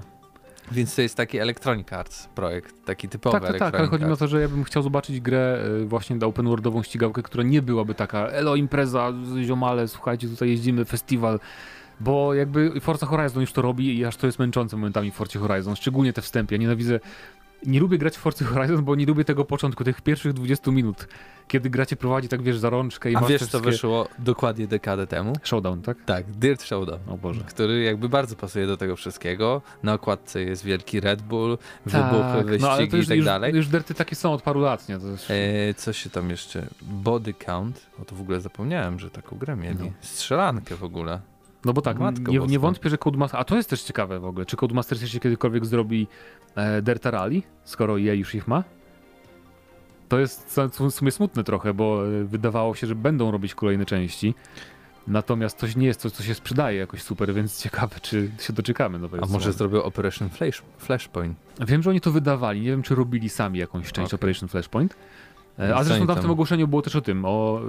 Więc 0.72 0.94
to 0.94 1.02
jest 1.02 1.16
taki 1.16 1.38
Electronic 1.38 1.92
Arts 1.92 2.28
projekt, 2.34 2.84
taki 2.84 3.08
typowy 3.08 3.40
Tak, 3.40 3.48
tak, 3.48 3.58
tak, 3.58 3.74
ale 3.74 3.88
chodzi 3.88 4.04
mi 4.04 4.12
o 4.12 4.16
to, 4.16 4.28
że 4.28 4.40
ja 4.40 4.48
bym 4.48 4.64
chciał 4.64 4.82
zobaczyć 4.82 5.20
grę 5.20 5.64
y, 5.82 5.86
właśnie 5.86 6.16
open 6.26 6.48
worldową 6.48 6.82
ścigałkę, 6.82 7.22
która 7.22 7.44
nie 7.44 7.62
byłaby 7.62 7.94
taka 7.94 8.26
elo 8.26 8.56
impreza, 8.56 9.12
ziomale, 9.44 9.88
słuchajcie, 9.88 10.28
tutaj 10.28 10.48
jeździmy, 10.48 10.84
festiwal, 10.84 11.40
bo 12.00 12.34
jakby 12.34 12.80
Forza 12.80 13.06
Horizon 13.06 13.40
już 13.40 13.52
to 13.52 13.62
robi 13.62 13.98
i 13.98 14.04
aż 14.04 14.16
to 14.16 14.26
jest 14.26 14.38
męczące 14.38 14.76
momentami 14.76 15.10
w 15.10 15.14
Forcie 15.14 15.38
Horizon, 15.38 15.76
szczególnie 15.76 16.12
te 16.12 16.22
wstępy, 16.22 16.54
ja 16.54 16.60
nienawidzę 16.60 17.00
nie 17.66 17.80
lubię 17.80 17.98
grać 17.98 18.16
w 18.16 18.20
Forza 18.20 18.44
Horizon, 18.44 18.84
bo 18.84 18.94
nie 18.94 19.06
lubię 19.06 19.24
tego 19.24 19.44
początku, 19.44 19.84
tych 19.84 20.00
pierwszych 20.00 20.32
20 20.32 20.70
minut, 20.70 21.08
kiedy 21.48 21.70
gracie 21.70 21.96
prowadzi 21.96 22.28
tak, 22.28 22.42
wiesz, 22.42 22.58
za 22.58 22.70
rączkę 22.70 23.10
i 23.10 23.16
A 23.16 23.20
masz 23.20 23.30
wiesz, 23.30 23.40
te 23.40 23.46
co 23.46 23.50
wszystkie- 23.50 23.70
wyszło 23.70 24.08
dokładnie 24.18 24.66
dekadę 24.66 25.06
temu? 25.06 25.32
Showdown, 25.42 25.82
tak? 25.82 25.96
Tak, 26.06 26.26
Dirt 26.30 26.62
Showdown. 26.62 26.98
O 27.06 27.16
Boże. 27.16 27.40
Który 27.44 27.82
jakby 27.82 28.08
bardzo 28.08 28.36
pasuje 28.36 28.66
do 28.66 28.76
tego 28.76 28.96
wszystkiego. 28.96 29.62
Na 29.82 29.94
okładce 29.94 30.42
jest 30.42 30.64
wielki 30.64 31.00
Red 31.00 31.22
Bull, 31.22 31.58
wybuchy, 31.86 32.44
wyścigi 32.44 32.62
no, 32.62 32.70
ale 32.70 32.86
to 32.86 32.96
już, 32.96 33.06
i 33.06 33.08
tak 33.08 33.16
już, 33.16 33.26
dalej. 33.26 33.54
już 33.54 33.68
derty 33.68 33.94
takie 33.94 34.16
są 34.16 34.32
od 34.32 34.42
paru 34.42 34.60
lat, 34.60 34.88
nie? 34.88 34.98
To 34.98 35.06
już... 35.06 35.20
E, 35.30 35.74
co 35.76 35.92
się 35.92 36.10
tam 36.10 36.30
jeszcze? 36.30 36.66
Body 36.82 37.34
Count. 37.34 37.86
O 38.02 38.04
to 38.04 38.16
w 38.16 38.20
ogóle 38.20 38.40
zapomniałem, 38.40 38.98
że 38.98 39.10
taką 39.10 39.36
grę 39.38 39.56
mieli. 39.56 39.78
No. 39.84 39.90
Strzelankę 40.00 40.76
w 40.76 40.84
ogóle. 40.84 41.20
No 41.64 41.72
bo 41.72 41.82
tak, 41.82 41.98
Matko 41.98 42.32
nie, 42.32 42.38
nie 42.38 42.58
wątpię, 42.58 42.90
że 42.90 42.98
Codemasters, 42.98 43.40
a 43.40 43.44
to 43.44 43.56
jest 43.56 43.70
też 43.70 43.82
ciekawe 43.82 44.20
w 44.20 44.24
ogóle, 44.24 44.46
czy 44.46 44.56
Codemasters 44.56 45.02
jeszcze 45.02 45.20
kiedykolwiek 45.20 45.66
zrobi 45.66 46.06
e, 46.56 46.82
Delta 46.82 47.10
Rally, 47.10 47.42
skoro 47.64 48.00
EA 48.00 48.14
już 48.14 48.34
ich 48.34 48.48
ma? 48.48 48.64
To 50.08 50.18
jest 50.18 50.60
w 50.80 50.90
sumie 50.90 51.10
smutne 51.10 51.44
trochę, 51.44 51.74
bo 51.74 52.08
e, 52.08 52.24
wydawało 52.24 52.74
się, 52.74 52.86
że 52.86 52.94
będą 52.94 53.30
robić 53.30 53.54
kolejne 53.54 53.86
części, 53.86 54.34
natomiast 55.06 55.58
to 55.58 55.66
nie 55.76 55.86
jest 55.86 56.00
coś, 56.00 56.12
co 56.12 56.22
się 56.22 56.34
sprzedaje 56.34 56.78
jakoś 56.78 57.02
super, 57.02 57.34
więc 57.34 57.62
ciekawe, 57.62 58.00
czy 58.02 58.30
się 58.40 58.52
doczekamy 58.52 58.98
nowego 58.98 59.24
A 59.24 59.26
może 59.26 59.52
zrobił 59.52 59.80
Operation 59.80 60.28
Flash, 60.28 60.62
Flashpoint? 60.78 61.38
Wiem, 61.66 61.82
że 61.82 61.90
oni 61.90 62.00
to 62.00 62.12
wydawali, 62.12 62.60
nie 62.60 62.70
wiem, 62.70 62.82
czy 62.82 62.94
robili 62.94 63.28
sami 63.28 63.58
jakąś 63.58 63.92
część 63.92 64.14
Okej. 64.14 64.16
Operation 64.16 64.48
Flashpoint. 64.48 64.96
E, 65.58 65.74
A 65.76 65.84
zresztą 65.84 66.06
tam 66.06 66.16
w 66.16 66.20
tym 66.20 66.30
ogłoszeniu 66.30 66.68
było 66.68 66.82
też 66.82 66.96
o 66.96 67.00
tym, 67.00 67.24
o 67.24 67.60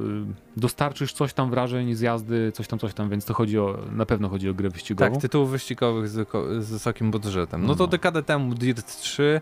y, 0.57 0.59
dostarczysz 0.59 1.13
coś 1.13 1.33
tam 1.33 1.49
wrażeń 1.49 1.93
z 1.95 2.01
jazdy, 2.01 2.51
coś 2.51 2.67
tam, 2.67 2.79
coś 2.79 2.93
tam, 2.93 3.09
więc 3.09 3.25
to 3.25 3.33
chodzi 3.33 3.59
o, 3.59 3.77
na 3.91 4.05
pewno 4.05 4.29
chodzi 4.29 4.49
o 4.49 4.53
grę 4.53 4.69
wyścigową. 4.69 5.11
Tak, 5.11 5.21
tytułów 5.21 5.51
wyścigowych 5.51 6.07
z, 6.07 6.29
z 6.59 6.71
wysokim 6.71 7.11
budżetem. 7.11 7.65
No 7.65 7.75
to 7.75 7.83
No. 7.83 7.87
dekadę 7.87 8.23
temu 8.23 8.55
Dirt 8.55 8.97
3, 9.01 9.41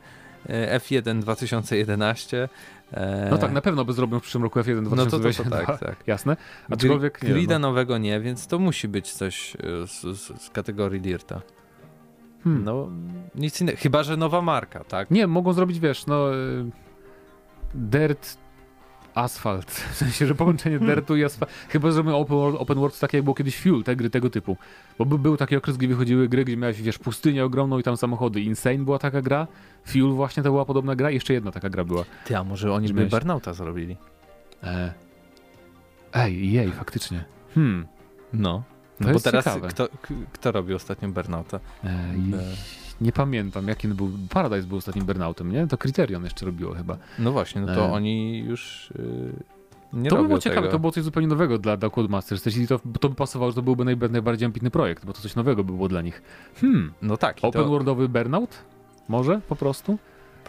e, 0.49 0.79
F1 0.79 1.19
2011. 1.19 2.49
e, 2.93 3.27
No 3.31 3.37
tak, 3.37 3.51
na 3.51 3.61
pewno 3.61 3.85
by 3.85 3.93
zrobią 3.93 4.19
w 4.19 4.21
przyszłym 4.21 4.43
roku 4.43 4.59
F1 4.59 4.81
No 4.81 4.89
to, 4.89 4.95
to, 4.95 5.11
to 5.11 5.19
2022. 5.19 5.65
tak, 5.65 5.79
tak. 5.79 6.07
Jasne. 6.07 6.37
Aczkolwiek 6.71 7.23
nie, 7.23 7.29
Grida 7.29 7.59
no. 7.59 7.67
nowego 7.67 7.97
nie, 7.97 8.19
więc 8.19 8.47
to 8.47 8.59
musi 8.59 8.87
być 8.87 9.11
coś 9.13 9.55
e, 9.55 9.87
z, 9.87 10.01
z, 10.01 10.41
z 10.41 10.49
kategorii 10.49 11.01
Dirta. 11.01 11.41
Hmm. 12.43 12.63
No, 12.63 12.89
nic 13.35 13.61
innego. 13.61 13.77
Chyba, 13.81 14.03
że 14.03 14.17
nowa 14.17 14.41
marka, 14.41 14.83
tak? 14.83 15.11
Nie, 15.11 15.27
mogą 15.27 15.53
zrobić, 15.53 15.79
wiesz, 15.79 16.05
no... 16.05 16.25
Dirt... 17.75 18.37
Asfalt. 19.15 19.71
W 19.93 19.95
sensie, 19.95 20.27
że 20.27 20.35
połączenie 20.35 20.77
Hmm. 20.77 20.95
Dirtu 20.95 21.15
i 21.15 21.23
asfalt. 21.23 21.51
Chyba 21.69 21.91
zrobią 21.91 22.15
open 22.17 22.37
world, 22.37 22.55
open 22.59 22.77
world 22.79 22.99
takie 22.99 23.17
jak 23.17 23.23
było 23.23 23.33
kiedyś 23.33 23.57
Fuel, 23.57 23.83
te 23.83 23.95
gry 23.95 24.09
tego 24.09 24.29
typu. 24.29 24.57
Bo 24.97 25.05
by, 25.05 25.19
był 25.19 25.37
taki 25.37 25.55
okres, 25.55 25.77
gdzie 25.77 25.87
wychodziły 25.87 26.29
gry, 26.29 26.45
gdzie 26.45 26.57
miałeś, 26.57 26.81
wiesz, 26.81 26.97
pustynię 26.99 27.45
ogromną 27.45 27.79
i 27.79 27.83
tam 27.83 27.97
samochody. 27.97 28.41
Insane 28.41 28.77
była 28.77 28.99
taka 28.99 29.21
gra. 29.21 29.47
Fuel 29.85 30.11
właśnie 30.11 30.43
to 30.43 30.49
była 30.49 30.65
podobna 30.65 30.95
gra. 30.95 31.11
i 31.11 31.13
Jeszcze 31.13 31.33
jedna 31.33 31.51
taka 31.51 31.69
gra 31.69 31.83
była. 31.83 32.03
Ty, 32.25 32.37
a 32.37 32.43
może 32.43 32.73
oni 32.73 32.87
by 32.87 32.93
miałeś- 32.93 33.11
Burnouta 33.11 33.53
zrobili? 33.53 33.97
E... 34.63 34.93
Ej, 36.13 36.51
jej, 36.51 36.71
faktycznie. 36.71 37.25
Hmm. 37.55 37.87
No. 38.33 38.63
No 38.99 39.05
bo 39.07 39.13
jest 39.13 39.25
teraz 39.25 39.45
ciekawe. 39.45 39.67
kto, 39.67 39.87
kto 40.33 40.51
robi 40.51 40.73
ostatnio 40.73 41.09
Burnouta? 41.09 41.59
E, 41.83 41.89
i- 42.17 42.33
nie 43.01 43.11
pamiętam, 43.11 43.67
jaki 43.67 43.87
on 43.87 43.93
był. 43.95 44.09
Paradise 44.29 44.67
był 44.67 44.77
ostatnim 44.77 45.05
burnoutem, 45.05 45.51
nie? 45.51 45.67
To 45.67 45.77
Criterion 45.77 46.23
jeszcze 46.23 46.45
robiło 46.45 46.73
chyba. 46.73 46.97
No 47.19 47.31
właśnie, 47.31 47.61
no 47.61 47.67
to 47.75 47.85
E. 47.85 47.91
oni 47.91 48.39
już 48.39 48.93
yy, 48.97 49.33
nie 50.01 50.09
to 50.09 50.15
by 50.15 50.23
było 50.27 50.39
ciekawe, 50.39 50.61
tego. 50.61 50.71
to 50.71 50.79
było 50.79 50.91
coś 50.91 51.03
zupełnie 51.03 51.27
nowego 51.27 51.57
dla, 51.57 51.77
dla 51.77 51.89
Codemasters. 51.89 52.45
Jeśli 52.45 52.67
to, 52.67 52.79
to 52.99 53.09
by 53.09 53.15
pasowało, 53.15 53.51
że 53.51 53.55
to 53.55 53.61
byłby 53.61 53.85
najba- 53.85 54.07
najbardziej 54.09 54.45
ambitny 54.45 54.71
projekt, 54.71 55.05
bo 55.05 55.13
to 55.13 55.21
coś 55.21 55.35
nowego 55.35 55.63
by 55.63 55.73
było 55.73 55.87
dla 55.87 56.01
nich. 56.01 56.21
Hmm, 56.61 56.93
No 57.01 57.17
tak, 57.17 57.37
open 57.41 57.63
to 57.63 57.69
worldowy 57.69 58.09
burnout? 58.09 58.57
Może 59.07 59.41
po 59.49 59.55
prostu? 59.55 59.97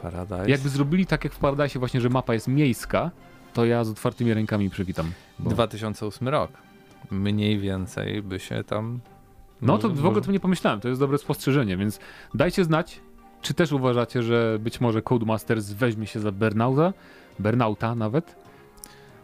Paradise. 0.03 0.51
Jakby 0.51 0.69
zrobili 0.69 1.07
tak 1.07 1.25
jak 1.25 1.33
w 1.33 1.39
Paradise 1.39 1.79
właśnie, 1.79 2.01
że 2.01 2.09
mapa 2.09 2.35
jest 2.35 2.49
miejska, 2.49 3.11
to 3.55 3.65
ja 3.65 3.85
z 3.85 3.91
otwartymi 3.91 4.35
rękami 4.35 4.71
przywitam. 4.71 5.11
Bo... 5.39 5.51
2008 5.51 6.29
rok. 6.29 6.51
Mniej 7.11 7.59
więcej 7.59 8.23
by 8.23 8.38
się 8.40 8.64
tam... 8.64 9.01
No 9.62 9.79
to 9.79 9.88
w 9.88 10.07
ogóle 10.07 10.23
to 10.23 10.33
nie 10.33 10.40
pomyślałem, 10.40 10.81
to 10.81 10.88
jest 10.88 11.01
dobre 11.01 11.18
spostrzeżenie, 11.18 11.77
więc 11.77 12.01
dajcie 12.35 12.64
znać, 12.64 13.01
czy 13.42 13.55
też 13.55 13.73
uważacie, 13.73 14.23
że 14.23 14.59
być 14.61 14.81
może 14.81 15.03
Codemasters 15.03 15.71
weźmie 15.73 16.07
się 16.07 16.21
za 16.21 16.33
Burnouta, 16.33 16.92
Burnouta 17.38 17.94
nawet, 17.94 18.37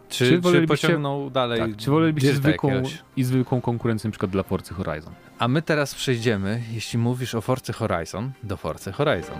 Czy, 0.09 0.41
czy 0.41 0.51
czy, 0.51 0.67
pociągnął 0.67 1.29
dalej 1.29 1.59
tak, 1.59 1.75
czy 1.77 1.91
wolelibyście 1.91 2.33
zwykłą 2.33 2.69
jakiegoś? 2.69 3.03
i 3.17 3.23
zwykłą 3.23 3.61
konkurencję 3.61 4.07
np. 4.07 4.27
dla 4.27 4.43
Forcy 4.43 4.73
Horizon? 4.73 5.13
A 5.39 5.47
my 5.47 5.61
teraz 5.61 5.95
przejdziemy, 5.95 6.61
jeśli 6.71 6.99
mówisz 6.99 7.35
o 7.35 7.41
Force 7.41 7.73
Horizon, 7.73 8.31
do 8.43 8.57
Force 8.57 8.91
Horizon. 8.91 9.37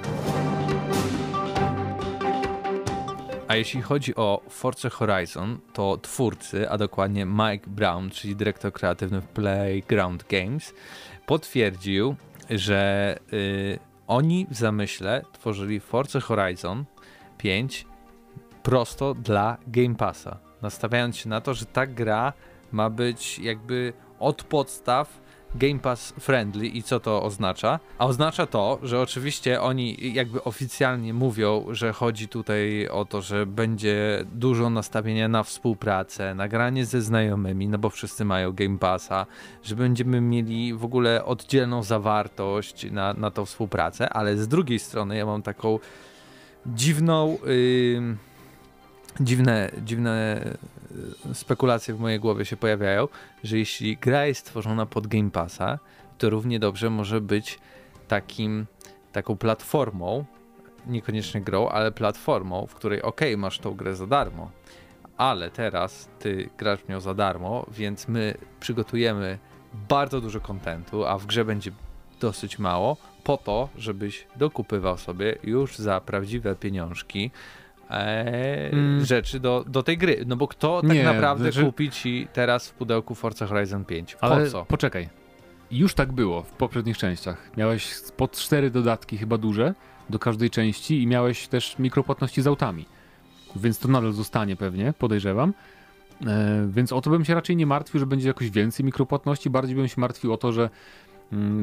A 3.47 3.55
jeśli 3.55 3.81
chodzi 3.81 4.15
o 4.15 4.41
Force 4.49 4.89
Horizon, 4.89 5.59
to 5.73 5.97
twórcy, 5.97 6.69
a 6.69 6.77
dokładnie 6.77 7.25
Mike 7.25 7.69
Brown, 7.69 8.09
czyli 8.09 8.35
dyrektor 8.35 8.73
kreatywny 8.73 9.21
w 9.21 9.27
Playground 9.27 10.25
Games, 10.29 10.73
potwierdził, 11.25 12.15
że 12.49 13.15
y, 13.33 13.79
oni 14.07 14.47
w 14.49 14.55
zamyśle 14.55 15.21
tworzyli 15.33 15.79
Force 15.79 16.21
Horizon 16.21 16.85
5 17.37 17.85
prosto 18.63 19.13
dla 19.13 19.57
Game 19.67 19.95
Passa, 19.95 20.37
nastawiając 20.61 21.17
się 21.17 21.29
na 21.29 21.41
to, 21.41 21.53
że 21.53 21.65
ta 21.65 21.87
gra 21.87 22.33
ma 22.71 22.89
być 22.89 23.39
jakby 23.39 23.93
od 24.19 24.43
podstaw 24.43 25.21
Game 25.55 25.79
Pass 25.79 26.13
friendly 26.19 26.67
i 26.67 26.83
co 26.83 26.99
to 26.99 27.23
oznacza? 27.23 27.79
A 27.97 28.05
oznacza 28.05 28.45
to, 28.45 28.79
że 28.83 29.01
oczywiście 29.01 29.61
oni 29.61 30.13
jakby 30.13 30.43
oficjalnie 30.43 31.13
mówią, 31.13 31.65
że 31.69 31.93
chodzi 31.93 32.27
tutaj 32.27 32.87
o 32.87 33.05
to, 33.05 33.21
że 33.21 33.45
będzie 33.45 34.25
dużo 34.31 34.69
nastawienia 34.69 35.27
na 35.27 35.43
współpracę, 35.43 36.35
nagranie 36.35 36.85
ze 36.85 37.01
znajomymi, 37.01 37.67
no 37.67 37.77
bo 37.77 37.89
wszyscy 37.89 38.25
mają 38.25 38.53
Game 38.53 38.77
Passa, 38.77 39.25
że 39.63 39.75
będziemy 39.75 40.21
mieli 40.21 40.73
w 40.73 40.85
ogóle 40.85 41.25
oddzielną 41.25 41.83
zawartość 41.83 42.91
na, 42.91 43.13
na 43.13 43.31
tą 43.31 43.45
współpracę, 43.45 44.09
ale 44.09 44.37
z 44.37 44.47
drugiej 44.47 44.79
strony 44.79 45.17
ja 45.17 45.25
mam 45.25 45.41
taką 45.41 45.79
dziwną, 46.65 47.37
ym, 47.97 48.17
dziwne, 49.19 49.71
dziwne 49.83 50.41
spekulacje 51.33 51.93
w 51.93 51.99
mojej 51.99 52.19
głowie 52.19 52.45
się 52.45 52.57
pojawiają, 52.57 53.07
że 53.43 53.57
jeśli 53.57 53.97
gra 53.97 54.25
jest 54.25 54.39
stworzona 54.39 54.85
pod 54.85 55.07
Game 55.07 55.31
Passa, 55.31 55.79
to 56.17 56.29
równie 56.29 56.59
dobrze 56.59 56.89
może 56.89 57.21
być 57.21 57.59
takim, 58.07 58.65
taką 59.11 59.37
platformą, 59.37 60.25
niekoniecznie 60.87 61.41
grą, 61.41 61.69
ale 61.69 61.91
platformą, 61.91 62.67
w 62.67 62.75
której 62.75 63.01
ok, 63.01 63.21
masz 63.37 63.59
tą 63.59 63.73
grę 63.73 63.95
za 63.95 64.07
darmo, 64.07 64.51
ale 65.17 65.51
teraz 65.51 66.09
ty 66.19 66.49
grasz 66.57 66.79
w 66.79 66.89
nią 66.89 66.99
za 66.99 67.13
darmo, 67.13 67.65
więc 67.71 68.07
my 68.07 68.37
przygotujemy 68.59 69.37
bardzo 69.89 70.21
dużo 70.21 70.39
kontentu, 70.39 71.05
a 71.05 71.17
w 71.17 71.25
grze 71.25 71.45
będzie 71.45 71.71
dosyć 72.19 72.59
mało, 72.59 72.97
po 73.23 73.37
to, 73.37 73.69
żebyś 73.77 74.27
dokupywał 74.35 74.97
sobie 74.97 75.37
już 75.43 75.77
za 75.77 76.01
prawdziwe 76.01 76.55
pieniążki 76.55 77.31
e, 77.89 78.71
Mm. 78.73 79.05
rzeczy 79.05 79.39
do, 79.39 79.65
do 79.67 79.83
tej 79.83 79.97
gry. 79.97 80.23
No 80.27 80.35
bo 80.35 80.47
kto 80.47 80.81
tak 80.81 80.91
Nie, 80.91 81.03
naprawdę 81.03 81.51
znaczy- 81.51 81.65
kupi 81.65 81.89
ci 81.89 82.27
teraz 82.33 82.69
w 82.69 82.73
pudełku 82.73 83.15
Forza 83.15 83.45
Horizon 83.47 83.85
5? 83.85 84.15
Po 84.15 84.23
Ale 84.23 84.49
co? 84.49 84.65
poczekaj. 84.65 85.09
Już 85.71 85.93
tak 85.93 86.11
było 86.11 86.41
w 86.43 86.51
poprzednich 86.51 86.97
częściach. 86.97 87.51
Miałeś 87.57 87.93
po 88.17 88.27
cztery 88.27 88.69
dodatki 88.71 89.17
chyba 89.17 89.37
duże 89.37 89.73
do 90.09 90.19
każdej 90.19 90.49
części 90.49 91.03
i 91.03 91.07
miałeś 91.07 91.47
też 91.47 91.79
mikropłatności 91.79 92.41
z 92.41 92.47
autami. 92.47 92.85
Więc 93.55 93.79
to 93.79 93.87
nadal 93.87 94.11
zostanie 94.13 94.55
pewnie, 94.55 94.93
podejrzewam. 94.99 95.53
E, 96.27 96.67
więc 96.69 96.93
o 96.93 97.01
to 97.01 97.09
bym 97.09 97.25
się 97.25 97.33
raczej 97.35 97.55
nie 97.55 97.65
martwił, 97.65 97.99
że 97.99 98.05
będzie 98.05 98.27
jakoś 98.27 98.49
więcej 98.49 98.85
mikropłatności. 98.85 99.49
Bardziej 99.49 99.75
bym 99.75 99.87
się 99.87 100.01
martwił 100.01 100.33
o 100.33 100.37
to, 100.37 100.51
że 100.51 100.69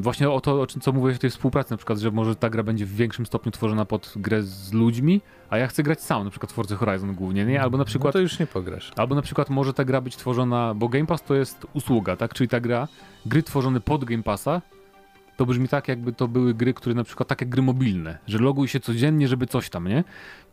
właśnie 0.01 0.31
o 0.31 0.41
to, 0.41 0.61
o 0.61 0.67
czym 0.67 0.81
co 0.81 0.93
mówiłeś 0.93 1.17
o 1.17 1.19
tej 1.19 1.31
współpracy, 1.31 1.71
na 1.71 1.77
przykład, 1.77 1.99
że 1.99 2.11
może 2.11 2.37
ta 2.37 2.51
gra 2.51 2.63
będzie 2.63 2.87
w 2.87 2.95
większym 2.95 3.27
stopniu 3.27 3.53
tworzona 3.53 3.85
pod 3.85 4.13
grę 4.17 4.43
z 4.43 4.73
ludźmi, 4.73 5.21
a 5.51 5.59
ja 5.59 5.67
chcę 5.67 5.83
grać 5.83 6.01
sam, 6.03 6.25
na 6.25 6.31
przykład 6.31 6.53
w 6.53 6.55
Forza 6.55 6.77
Horizon 6.77 7.15
głównie, 7.15 7.45
nie? 7.45 7.63
Albo 7.63 7.77
na 7.79 7.83
No 7.83 7.85
przykład 7.85 8.13
to 8.13 8.19
już 8.19 8.39
nie 8.39 8.47
pograsz. 8.47 8.93
Albo 8.97 9.15
na 9.15 9.23
przykład 9.23 9.51
może 9.51 9.75
ta 9.75 9.85
gra 9.85 10.01
być 10.01 10.17
tworzona, 10.17 10.75
bo 10.75 10.89
Game 10.89 11.07
Pass 11.07 11.23
to 11.23 11.35
jest 11.35 11.67
usługa, 11.73 12.17
tak? 12.17 12.35
Czyli 12.35 12.49
ta 12.49 12.61
gra, 12.61 12.89
gry 13.27 13.43
tworzone 13.43 13.81
pod 13.81 14.05
Game 14.05 14.23
Passa, 14.23 14.63
to 15.37 15.47
brzmi 15.47 15.69
tak, 15.69 15.89
jakby 15.89 16.13
to 16.13 16.29
były 16.29 16.55
gry, 16.55 16.75
które 16.75 16.95
na 16.95 17.05
przykład 17.05 17.29
tak 17.29 17.41
jak 17.41 17.51
gry 17.51 17.63
mobilne, 17.63 18.19
że 18.27 18.39
loguj 18.39 18.69
się 18.69 18.81
codziennie, 18.81 19.29
żeby 19.29 19.47
coś 19.47 19.71
tam, 19.71 19.89
nie? 19.89 20.05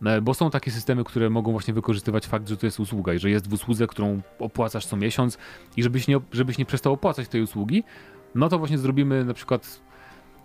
E, 0.06 0.22
Bo 0.22 0.34
są 0.34 0.50
takie 0.50 0.72
systemy, 0.72 1.04
które 1.04 1.30
mogą 1.30 1.52
właśnie 1.52 1.74
wykorzystywać 1.74 2.28
fakt, 2.28 2.50
że 2.50 2.58
to 2.58 2.66
jest 2.66 2.80
usługa 2.80 3.14
i 3.14 3.20
że 3.20 3.30
jest 3.30 3.50
w 3.50 3.54
usłudze, 3.54 3.88
którą 3.88 4.22
opłacasz 4.40 4.86
co 4.86 4.98
miesiąc 4.98 5.38
i 5.78 5.84
żebyś 5.84 6.08
nie, 6.08 6.20
żebyś 6.32 6.58
nie 6.58 6.66
przestał 6.66 6.94
opłacać 6.94 7.28
tej 7.28 7.42
usługi, 7.42 7.84
no 8.36 8.50
to 8.50 8.60
właśnie 8.60 8.78
zrobimy 8.78 9.26
na 9.26 9.34
przykład 9.34 9.80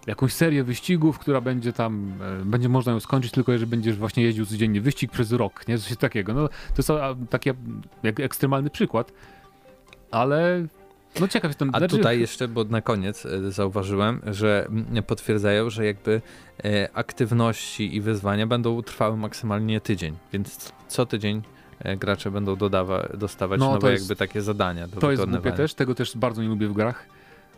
jakąś 0.07 0.33
serię 0.33 0.65
wyścigów, 0.65 1.19
która 1.19 1.41
będzie 1.41 1.73
tam, 1.73 2.13
e, 2.43 2.45
będzie 2.45 2.69
można 2.69 2.93
ją 2.93 3.01
skończyć 3.01 3.33
tylko 3.33 3.53
jeżeli 3.53 3.71
będziesz 3.71 3.97
właśnie 3.97 4.23
jeździł 4.23 4.47
codziennie 4.47 4.81
wyścig 4.81 5.11
przez 5.11 5.33
rok, 5.33 5.69
nie? 5.69 5.79
Coś 5.79 5.97
takiego. 5.97 6.35
No, 6.35 6.49
to 6.49 6.75
jest 6.79 6.91
taki 7.31 7.51
jak 8.03 8.21
ekstremalny 8.21 8.71
przykład, 8.71 9.13
ale 10.11 10.67
no 11.21 11.29
ciekaw 11.29 11.51
jestem. 11.51 11.71
A 11.73 11.79
znaczy- 11.79 11.97
tutaj 11.97 12.21
jeszcze, 12.21 12.49
bo 12.49 12.65
na 12.65 12.81
koniec 12.81 13.27
e, 13.27 13.53
zauważyłem, 13.53 14.21
że 14.27 14.69
potwierdzają, 15.07 15.71
że 15.71 15.87
jakby 15.87 16.23
e, 16.65 16.89
aktywności 16.95 17.97
i 17.97 18.01
wyzwania 18.01 18.47
będą 18.47 18.83
trwały 18.83 19.17
maksymalnie 19.17 19.81
tydzień, 19.81 20.17
więc 20.33 20.73
co 20.89 21.07
tydzień 21.07 21.43
gracze 21.97 22.31
będą 22.31 22.57
dodawa, 22.57 23.09
dostawać 23.15 23.61
No, 23.61 23.73
nowe 23.73 23.93
jest- 23.93 24.05
jakby 24.05 24.17
takie 24.17 24.43
zadania 24.43 24.89
do 24.89 25.01
To 25.01 25.11
jest 25.11 25.25
głupie 25.27 25.53
też, 25.53 25.75
tego 25.75 25.95
też 25.95 26.17
bardzo 26.17 26.43
nie 26.43 26.49
lubię 26.49 26.69
w 26.69 26.73
grach. 26.73 27.07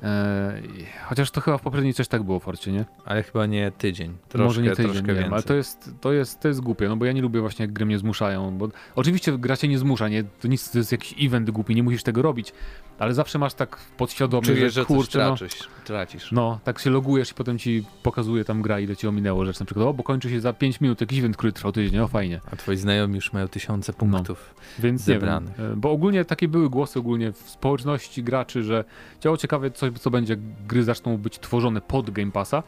E, 0.03 0.63
chociaż 1.05 1.31
to 1.31 1.41
chyba 1.41 1.59
w 1.59 1.63
poprzedniej 1.63 1.95
też 1.95 2.09
tak 2.09 2.23
było 2.23 2.41
w 2.41 2.43
Forcie, 2.43 2.73
nie? 2.73 2.85
Ale 3.05 3.23
chyba 3.23 3.47
nie 3.47 3.71
tydzień, 3.79 4.17
troszkę, 4.29 4.45
Może 4.45 4.63
nie 4.63 4.71
tydzień, 4.71 4.85
troszkę 4.87 5.07
nie 5.09 5.15
więcej. 5.15 5.33
ale 5.33 5.43
to 5.43 5.55
jest, 5.55 5.91
to, 6.01 6.13
jest, 6.13 6.41
to 6.41 6.49
jest 6.49 6.61
głupie, 6.61 6.89
no 6.89 6.97
bo 6.97 7.05
ja 7.05 7.13
nie 7.13 7.23
lubię 7.23 7.41
właśnie 7.41 7.63
jak 7.63 7.73
gry 7.73 7.87
mnie 7.87 7.99
zmuszają, 7.99 8.59
bo 8.59 8.69
oczywiście 8.95 9.39
gra 9.39 9.57
cię 9.57 9.69
nie 9.69 9.79
zmusza, 9.79 10.09
nie? 10.09 10.25
To 10.25 10.49
nic, 10.49 10.71
to 10.71 10.79
jest 10.79 10.93
jakiś 10.93 11.27
event 11.27 11.51
głupi, 11.51 11.75
nie 11.75 11.83
musisz 11.83 12.03
tego 12.03 12.23
robić, 12.23 12.53
ale 12.99 13.15
zawsze 13.15 13.39
masz 13.39 13.55
tak 13.55 13.77
podświadomie, 13.97 14.43
Czujesz, 14.47 14.61
że 14.61 14.71
że 14.71 14.81
coś 14.81 14.97
kurczę, 14.97 15.19
no, 15.19 15.37
tracisz. 15.37 15.69
tracisz. 15.85 16.33
no, 16.33 16.59
tak 16.65 16.79
się 16.79 16.91
logujesz 16.91 17.31
i 17.31 17.35
potem 17.35 17.59
ci 17.59 17.85
pokazuje 18.03 18.45
tam 18.45 18.63
gra, 18.63 18.81
ile 18.81 18.97
ci 18.97 19.07
ominęło 19.09 19.45
rzecz, 19.45 19.61
na 19.61 19.67
przykład, 19.67 19.87
o, 19.87 19.95
bo 19.95 20.03
kończy 20.03 20.31
się 20.31 20.41
za 20.41 20.53
5 20.53 20.81
minut 20.81 21.01
jakiś 21.01 21.19
event, 21.19 21.37
który 21.37 21.53
trwał 21.53 21.73
tydzień, 21.73 22.01
o, 22.01 22.09
fajnie. 22.09 22.41
A 22.53 22.57
twoi 22.57 22.77
znajomi 22.77 23.15
już 23.15 23.33
mają 23.33 23.49
tysiące 23.49 23.93
No. 23.93 23.99
punktów. 23.99 24.55
Więc 24.79 25.03
zebranych. 25.03 25.57
wiem, 25.59 25.81
bo 25.81 25.91
ogólnie 25.91 26.25
takie 26.25 26.49
były 26.49 26.71
głosy 26.71 26.99
ogólnie 26.99 27.33
w 27.33 27.39
społeczności 27.51 28.23
graczy, 28.23 28.63
że 28.63 28.85
działo 29.21 29.37
ciekawe 29.37 29.71
coś, 29.71 29.93
co 29.93 30.11
będzie, 30.11 30.37
gry 30.69 30.85
zaczną 30.85 31.19
być 31.19 31.39
tworzone 31.39 31.81
pod 31.81 32.11
Game 32.11 32.33
Passa, 32.33 32.63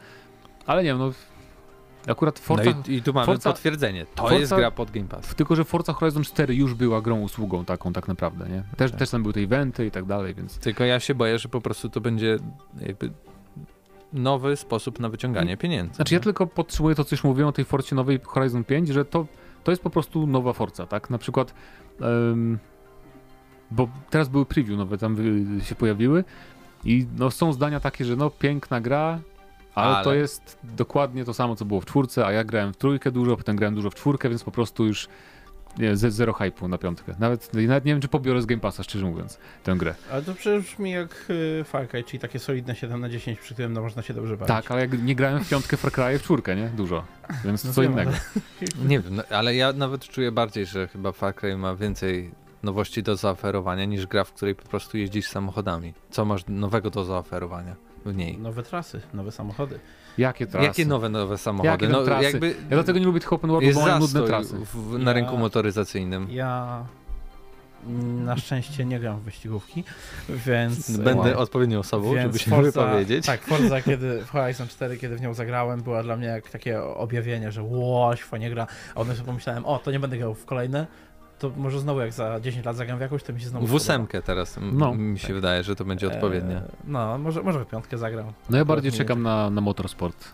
ale 0.65 0.83
nie 0.83 0.89
wiem, 0.89 0.97
no 0.97 1.11
akurat 2.07 2.39
Forza, 2.39 2.63
no 2.71 2.83
i, 2.87 2.93
i 2.95 3.01
tu 3.01 3.13
mamy 3.13 3.25
Forza- 3.25 3.49
potwierdzenie. 3.49 4.05
To 4.15 4.23
Forza- 4.23 4.39
jest 4.39 4.53
gra 4.55 4.71
pod 4.71 4.91
Game 4.91 5.07
Pass. 5.07 5.35
tylko 5.35 5.55
że 5.55 5.63
Forza 5.65 5.93
Horizon 5.93 6.23
4 6.23 6.55
już 6.55 6.73
była 6.73 7.01
grą 7.01 7.19
usługą 7.21 7.65
taką 7.65 7.93
tak 7.93 8.07
naprawdę, 8.07 8.49
nie? 8.49 8.63
Też, 8.77 8.91
Tak. 8.91 8.99
też 8.99 9.09
tam 9.09 9.21
były 9.21 9.33
te 9.33 9.39
eventy 9.39 9.85
i 9.85 9.91
tak 9.91 10.05
dalej, 10.05 10.33
więc 10.35 10.57
Tylko 10.59 10.83
ja 10.83 10.99
się 10.99 11.15
boję, 11.15 11.39
że 11.39 11.49
po 11.49 11.61
prostu 11.61 11.89
to 11.89 12.01
będzie 12.01 12.37
jakby 12.81 13.11
nowy 14.13 14.55
sposób 14.55 14.99
na 14.99 15.09
wyciąganie 15.09 15.57
pieniędzy. 15.57 15.95
Znaczy 15.95 16.13
ja 16.13 16.19
tylko 16.19 16.47
podtrzymuję 16.47 16.95
to, 16.95 17.03
co 17.03 17.15
już 17.15 17.23
mówiłem 17.23 17.49
o 17.49 17.51
tej 17.51 17.65
Forcie 17.65 17.95
nowej 17.95 18.19
Horizon 18.23 18.63
5, 18.63 18.87
że 18.89 19.05
to, 19.05 19.25
to 19.63 19.71
jest 19.71 19.83
po 19.83 19.89
prostu 19.89 20.27
nowa 20.27 20.53
Forza, 20.53 20.85
tak? 20.87 21.09
Na 21.09 21.17
przykład, 21.17 21.53
em, 22.01 22.59
bo 23.71 23.89
teraz 24.09 24.29
były 24.29 24.45
preview 24.45 24.77
nowe, 24.77 24.97
tam 24.97 25.15
wy- 25.15 25.65
się 25.65 25.75
pojawiły 25.75 26.23
i 26.85 27.05
no, 27.17 27.31
są 27.31 27.53
zdania 27.53 27.79
takie, 27.79 28.05
że 28.05 28.15
no 28.15 28.29
piękna 28.29 28.81
gra, 28.81 29.19
ale, 29.79 29.95
Ale. 29.95 30.03
to 30.03 30.13
jest 30.13 30.57
dokładnie 30.63 31.25
to 31.25 31.33
samo, 31.33 31.55
co 31.55 31.65
było 31.65 31.81
w 31.81 31.85
czwórce, 31.85 32.25
a 32.25 32.31
ja 32.31 32.43
grałem 32.43 32.73
w 32.73 32.77
trójkę 32.77 33.11
dużo, 33.11 33.37
potem 33.37 33.55
grałem 33.55 33.75
dużo 33.75 33.89
w 33.89 33.95
czwórkę, 33.95 34.29
więc 34.29 34.43
po 34.43 34.51
prostu 34.51 34.85
już 34.85 35.07
nie, 35.77 35.97
ze, 35.97 36.11
zero 36.11 36.33
hype'u 36.33 36.69
na 36.69 36.77
piątkę. 36.77 37.15
Nawet, 37.19 37.53
nawet 37.53 37.85
nie 37.85 37.91
wiem, 37.91 38.01
czy 38.01 38.07
pobiorę 38.07 38.41
z 38.41 38.45
Game 38.45 38.61
Passa, 38.61 38.83
szczerze 38.83 39.05
mówiąc, 39.05 39.37
tę 39.63 39.75
grę. 39.75 39.95
Ale 40.11 40.21
to 40.21 40.33
przecież 40.33 40.63
brzmi 40.63 40.91
jak 40.91 41.25
y, 41.29 41.63
Far 41.63 41.87
Cry, 41.87 42.03
czyli 42.03 42.19
takie 42.19 42.39
solidne 42.39 42.75
7 42.75 43.01
na 43.01 43.09
10, 43.09 43.39
przy 43.39 43.53
którym 43.53 43.73
no, 43.73 43.81
można 43.81 44.01
się 44.01 44.13
dobrze 44.13 44.37
bawić. 44.37 44.47
Tak, 44.47 44.71
ale 44.71 44.81
jak 44.81 45.03
nie 45.03 45.15
grałem 45.15 45.43
w 45.43 45.49
piątkę 45.49 45.77
Far 45.77 45.91
Cry 45.91 46.19
w 46.19 46.23
czwórkę, 46.23 46.55
nie? 46.55 46.67
Dużo. 46.67 47.03
Więc 47.45 47.65
No 47.65 47.73
co 47.73 47.81
wiem, 47.81 47.91
innego. 47.91 48.11
Nie 48.87 48.99
wiem, 48.99 49.15
no, 49.15 49.23
ale 49.29 49.55
ja 49.55 49.73
nawet 49.73 50.07
czuję 50.07 50.31
bardziej, 50.31 50.65
że 50.65 50.87
chyba 50.87 51.11
Far 51.11 51.35
Cry 51.35 51.57
ma 51.57 51.75
więcej 51.75 52.31
nowości 52.63 53.03
do 53.03 53.15
zaoferowania 53.15 53.85
niż 53.85 54.07
gra, 54.07 54.23
w 54.23 54.33
której 54.33 54.55
po 54.55 54.65
prostu 54.65 54.97
jeździsz 54.97 55.27
samochodami. 55.27 55.93
Co 56.09 56.25
masz 56.25 56.41
nowego 56.47 56.89
do 56.89 57.05
zaoferowania 57.05 57.88
w 58.05 58.15
niej? 58.15 58.37
Nowe 58.37 58.63
trasy, 58.63 59.01
nowe 59.13 59.31
samochody. 59.31 59.79
Jakie 60.17 60.47
trasy? 60.47 60.67
Jakie 60.67 60.85
nowe, 60.85 61.09
nowe 61.09 61.37
samochody? 61.37 61.67
Jakie 61.69 61.87
no 61.87 62.03
trasy? 62.03 62.23
jakby 62.23 62.47
Ja 62.47 62.53
dlatego 62.69 62.99
nie 62.99 63.05
lubię 63.05 63.19
tych 63.19 63.33
open 63.33 63.49
worldów, 63.49 63.67
jest 63.67 63.79
bo 63.79 63.85
mają 63.85 63.99
nudne 63.99 64.21
trasy. 64.23 64.57
w, 64.73 64.99
na 64.99 65.11
Ja- 65.11 65.13
rynku 65.13 65.37
motoryzacyjnym. 65.37 66.27
Ja 66.31 66.85
na 68.25 68.37
szczęście 68.37 68.85
nie 68.85 68.99
gram 68.99 69.19
w 69.19 69.23
wyścigówki, 69.23 69.83
więc... 70.29 70.97
Będę 70.97 71.31
e, 71.31 71.37
odpowiednią 71.37 71.79
osobą, 71.79 72.13
więc 72.13 72.21
żeby 72.23 72.39
się 72.39 72.51
Forza- 72.51 72.61
wypowiedzieć. 72.61 73.25
Tak, 73.25 73.41
Forza, 73.41 73.81
kiedy, 73.81 74.21
w 74.25 74.29
Horizon 74.29 74.67
4, 74.67 74.97
kiedy 74.97 75.15
w 75.15 75.21
nią 75.21 75.33
zagrałem, 75.33 75.81
była 75.81 76.03
dla 76.03 76.15
mnie 76.17 76.27
jak 76.27 76.49
takie 76.49 76.83
objawienie, 76.83 77.51
że 77.51 77.63
łoś, 77.63 78.21
fajnie 78.21 78.49
gra. 78.49 78.67
A 78.91 78.93
potem 78.93 79.13
sobie 79.15 79.25
pomyślałem, 79.25 79.65
o, 79.65 79.79
to 79.79 79.91
nie 79.91 79.99
będę 79.99 80.17
grał 80.17 80.33
w 80.33 80.45
kolejne, 80.45 80.87
to 81.39 81.51
może 81.57 81.79
znowu 81.79 81.99
jak 81.99 82.13
za 82.13 82.39
10 82.39 82.65
lat 82.65 82.75
zagram 82.75 82.97
w 82.97 83.01
jakąś, 83.01 83.23
to 83.23 83.33
mi 83.33 83.41
się 83.41 83.47
znowu 83.47 83.67
W 83.67 83.73
ósemkę 83.73 84.21
teraz 84.21 84.59
No. 84.71 84.93
mi 84.95 85.19
się 85.19 85.33
wydaje, 85.33 85.63
że 85.63 85.75
to 85.75 85.85
będzie 85.85 86.05
spodoba. 86.07 86.25
odpowiednie. 86.27 86.55
E, 86.55 86.63
No, 86.83 87.17
może, 87.17 87.43
może 87.43 87.65
w 87.65 87.67
piątkę 87.67 87.97
zagram. 87.97 88.25
No 88.49 88.57
ja 88.57 88.65
bardziej 88.65 88.91
czekam 88.91 89.23
na, 89.23 89.49
na 89.49 89.61
Motorsport 89.61 90.25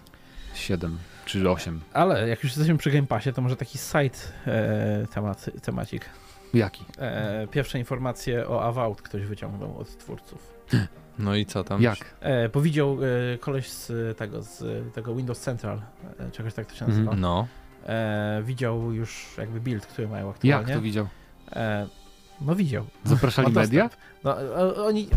7 0.53 0.97
czy 1.25 1.49
8. 1.49 1.81
Ale 1.93 2.27
jak 2.29 2.43
już 2.43 2.51
jesteśmy 2.51 2.77
przy 2.77 2.91
Game 2.91 3.07
Passie, 3.07 3.33
to 3.33 3.41
może 3.41 3.55
taki 3.55 3.77
side 3.77 4.17
e, 4.47 5.07
temat, 5.13 5.49
temacik. 5.61 6.05
Jaki? 6.53 6.85
E, 6.97 7.47
pierwsze 7.51 7.79
informacje 7.79 8.47
o 8.49 8.63
Avowed 8.63 9.01
ktoś 9.01 9.21
wyciągnął 9.25 9.77
od 9.79 9.97
twórców. 9.97 10.53
No 11.19 11.35
i 11.35 11.45
co 11.45 11.63
tam? 11.63 11.81
Jak? 11.81 11.97
E, 12.19 12.49
powiedział 12.49 12.97
e, 13.33 13.37
koleś 13.37 13.69
z 13.69 14.17
tego, 14.17 14.41
z 14.43 14.63
tego 14.93 15.15
Windows 15.15 15.39
Central, 15.39 15.81
e, 16.19 16.31
czegoś 16.31 16.53
tak 16.53 16.65
to 16.65 16.75
się 16.75 16.85
nazywa. 16.87 17.01
Mhm. 17.11 17.19
No. 17.21 17.47
E, 17.85 18.41
widział 18.45 18.93
już 18.93 19.25
jakby 19.37 19.61
build, 19.61 19.85
który 19.85 20.07
mają 20.07 20.27
Jak 20.27 20.35
aktualnie. 20.35 20.73
to 20.73 20.81
widział? 20.81 21.07
E, 21.51 21.87
no 22.41 22.55
widział. 22.55 22.85
Zapraszali 23.03 23.51
media? 23.53 23.89
No, 24.23 24.35
oni... 24.85 25.07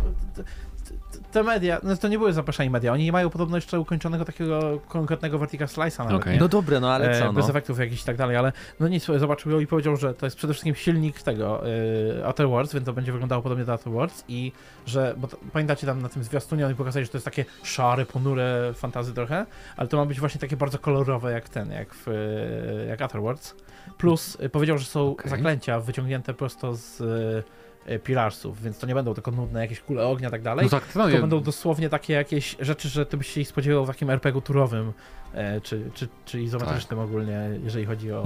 Te 1.33 1.43
media, 1.43 1.81
no 1.83 1.97
to 1.97 2.09
nie 2.09 2.19
były 2.19 2.33
zapraszani 2.33 2.71
media, 2.71 2.93
oni 2.93 3.05
nie 3.05 3.13
mają 3.13 3.31
podobno 3.31 3.57
jeszcze 3.57 3.81
ukończonego 3.81 4.25
takiego 4.25 4.81
konkretnego 4.89 5.39
vertical 5.39 5.69
slice'a 5.69 6.11
nawet, 6.11 6.27
nie? 6.27 6.39
No 6.39 6.49
dobre, 6.49 6.81
no 6.81 6.93
ale 6.93 7.11
E, 7.11 7.21
co 7.21 7.33
Bez 7.33 7.45
no? 7.45 7.51
efektów 7.51 7.79
jakichś 7.79 8.03
i 8.03 8.05
tak 8.05 8.17
dalej, 8.17 8.37
ale 8.37 8.53
no 8.81 8.89
nic, 8.89 9.07
zobaczył 9.19 9.61
i 9.61 9.67
powiedział, 9.67 9.97
że 9.97 10.15
to 10.15 10.27
jest 10.27 10.37
przede 10.37 10.53
wszystkim 10.53 10.75
silnik 10.75 11.23
tego 11.23 11.69
y, 11.69 12.27
Outer 12.27 12.49
Worlds, 12.49 12.75
więc 12.75 12.87
to 12.87 12.93
będzie 12.93 13.13
wyglądało 13.13 13.43
podobnie 13.43 13.65
do 13.65 13.73
Outer 13.73 13.93
Worlds 13.93 14.25
i 14.29 14.53
że, 14.87 15.15
bo 15.17 15.29
to, 15.29 15.37
pamiętacie 15.53 15.87
tam 15.87 16.03
na 16.03 16.09
tym 16.09 16.25
zwiastunie 16.25 16.67
oni 16.67 16.75
pokazali, 16.75 17.05
że 17.07 17.13
to 17.13 17.19
jest 17.19 17.25
takie 17.25 17.45
szare, 17.63 18.07
ponure 18.07 18.73
fantazy 18.75 19.15
trochę, 19.15 19.47
ale 19.77 19.89
to 19.89 19.97
ma 19.97 20.07
być 20.07 20.21
właśnie 20.21 20.41
takie 20.41 20.57
bardzo 20.57 20.79
kolorowe 20.79 21.33
jak 21.33 21.49
ten, 21.49 21.71
jak 21.71 21.95
w 21.95 22.09
y, 22.09 22.87
jak 22.89 23.03
Outer 23.03 23.21
Worlds. 23.21 23.55
Plus 23.99 24.39
y, 24.41 24.49
powiedział, 24.49 24.79
że 24.79 24.85
są 24.85 25.11
Okej. 25.11 25.31
zaklęcia 25.31 25.81
wyciągnięte 25.81 26.35
prosto 26.35 26.75
z 26.75 27.01
y, 27.01 27.68
Pilarsów, 28.05 28.63
więc 28.63 28.79
to 28.79 28.87
nie 28.87 28.95
będą 28.95 29.15
tylko 29.15 29.31
nudne 29.31 29.61
jakieś 29.61 29.81
kule 29.81 30.07
ognia 30.07 30.29
i 30.29 30.31
tak 30.31 30.43
dalej. 30.43 30.65
No 30.65 30.71
tak, 30.71 30.87
to 30.93 30.99
To 30.99 31.11
nie, 31.11 31.19
będą 31.21 31.41
dosłownie 31.41 31.89
takie 31.89 32.13
jakieś 32.13 32.57
rzeczy, 32.61 32.89
że 32.89 33.07
ty 33.07 33.17
byś 33.17 33.27
się 33.27 33.41
ich 33.41 33.49
spodziewał 33.49 33.85
w 33.85 33.89
takim 33.89 34.11
RPG-u 34.11 34.41
turowym, 34.41 34.93
e, 35.35 35.61
czy, 35.61 35.91
czy, 35.95 36.09
czy 36.25 36.41
izometrycznym 36.41 36.99
ogólnie, 36.99 37.51
jeżeli 37.65 37.87
chodzi 37.87 38.13
o 38.13 38.23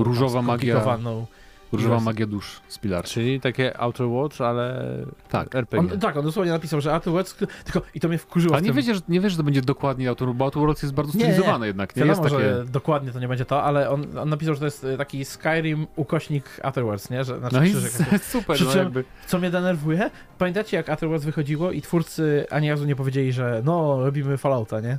Tak. 1.25 1.42
Różowa 1.73 1.95
tam 1.95 2.05
magia. 2.05 2.21
Jest. 2.23 2.31
dusz 2.31 2.61
z 2.69 2.79
Pilar. 2.79 3.05
Czyli 3.05 3.41
takie 3.41 3.81
Outer 3.81 4.07
Worlds, 4.07 4.41
ale 4.41 4.85
Tak. 5.29 5.55
RPG. 5.55 5.93
On, 5.93 6.01
tak, 6.01 6.17
on 6.17 6.25
dosłownie 6.25 6.53
napisał, 6.53 6.81
że 6.81 6.95
Outer 6.95 7.13
Worlds, 7.13 7.35
tylko 7.65 7.83
i 7.95 8.01
to 8.01 8.09
mnie 8.09 8.19
wkurzyło. 8.19 8.55
A 8.57 8.59
w 8.59 8.63
nie 8.63 8.69
tym- 8.69 8.77
wiecie, 8.77 8.95
że, 8.95 9.01
nie 9.09 9.21
wiesz, 9.21 9.33
że 9.33 9.39
to 9.39 9.45
będzie 9.45 9.63
dokładnie 9.63 10.09
Outer, 10.09 10.29
bo 10.35 10.45
Outer 10.45 10.61
Worlds 10.61 10.83
jest 10.83 10.95
bardzo 10.95 11.13
Nie, 11.13 11.19
nie, 11.19 11.27
nie. 11.27 11.33
stylizowane 11.35 11.67
jednak. 11.67 11.97
Nie 11.97 12.05
jest 12.05 12.21
Wiadomo, 12.23 12.37
takie... 12.37 12.51
że 12.55 12.65
dokładnie 12.65 13.13
to 13.13 13.21
nie 13.21 13.29
będzie 13.29 13.45
to, 13.45 13.63
ale 13.63 13.91
on, 13.91 14.19
on 14.19 14.29
napisał, 14.29 14.55
że 14.55 14.59
to 14.61 14.65
jest 14.67 14.85
y, 14.85 14.97
taki 14.97 15.25
Skyrim 15.25 15.87
ukośnik 15.97 16.45
Outer 16.63 16.85
Worlds, 16.85 17.11
nie? 17.11 17.25
Że, 17.25 17.39
znaczy 17.39 17.57
No 17.57 17.65
i 17.65 17.71
krzyżyk 17.71 18.01
jakiś. 18.01 18.23
super, 18.23 18.57
Przy 18.57 18.65
no 18.65 18.71
czym- 18.73 18.81
jakby. 18.83 19.05
Co 19.27 19.39
mnie 19.39 19.51
denerwuje? 19.51 20.11
Pamiętacie, 20.39 20.77
jak 20.77 20.89
Outer 20.89 21.09
Worlds 21.09 21.25
wychodziło 21.27 21.73
i 21.73 21.83
twórcy 21.83 22.47
ani 22.51 22.71
razu 22.71 22.85
nie 22.85 22.97
powiedzieli, 22.97 23.33
że 23.33 23.63
no, 23.65 24.05
robimy 24.05 24.37
Fallouta, 24.39 24.81
nie? 24.81 24.99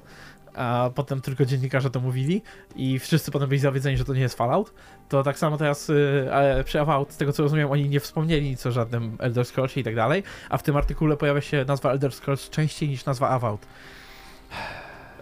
A 0.56 0.89
potem 0.95 1.22
tylko 1.22 1.45
dziennikarze 1.45 1.89
to 1.89 1.99
mówili 1.99 2.41
i 2.76 2.99
wszyscy 2.99 3.32
potem 3.32 3.49
byli 3.49 3.60
zawiedzeni, 3.62 3.97
że 3.97 4.06
to 4.06 4.14
nie 4.14 4.22
jest 4.22 4.38
Fallout. 4.38 4.74
To 5.10 5.24
tak 5.24 5.38
samo 5.38 5.58
teraz 5.58 5.89
y, 5.89 6.30
ale 6.34 6.64
przy 6.64 6.80
Avowed, 6.80 7.14
z 7.14 7.18
tego 7.18 7.34
co 7.34 7.43
rozumiem, 7.43 7.72
oni 7.72 7.89
nie 7.89 7.99
wspomnieli 7.99 8.49
nic 8.49 8.66
o 8.66 8.72
żadnym 8.72 9.18
Elder 9.20 9.45
Scrollsie 9.45 9.80
i 9.82 9.84
tak 9.84 9.95
dalej, 9.95 10.24
a 10.49 10.58
w 10.58 10.64
tym 10.64 10.78
artykule 10.78 11.18
pojawia 11.18 11.41
się 11.41 11.66
nazwa 11.68 11.91
Elder 11.91 12.12
Scrolls 12.12 12.49
częściej 12.49 12.89
niż 12.89 13.06
nazwa 13.06 13.30
Avowed. 13.30 13.66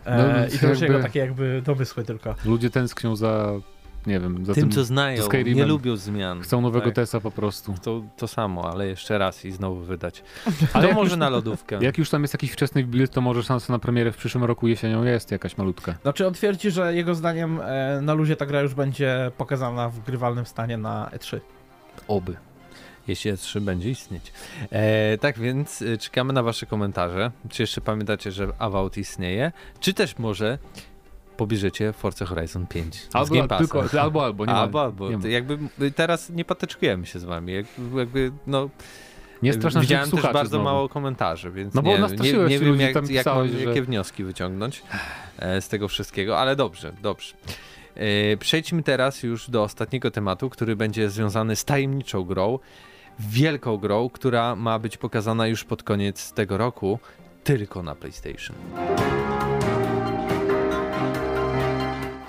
E, 0.05 0.17
No, 0.17 0.55
I 0.55 0.59
to 0.59 0.67
już 0.67 0.79
jakby- 0.81 0.85
jego 0.95 0.99
takie 1.07 1.19
jakby 1.19 1.61
domysły 1.65 2.03
tylko. 2.03 2.35
Ludzie 2.45 2.69
tęsknią 2.69 3.15
za, 3.15 3.51
nie 4.07 4.19
wiem, 4.19 4.45
za 4.45 4.53
Tym, 4.53 4.63
tym, 4.63 4.71
co 4.71 4.83
znają, 4.83 5.23
nie 5.45 5.65
lubią 5.65 5.95
zmian. 5.97 6.41
chcą 6.41 6.61
nowego 6.61 6.85
Tak. 6.85 6.95
Tesa 6.95 7.19
po 7.19 7.31
prostu. 7.31 7.73
To, 7.83 8.01
to 8.17 8.27
samo, 8.27 8.71
ale 8.71 8.87
jeszcze 8.87 9.17
raz 9.17 9.45
i 9.45 9.51
znowu 9.51 9.75
wydać. 9.79 10.23
Ale 10.73 10.87
to 10.87 10.93
może 10.93 11.09
już- 11.11 11.19
na 11.19 11.29
lodówkę. 11.29 11.77
Jak 11.81 11.97
już 11.97 12.09
tam 12.09 12.21
jest 12.21 12.33
jakiś 12.33 12.51
wczesny 12.51 12.83
build, 12.83 13.11
to 13.11 13.21
może 13.21 13.43
szansa 13.43 13.73
na 13.73 13.79
premierę 13.79 14.11
w 14.11 14.17
przyszłym 14.17 14.43
roku 14.43 14.67
jesienią 14.67 15.03
jest 15.03 15.31
jakaś 15.31 15.57
malutka. 15.57 15.95
Znaczy 16.01 16.27
on 16.27 16.33
twierdzi, 16.33 16.71
że 16.71 16.95
jego 16.95 17.15
zdaniem 17.15 17.59
e, 17.63 17.99
na 18.01 18.13
luzie 18.13 18.35
ta 18.35 18.45
gra 18.45 18.61
już 18.61 18.73
będzie 18.73 19.31
pokazana 19.37 19.89
w 19.89 19.99
grywalnym 19.99 20.45
stanie 20.45 20.77
na 20.77 21.09
E 21.11 21.17
E3. 21.17 21.39
Oby. 22.07 22.35
Jeśli 23.07 23.33
E3 23.33 23.59
będzie 23.59 23.89
istnieć. 23.89 24.33
E, 24.69 25.17
tak 25.17 25.39
więc 25.39 25.81
e, 25.81 25.97
czekamy 25.97 26.33
na 26.33 26.43
wasze 26.43 26.65
komentarze. 26.65 27.31
Czy 27.49 27.63
jeszcze 27.63 27.81
pamiętacie, 27.81 28.31
że 28.31 28.47
Avowed 28.59 28.97
istnieje? 28.97 29.51
Czy 29.79 29.93
też 29.93 30.17
może 30.17 30.57
pobierzecie 31.37 31.93
Forza 31.93 32.25
Horizon 32.25 32.67
5 32.67 32.95
z 32.95 33.15
Albo, 33.15 33.35
Game 33.35 33.47
Passa? 33.47 33.63
tylko, 33.79 34.01
albo, 34.01 34.25
albo, 34.25 34.45
nie 34.45 34.53
ma. 34.53 34.59
albo, 34.59 34.81
albo. 34.81 35.09
nie 35.09 35.17
ma. 35.17 35.27
Jakby 35.27 35.57
teraz 35.95 36.29
nie 36.29 36.45
patyczkujemy 36.45 37.05
się 37.05 37.19
z 37.19 37.23
wami. 37.23 37.53
Jak- 37.53 37.65
Jakby, 37.97 38.31
no, 38.47 38.69
Nie 39.43 39.53
strasz 39.53 39.73
naszych 39.73 39.89
widziałem 39.89 40.11
też 40.11 40.21
bardzo 40.21 40.49
znowu. 40.49 40.63
mało 40.63 40.89
komentarzy, 40.89 41.51
więc 41.51 41.73
No 41.73 41.81
bo 41.81 41.89
nie, 41.89 41.97
nie, 41.97 42.33
nie 42.47 42.59
wiem 42.59 42.79
jak, 42.79 42.93
tam 42.93 43.03
jak 43.05 43.09
pisałeś, 43.23 43.51
mam, 43.51 43.59
że- 43.59 43.65
jakie 43.67 43.81
wnioski 43.81 44.23
wyciągnąć 44.23 44.83
e, 45.39 45.61
z 45.61 45.67
tego 45.67 45.87
wszystkiego, 45.87 46.39
ale 46.39 46.55
dobrze, 46.55 46.93
dobrze. 47.01 47.33
E, 47.95 48.37
Przejdźmy 48.37 48.83
teraz 48.83 49.23
już 49.23 49.49
do 49.49 49.63
ostatniego 49.63 50.11
tematu, 50.11 50.49
który 50.49 50.75
będzie 50.75 51.09
związany 51.09 51.55
z 51.55 51.65
tajemniczą 51.65 52.23
grą, 52.23 52.59
wielką 53.19 53.77
grą, 53.77 54.09
która 54.09 54.55
ma 54.55 54.79
być 54.79 54.97
pokazana 54.97 55.47
już 55.47 55.63
pod 55.63 55.83
koniec 55.83 56.33
tego 56.33 56.57
roku, 56.57 56.99
tylko 57.43 57.83
na 57.83 57.95
PlayStation. 57.95 58.55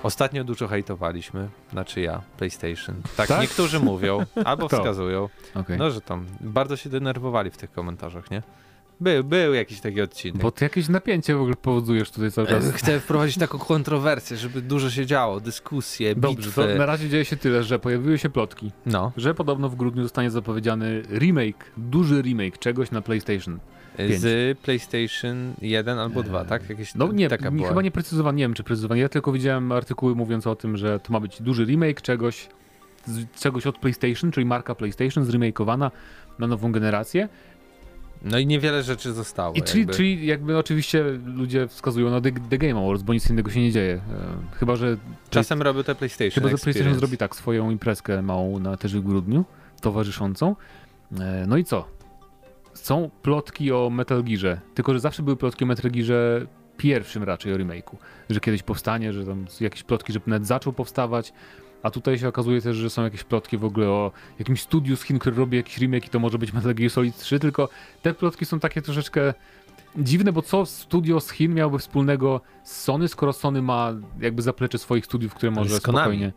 Ostatnio 0.03 0.45
dużo 0.45 0.69
hejtowaliśmy, 0.69 1.49
znaczy 1.73 2.01
ja, 2.01 2.23
PlayStation. 2.39 2.97
Tak, 3.17 3.29
Tak? 3.29 3.41
niektórzy 3.41 3.81
mówią, 3.81 4.25
albo 4.45 4.67
Kto? 4.69 4.77
wskazują. 4.77 5.29
Okej. 5.55 5.79
No, 5.79 5.91
że 5.91 6.01
tam 6.01 6.27
bardzo 6.41 6.77
się 6.77 6.91
denerwowali 6.91 7.51
w 7.51 7.57
tych 7.57 7.73
komentarzach, 7.73 8.31
nie? 8.31 8.43
Był, 9.01 9.25
był 9.25 9.55
jakiś 9.55 9.81
taki 9.81 10.01
odcinek. 10.03 10.43
Bo 10.43 10.51
ty 10.51 10.65
jakieś 10.65 10.89
napięcie 10.89 11.35
w 11.37 11.41
ogóle 11.41 11.57
powodujesz 11.57 12.11
tutaj 12.11 12.31
cały 12.33 12.47
czas. 12.47 12.69
E, 12.69 12.73
Chcę 12.73 13.01
wprowadzić 13.01 13.39
taką 13.39 13.59
kontrowersję, 13.59 14.37
żeby 14.37 14.63
dużo 14.63 14.91
się 14.91 15.07
działo, 15.07 15.41
dyskusje, 15.41 16.15
Dobrze, 16.15 16.37
bitwy. 16.47 16.63
to 16.73 16.79
na 16.79 16.87
razie 16.87 17.09
dzieje 17.09 17.25
się 17.25 17.37
tyle, 17.37 17.63
że 17.63 17.79
pojawiły 17.79 18.19
się 18.19 18.31
plotki, 18.31 18.73
No, 18.87 19.13
że 19.17 19.35
podobno 19.35 19.69
w 19.69 19.77
grudniu 19.77 20.03
zostanie 20.03 20.31
zapowiedziany 20.31 21.03
remake, 21.19 21.71
duży 21.77 22.23
remake 22.23 22.59
czegoś 22.59 22.91
na 22.91 23.03
PlayStation. 23.03 23.59
Z 23.99 24.59
PlayStation 24.59 25.55
1 25.63 25.99
albo 25.99 26.23
2, 26.23 26.45
tak? 26.45 26.69
Jakieś 26.71 26.95
No 26.95 27.13
nie, 27.13 27.29
taka 27.29 27.51
nie 27.51 27.67
chyba 27.67 27.83
nie 27.83 27.91
precyzowano, 27.91 28.39
nie 28.39 28.45
wiem 28.45 28.55
czy 28.55 28.63
precyzowano. 28.65 29.01
Ja 29.01 29.09
tylko 29.09 29.33
widziałem 29.33 29.73
artykuły 29.73 30.15
mówiące 30.15 30.51
o 30.51 30.57
tym, 30.57 30.77
że 30.77 31.01
to 31.01 31.13
ma 31.13 31.21
być 31.21 31.43
duży 31.43 31.65
remake 31.65 32.03
czegoś, 32.03 32.49
czegoś 33.41 33.67
od 33.67 33.79
PlayStation, 33.79 34.31
czyli 34.31 34.47
marka 34.47 34.75
PlayStation 34.75 35.25
zremakeowana 35.25 35.91
na 36.39 36.47
nową 36.47 36.73
generację. 36.73 37.29
No 38.25 38.39
i 38.39 38.47
niewiele 38.47 38.83
rzeczy 38.83 39.13
zostało. 39.13 39.55
I 39.55 39.63
czyli, 39.63 39.81
jakby. 39.81 39.95
czyli 39.95 40.27
jakby 40.27 40.59
oczywiście 40.59 41.05
ludzie 41.25 41.69
wskazują 41.69 42.11
na 42.11 42.21
The, 42.21 42.33
The 42.33 42.59
Game 42.59 42.81
Awards, 42.81 43.03
bo 43.03 43.13
nic 43.13 43.31
innego 43.31 43.51
się 43.51 43.61
nie 43.61 43.73
dzieje. 43.73 43.95
E, 43.95 44.57
chyba, 44.59 44.77
że 44.77 44.97
Czasem 45.31 45.63
robią 45.63 45.85
te 45.85 45.95
PlayStation 45.95 46.35
Chyba, 46.35 46.49
że 46.49 46.51
PlayStation 46.51 46.71
Experience. 46.71 46.99
zrobi 46.99 47.17
tak, 47.17 47.37
swoją 47.37 47.71
imprezkę 47.71 48.23
małą 48.23 48.59
na 48.59 48.77
też 48.77 48.97
w 48.97 49.01
grudniu, 49.01 49.45
towarzyszącą. 49.81 50.57
E, 51.21 51.45
No 51.49 51.57
i 51.57 51.65
co? 51.65 51.89
Są 52.83 53.11
plotki 53.23 53.73
o 53.73 53.91
Metal 53.91 54.25
Gearze, 54.25 54.61
tylko 54.75 54.93
że 54.93 55.01
zawsze 55.01 55.23
były 55.23 55.37
plotki 55.37 55.65
o 55.65 55.67
Metal 55.67 55.91
Gearze 55.91 56.47
pierwszym 56.77 57.23
raczej 57.23 57.55
o 57.55 57.57
remake'u, 57.57 57.97
że 58.31 58.41
kiedyś 58.41 58.63
powstanie, 58.63 59.13
że 59.13 59.27
tam 59.27 59.49
są 59.49 59.65
jakieś 59.65 59.83
plotki, 59.83 60.13
że 60.13 60.21
nawet 60.27 60.47
zaczął 60.47 60.73
powstawać, 60.73 61.33
a 61.83 61.91
tutaj 61.91 62.19
się 62.19 62.29
okazuje 62.29 62.63
też, 62.63 62.77
że 62.77 62.91
są 62.91 63.05
jakieś 63.05 63.25
plotki 63.25 63.59
w 63.59 63.65
ogóle 63.65 63.89
o 63.89 64.13
jakimś 64.39 64.63
studiu 64.63 64.97
z 64.97 65.03
Chin, 65.03 65.19
który 65.19 65.37
robi 65.37 65.57
jakiś 65.57 65.79
remake 65.79 66.07
i 66.07 66.09
to 66.09 66.19
może 66.19 66.39
być 66.39 66.53
Metal 66.53 66.75
Gear 66.75 66.91
Solid 66.91 67.17
3, 67.17 67.39
tylko 67.39 67.69
te 68.03 68.15
plotki 68.15 68.45
są 68.45 68.61
takie 68.61 68.83
troszeczkę 68.83 69.35
dziwne, 69.97 70.33
bo 70.33 70.43
co 70.43 70.67
studio 70.67 71.21
z 71.21 71.31
Chin 71.31 71.55
miałoby 71.55 71.79
wspólnego 71.79 72.41
z 72.65 72.81
Sony, 72.81 73.09
skoro 73.09 73.33
Sony 73.33 73.63
ma 73.63 73.93
jakby 74.21 74.43
zaplecze 74.43 74.79
swoich 74.79 75.05
studiów, 75.07 75.35
które 75.35 75.53
może 75.53 75.69
z 75.69 75.81
Konami. 75.81 76.33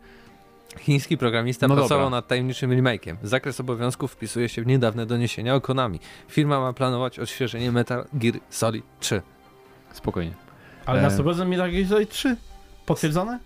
Chiński 0.78 1.18
programista 1.18 1.68
No 1.68 1.74
pracował 1.74 2.04
dobra. 2.06 2.16
nad 2.16 2.26
tajemniczym 2.28 2.70
remake'iem. 2.70 3.16
Zakres 3.22 3.60
obowiązków 3.60 4.12
wpisuje 4.12 4.48
się 4.48 4.62
w 4.62 4.66
niedawne 4.66 5.06
doniesienia 5.06 5.54
o 5.54 5.60
Konami. 5.60 6.00
Firma 6.28 6.60
ma 6.60 6.72
planować 6.72 7.18
odświeżenie 7.18 7.72
Metal 7.72 8.04
Gear 8.12 8.34
Solid 8.50 8.84
3. 9.00 9.22
Spokojnie. 9.92 10.34
Ale 10.86 11.00
E. 11.00 11.02
na 11.02 11.08
100% 11.10 11.46
Metal 11.48 11.70
Gear 11.72 11.86
Solid 11.88 12.10
3? 12.10 12.36
Potwierdzone? 12.86 13.38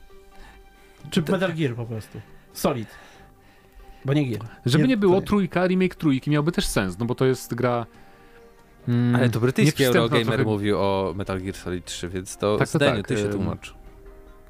Czy 1.10 1.22
Metal 1.22 1.54
Gear 1.54 1.74
po 1.74 1.84
prostu? 1.86 2.20
Solid. 2.52 2.88
Bo 4.04 4.12
nie 4.12 4.26
Gear. 4.30 4.42
Żeby 4.66 4.84
Nie, 4.84 4.88
nie, 4.88 4.96
było, 4.96 5.20
nie. 5.20 5.22
trójka, 5.26 5.66
remake 5.66 5.94
trójki 5.94 6.30
miałby 6.30 6.52
też 6.52 6.66
sens, 6.66 6.98
no 6.98 7.04
bo 7.06 7.14
to 7.14 7.24
jest 7.26 7.54
gra... 7.54 7.86
Mm, 8.88 9.16
Ale 9.16 9.28
to 9.30 9.40
brytyjski 9.40 9.84
Eurogamer 9.84 10.26
trochę, 10.26 10.44
mówił 10.44 10.78
o 10.78 11.12
Metal 11.16 11.40
Gear 11.40 11.54
Solid 11.54 11.84
3, 11.84 12.08
więc 12.08 12.36
to 12.36 12.56
Tak, 12.56 12.68
to 12.68 12.78
zdanie 12.78 12.96
tak, 12.96 13.06
ty 13.08 13.16
się 13.16 13.28
tłumacz. 13.28 13.74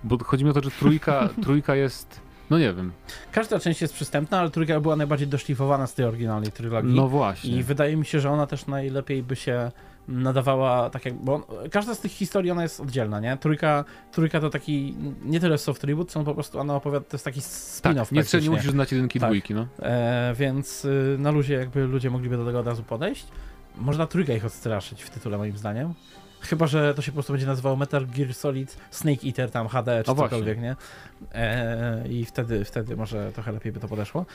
Bo 0.04 0.24
chodzi 0.24 0.44
mi 0.44 0.50
o 0.50 0.52
to, 0.52 0.60
że 0.62 0.70
trójka, 0.70 1.28
trójka 1.44 1.74
jest... 1.74 2.20
No 2.50 2.58
nie 2.58 2.72
wiem. 2.72 2.92
Każda 3.32 3.58
część 3.58 3.80
jest 3.82 3.94
przystępna, 3.94 4.40
ale 4.40 4.50
trójka 4.50 4.80
była 4.80 4.96
najbardziej 4.96 5.28
doszlifowana 5.28 5.86
z 5.86 5.94
tej 5.94 6.04
oryginalnej 6.04 6.52
trylogii. 6.52 6.94
No 6.94 7.08
właśnie. 7.08 7.56
I 7.56 7.62
wydaje 7.62 7.96
mi 7.96 8.06
się, 8.06 8.20
że 8.20 8.30
ona 8.30 8.46
też 8.46 8.66
najlepiej 8.66 9.22
by 9.22 9.36
się 9.36 9.70
nadawała, 10.08 10.90
tak 10.90 11.04
jak, 11.04 11.14
bo 11.14 11.34
on, 11.34 11.42
każda 11.70 11.94
z 11.94 12.00
tych 12.00 12.12
historii 12.12 12.50
ona 12.50 12.62
jest 12.62 12.80
oddzielna, 12.80 13.20
nie? 13.20 13.36
Trójka, 13.36 13.84
trójka 14.12 14.40
to 14.40 14.50
taki, 14.50 14.94
nie 15.24 15.40
tyle 15.40 15.58
soft 15.58 15.84
reboot, 15.84 16.10
co 16.10 16.18
on 16.18 16.24
po 16.24 16.34
prostu, 16.34 16.58
ona 16.58 16.74
opowiada, 16.76 17.04
to 17.04 17.14
jest 17.16 17.24
taki 17.24 17.40
spin-off 17.40 18.04
tak, 18.04 18.12
nie, 18.12 18.24
trzeba- 18.24 18.44
nie 18.44 18.50
musisz 18.50 18.70
znać 18.70 18.92
jedynki, 18.92 19.20
Tak. 19.20 19.28
dwójki, 19.28 19.54
no. 19.54 19.66
E, 19.82 20.34
więc 20.38 20.84
y, 20.84 21.16
na 21.18 21.30
luzie 21.30 21.54
jakby 21.54 21.86
ludzie 21.86 22.10
mogliby 22.10 22.36
do 22.36 22.44
tego 22.46 22.58
od 22.60 22.66
razu 22.66 22.82
podejść. 22.82 23.26
Można 23.76 24.06
trójkę 24.06 24.36
ich 24.36 24.44
odstraszyć 24.44 25.02
w 25.02 25.10
tytule 25.10 25.38
moim 25.38 25.56
zdaniem. 25.58 25.94
Chyba, 26.40 26.66
że 26.66 26.94
to 26.94 27.02
się 27.02 27.12
po 27.12 27.14
prostu 27.14 27.32
będzie 27.32 27.46
nazywało 27.46 27.76
Metal 27.76 28.06
Gear 28.06 28.34
Solid 28.34 28.76
Snake 28.90 29.26
Eater 29.26 29.50
tam 29.50 29.68
HD 29.68 30.02
czy 30.04 30.10
O, 30.10 30.14
właśnie. 30.14 30.30
cokolwiek, 30.38 30.60
nie? 30.60 30.76
E, 31.34 32.04
I 32.08 32.24
wtedy, 32.24 32.64
wtedy 32.64 32.96
może 32.96 33.32
trochę 33.32 33.52
lepiej 33.52 33.72
by 33.72 33.80
to 33.80 33.88
podeszło. 33.88 34.26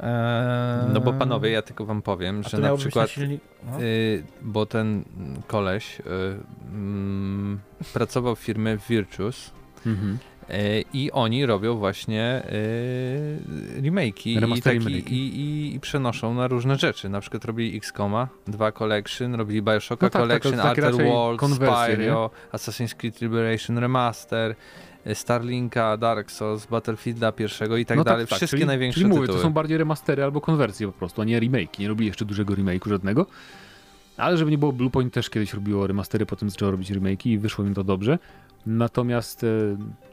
E, 0.00 0.90
No 0.92 1.00
bo 1.00 1.12
panowie, 1.12 1.50
ja 1.50 1.62
tylko 1.62 1.86
wam 1.86 2.02
powiem, 2.02 2.42
a 2.44 2.48
że 2.48 2.58
na 2.58 2.76
przykład, 2.76 3.08
silnik- 3.10 3.38
no. 3.70 3.80
y, 3.82 4.22
bo 4.42 4.66
ten 4.66 5.04
koleś 5.46 6.00
y, 6.00 6.02
mm, 6.72 7.60
pracował 7.92 8.36
w 8.36 8.40
firmie 8.40 8.78
Virtus 8.88 9.50
Mhm. 9.86 10.18
Y, 10.54 10.84
i 10.92 11.12
oni 11.12 11.46
robią 11.46 11.76
właśnie 11.76 12.42
y, 12.52 13.82
remake'i 13.82 14.56
i, 14.56 14.62
taki, 14.62 14.78
remake'i. 14.78 15.12
i, 15.12 15.74
i, 15.74 15.80
przenoszą 15.80 16.34
na 16.34 16.48
różne 16.48 16.76
rzeczy. 16.78 17.08
Na 17.08 17.20
przykład 17.20 17.44
robili 17.44 17.76
XCOMa, 17.76 18.28
2 18.46 18.72
Collection, 18.72 19.34
robili 19.34 19.62
Bioshocka 19.62 20.06
No 20.06 20.10
tak, 20.10 20.12
tak, 20.12 20.22
Collection, 20.22 20.52
jest 20.52 20.64
takie 20.64 20.86
Outer 20.86 21.06
Worlds, 21.06 21.54
Spyro, 21.54 22.30
Assassin's 22.52 22.94
Creed 22.94 23.20
Liberation 23.20 23.78
Remaster, 23.78 24.54
y, 25.06 25.14
Starlinka, 25.14 25.96
Dark 25.96 26.30
Souls, 26.30 26.66
Battlefielda 26.66 27.32
pierwszego 27.32 27.76
i 27.76 27.86
tak 27.86 27.98
no 27.98 28.04
dalej. 28.04 28.26
tak, 28.26 28.36
Wszystkie 28.36 28.56
czyli, 28.56 28.66
największe 28.66 29.00
czyli 29.00 29.10
mówię, 29.10 29.20
tytuły. 29.20 29.38
to 29.38 29.42
są 29.42 29.52
bardziej 29.52 29.78
remastery 29.78 30.24
albo 30.24 30.40
konwersje 30.40 30.86
po 30.86 30.92
prostu, 30.92 31.22
a 31.22 31.24
nie 31.24 31.40
remake. 31.40 31.78
Nie 31.78 31.88
robili 31.88 32.06
jeszcze 32.08 32.24
dużego 32.24 32.54
remake'u 32.54 32.88
żadnego. 32.88 33.26
Ale 34.16 34.36
żeby 34.36 34.50
nie 34.50 34.58
było, 34.58 34.72
Bluepoint 34.72 35.14
też 35.14 35.30
kiedyś 35.30 35.54
robiło 35.54 35.86
remastery, 35.86 36.26
potem 36.26 36.50
zaczęło 36.50 36.70
robić 36.70 36.90
remake'i 36.90 37.26
i 37.26 37.38
wyszło 37.38 37.64
im 37.64 37.74
to 37.74 37.84
dobrze. 37.84 38.18
Natomiast 38.66 39.44
e, 39.44 39.46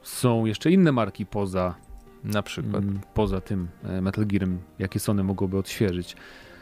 są 0.04 0.46
jeszcze 0.46 0.72
inne 0.72 0.92
marki 0.92 1.26
poza, 1.26 1.76
Na 2.24 2.42
przykład. 2.42 2.84
mm, 2.84 3.00
poza 3.14 3.42
tym 3.42 3.68
e, 3.84 4.02
Metal 4.02 4.26
Gearem, 4.26 4.60
jakie 4.80 5.00
Sony 5.00 5.24
mogłoby 5.24 5.58
odświeżyć. 5.58 6.16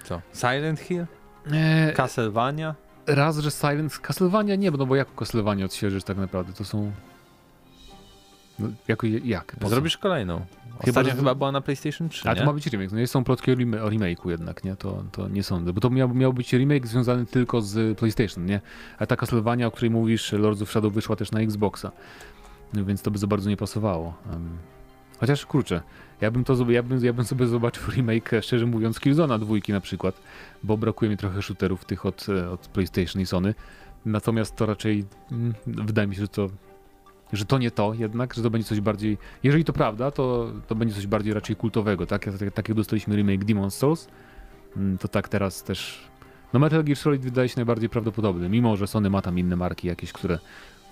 Co? 0.04 0.22
Silent 0.34 0.80
Hill? 0.80 1.06
E, 1.52 1.94
Castlevania? 1.94 2.76
raz, 3.08 3.38
że 3.38 3.52
Silence, 3.52 4.00
Castlevania 4.02 4.56
nie, 4.56 4.72
no 4.72 4.86
bo 4.86 4.96
jak 4.96 5.16
Castlevania 5.16 5.66
odświeżysz 5.66 6.04
tak 6.04 6.18
naprawdę, 6.18 6.54
to 6.54 6.64
są... 6.64 6.92
No, 8.60 8.68
jak? 9.26 9.56
Co? 9.62 9.70
Zrobisz 9.70 9.98
kolejną. 9.98 10.42
Chyba, 10.66 10.80
Ostatnia 10.90 11.12
że- 11.12 11.18
chyba 11.18 11.36
była 11.36 11.52
na 11.52 11.62
PlayStation 11.62 12.10
3, 12.10 12.30
A 12.30 12.34
nie? 12.34 12.40
to 12.40 12.46
ma 12.46 12.54
być 12.54 12.68
remake. 12.68 12.92
No 12.92 12.98
nie 12.98 13.08
są 13.08 13.24
plotki 13.24 13.52
o, 13.52 13.56
rem- 13.56 13.82
o 13.84 13.90
remake'u 13.90 14.30
jednak, 14.30 14.64
nie? 14.64 14.76
To, 14.76 15.04
to 15.12 15.28
nie 15.28 15.44
sądzę. 15.44 15.74
Bo 15.74 15.82
to 15.82 15.90
miał, 15.90 16.14
miał 16.14 16.34
być 16.34 16.54
remake 16.54 16.88
związany 16.88 17.26
tylko 17.26 17.62
z 17.62 17.98
PlayStation, 17.98 18.46
nie? 18.46 18.62
A 19.00 19.06
ta 19.06 19.16
Castlevania, 19.16 19.68
o 19.68 19.72
której 19.72 19.90
mówisz, 19.92 20.32
Lords 20.32 20.62
of 20.62 20.70
Shadow 20.72 20.94
wyszła 20.94 21.16
też 21.16 21.32
na 21.32 21.40
Xboxa. 21.40 21.92
No 22.74 22.86
więc 22.86 23.02
to 23.02 23.12
by 23.12 23.18
za 23.18 23.28
bardzo 23.28 23.50
nie 23.50 23.58
pasowało. 23.58 24.14
Em, 24.34 24.50
chociaż 25.20 25.46
kurczę, 25.46 25.82
ja 26.22 26.32
bym 26.32 26.44
to 26.44 26.72
ja 26.72 26.84
bym, 26.84 27.06
ja 27.06 27.14
bym 27.14 27.26
sobie 27.26 27.48
zobaczył 27.48 27.84
remake, 27.92 28.34
e, 28.34 28.42
szczerze 28.42 28.66
mówiąc, 28.66 29.00
Killzona 29.00 29.40
dwójki 29.40 29.72
na 29.74 29.82
przykład, 29.82 30.22
bo 30.64 30.78
brakuje 30.78 31.12
mi 31.12 31.18
trochę 31.18 31.42
shooterów 31.42 31.86
tych 31.86 32.06
od, 32.06 32.26
e, 32.30 32.50
od 32.50 32.68
PlayStation 32.68 33.22
i 33.22 33.26
Sony. 33.26 33.54
Natomiast 34.06 34.56
to 34.56 34.66
raczej 34.66 35.06
mm, 35.32 35.54
wydaje 35.68 36.08
mi 36.08 36.16
się, 36.16 36.22
że 36.22 36.28
to 36.28 36.50
że 37.36 37.46
to 37.46 37.58
nie 37.58 37.72
to 37.72 37.94
jednak, 37.94 38.34
że 38.34 38.44
to 38.44 38.50
będzie 38.50 38.68
coś 38.68 38.82
bardziej, 38.82 39.18
jeżeli 39.44 39.66
to 39.66 39.74
prawda, 39.74 40.12
to, 40.12 40.52
to 40.68 40.76
będzie 40.76 40.96
coś 40.96 41.08
bardziej 41.08 41.34
raczej 41.34 41.56
kultowego, 41.56 42.06
tak? 42.06 42.26
Tak, 42.26 42.52
tak 42.54 42.70
jak 42.70 42.78
dostaliśmy 42.78 43.16
remake 43.16 43.46
Demon's 43.46 43.70
Souls, 43.70 44.08
mm, 44.78 44.98
to 44.98 45.08
tak 45.08 45.30
teraz 45.30 45.64
też, 45.64 46.08
no 46.54 46.60
Metal 46.60 46.84
Gear 46.84 46.98
Solid 46.98 47.22
wydaje 47.22 47.50
się 47.50 47.56
najbardziej 47.56 47.90
prawdopodobny, 47.90 48.50
mimo 48.50 48.78
że 48.78 48.88
Sony 48.88 49.10
ma 49.10 49.22
tam 49.22 49.40
inne 49.40 49.56
marki 49.56 49.88
jakieś, 49.88 50.14
które 50.14 50.40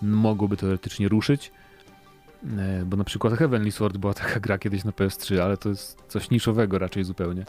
mogłyby 0.01 0.57
teoretycznie 0.57 1.07
ruszyć, 1.07 1.51
E, 2.57 2.85
bo 2.85 2.97
na 2.97 3.03
przykład 3.03 3.33
Heavenly 3.33 3.71
Sword 3.71 3.97
była 3.97 4.13
taka 4.23 4.39
gra 4.39 4.57
kiedyś 4.57 4.83
na 4.83 4.91
PS3, 4.91 5.39
ale 5.39 5.57
to 5.57 5.69
jest 5.69 6.03
coś 6.07 6.29
niszowego 6.29 6.79
raczej 6.79 7.03
zupełnie. 7.03 7.45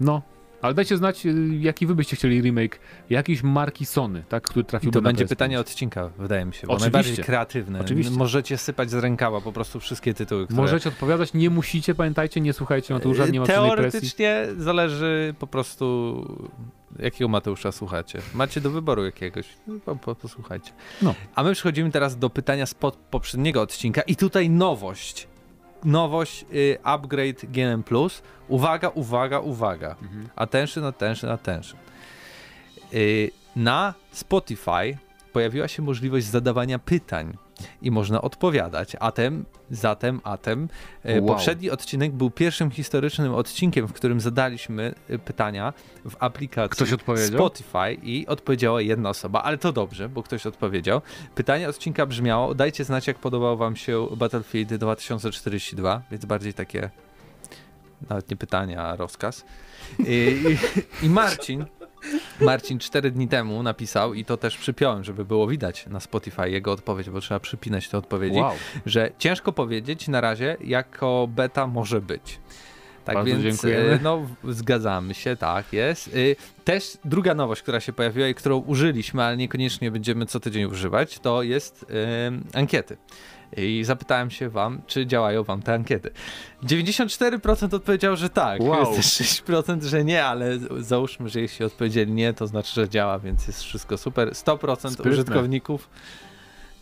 No, 0.00 0.22
ale 0.62 0.74
dajcie 0.74 0.96
znać, 0.96 1.26
y, 1.26 1.34
jaki 1.60 1.86
wy 1.86 1.94
byście 1.94 2.16
chcieli 2.16 2.42
remake 2.42 2.78
jakiejś 3.10 3.42
marki 3.42 3.86
Sony, 3.86 4.24
tak, 4.28 4.42
który 4.42 4.62
I 4.62 4.64
trafiłby 4.64 4.92
to 4.92 5.02
będzie 5.02 5.24
PS5. 5.24 5.28
pytanie 5.28 5.60
odcinka, 5.60 6.10
wydaje 6.18 6.44
mi 6.44 6.54
się, 6.54 6.66
bo 6.66 6.72
Oczywiście. 6.72 6.98
najbardziej 6.98 7.24
kreatywne. 7.24 7.80
Oczywiście. 7.80 8.12
Możecie 8.16 8.58
sypać 8.58 8.90
z 8.90 8.94
rękawa 8.94 9.40
po 9.40 9.52
prostu 9.52 9.80
wszystkie 9.80 10.14
tytuły, 10.14 10.44
które... 10.44 10.62
Możecie 10.62 10.88
odpowiadać, 10.88 11.34
nie 11.34 11.50
musicie, 11.50 11.94
pamiętajcie, 11.94 12.40
nie 12.40 12.52
słuchajcie 12.52 12.94
Mateusza, 12.94 13.26
nie 13.26 13.40
ma. 13.40 13.46
Teoretycznie 13.46 14.46
zależy 14.58 15.34
po 15.38 15.46
prostu 15.46 16.26
jakiego 16.98 17.28
Mateusza 17.28 17.72
słuchacie. 17.72 18.18
Macie 18.34 18.60
do 18.60 18.70
wyboru 18.70 19.04
jakiegoś, 19.04 19.46
no, 19.66 19.74
po, 19.84 19.96
po, 19.96 20.14
posłuchajcie. 20.14 20.72
No. 21.02 21.14
A 21.34 21.42
my 21.42 21.52
przechodzimy 21.52 21.90
teraz 21.90 22.18
do 22.18 22.30
pytania 22.30 22.66
z 22.66 22.74
pod, 22.74 22.96
poprzedniego 22.96 23.62
odcinka 23.62 24.02
i 24.02 24.16
tutaj 24.16 24.50
nowość. 24.50 25.28
Nowość, 25.84 26.44
y, 26.54 26.78
upgrade 26.82 27.46
GNM+. 27.52 27.82
Uwaga, 28.48 28.88
uwaga, 28.88 29.40
uwaga. 29.40 29.96
Mhm. 30.02 30.28
Attention, 30.36 30.84
attention, 30.84 31.30
attention. 31.30 31.80
Y, 32.94 33.30
Na 33.56 33.94
Spotify 34.12 34.98
pojawiła 35.32 35.68
się 35.68 35.82
możliwość 35.82 36.26
zadawania 36.26 36.78
pytań 36.78 37.36
i 37.82 37.90
można 37.90 38.22
odpowiadać. 38.22 38.96
Atem, 39.00 39.44
zatem, 39.70 40.20
atem. 40.24 40.68
y, 41.06 41.20
Wow. 41.20 41.26
Poprzedni 41.26 41.70
odcinek 41.70 42.12
był 42.12 42.30
pierwszym 42.30 42.70
historycznym 42.70 43.34
odcinkiem, 43.34 43.88
w 43.88 43.92
którym 43.92 44.20
zadaliśmy 44.20 44.94
y, 45.10 45.18
pytania 45.18 45.72
w 46.10 46.16
aplikacji? 46.18 46.76
Spotify 47.36 47.94
i 48.02 48.26
odpowiedziała 48.26 48.80
jedna 48.80 49.08
osoba, 49.10 49.42
ale 49.42 49.58
to 49.58 49.72
dobrze, 49.72 50.08
bo 50.08 50.22
ktoś 50.22 50.46
odpowiedział. 50.46 51.00
Pytanie 51.34 51.68
odcinka 51.68 52.06
brzmiało: 52.06 52.54
dajcie 52.54 52.84
znać, 52.84 53.06
jak 53.06 53.18
podobał 53.18 53.56
wam 53.56 53.76
się 53.76 54.06
Battlefield 54.16 54.74
2042, 54.74 56.02
więc 56.10 56.24
bardziej 56.24 56.54
takie 56.54 56.90
nawet 58.10 58.30
nie 58.30 58.36
pytanie, 58.36 58.80
a 58.80 58.96
rozkaz. 58.96 59.44
I, 59.98 60.36
i, 61.02 61.06
i 61.06 61.08
Marcin, 61.08 61.64
Marcin 62.40 62.78
cztery 62.78 63.10
dni 63.10 63.28
temu 63.28 63.62
napisał, 63.62 64.14
i 64.14 64.24
to 64.24 64.36
też 64.36 64.56
przypiąłem, 64.56 65.04
żeby 65.04 65.24
było 65.24 65.46
widać 65.46 65.86
na 65.86 66.00
Spotify 66.00 66.50
jego 66.50 66.72
odpowiedź, 66.72 67.10
bo 67.10 67.20
trzeba 67.20 67.40
przypinać 67.40 67.88
te 67.88 67.98
odpowiedzi, 67.98 68.38
Wow. 68.40 68.52
że 68.86 69.10
ciężko 69.18 69.52
powiedzieć 69.52 70.08
na 70.08 70.20
razie, 70.20 70.56
jako 70.64 71.28
beta 71.30 71.66
może 71.66 72.00
być. 72.00 72.38
Tak 73.04 73.14
Bardzo 73.14 73.30
więc 73.30 73.42
dziękujemy. 73.42 73.90
e, 73.92 73.98
no, 74.02 74.26
zgadzamy 74.48 75.14
się, 75.14 75.36
tak 75.36 75.72
jest. 75.72 76.08
Y, 76.16 76.36
Też 76.64 76.98
druga 77.04 77.34
nowość, 77.34 77.62
która 77.62 77.80
się 77.80 77.92
pojawiła 77.92 78.28
i 78.28 78.34
którą 78.34 78.58
użyliśmy, 78.58 79.22
ale 79.24 79.36
niekoniecznie 79.36 79.90
będziemy 79.90 80.26
co 80.26 80.40
tydzień 80.40 80.64
używać, 80.64 81.18
to 81.18 81.42
jest 81.42 81.82
y, 82.54 82.58
ankiety. 82.58 82.96
I 83.56 83.84
zapytałem 83.84 84.30
się 84.30 84.48
wam, 84.48 84.82
czy 84.86 85.06
działają 85.06 85.44
wam 85.44 85.62
te 85.62 85.74
ankiety. 85.74 86.10
94% 86.64 87.74
odpowiedział, 87.74 88.16
że 88.16 88.28
tak. 88.28 88.60
Wow. 88.60 88.94
Jest 88.94 89.18
też 89.18 89.42
6%, 89.42 89.82
że 89.82 90.04
nie, 90.04 90.24
ale 90.24 90.58
załóżmy, 90.78 91.28
że 91.28 91.40
jeśli 91.40 91.64
odpowiedzieli 91.64 92.12
nie, 92.12 92.34
to 92.34 92.46
znaczy, 92.46 92.74
że 92.74 92.88
działa, 92.88 93.18
więc 93.18 93.46
jest 93.46 93.62
wszystko 93.62 93.98
super. 93.98 94.30
100% 94.30 94.90
Sprytne. 94.90 95.12
użytkowników 95.12 95.90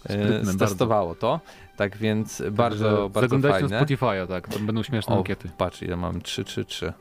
Sprytne 0.00 0.52
e, 0.52 0.56
testowało 0.58 1.14
to. 1.14 1.40
Tak 1.76 1.96
więc 1.96 2.42
bardzo, 2.50 2.84
Także 2.84 3.08
bardzo 3.10 3.20
Zaglądajcie 3.20 3.60
fajne. 3.60 3.80
na 3.80 3.86
Spotify'a, 3.86 4.26
tak, 4.28 4.48
to 4.48 4.58
będą 4.58 4.82
śmieszne 4.82 5.14
O, 5.14 5.18
ankiety. 5.18 5.50
Patrz, 5.58 5.82
ile 5.82 5.96
mam 5.96 6.22
3, 6.22 6.44
3, 6.44 6.64
3 6.64 6.92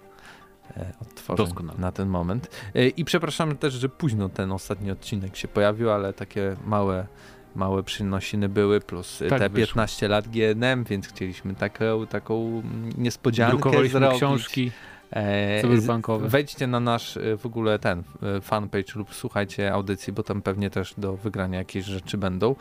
odtworzeń 1.01 1.45
Doskonale. 1.45 1.80
na 1.80 1.91
ten 1.91 2.09
moment. 2.09 2.49
E, 2.76 2.88
I 2.88 3.05
przepraszamy 3.05 3.55
też, 3.55 3.74
że 3.74 3.89
późno 3.89 4.30
ten 4.30 4.51
ostatni 4.51 4.91
odcinek 4.91 5.36
się 5.36 5.47
pojawił, 5.47 5.91
ale 5.91 6.13
takie 6.13 6.55
małe 6.65 7.07
małe 7.56 7.84
przynosiny 7.84 8.50
były, 8.50 8.82
plus 8.82 9.22
e, 9.22 9.28
Tak 9.28 9.39
te 9.39 9.50
wyszło. 9.50 9.68
15 9.68 10.08
lat 10.08 10.28
GNM, 10.28 10.84
więc 10.84 11.08
chcieliśmy 11.08 11.56
taką, 11.56 12.08
taką 12.08 12.64
niespodziankę 12.97 13.52
Drukowaliśmy 13.58 14.00
zrobić. 14.00 14.18
książki 14.18 14.72
E, 15.12 15.62
cyberpunkowe. 15.62 16.28
Wejdźcie 16.28 16.68
na 16.68 16.80
nasz 16.80 17.18
e, 17.18 17.38
w 17.38 17.45
ogóle 17.45 17.80
ten 17.80 18.04
fanpage 18.41 18.93
lub 18.95 19.14
słuchajcie 19.14 19.74
audycji, 19.74 20.14
bo 20.14 20.24
tam 20.24 20.41
pewnie 20.41 20.70
też 20.70 20.93
do 20.97 21.18
wygrania 21.18 21.58
jakieś 21.60 21.86
rzeczy 21.86 22.18
będą. 22.18 22.56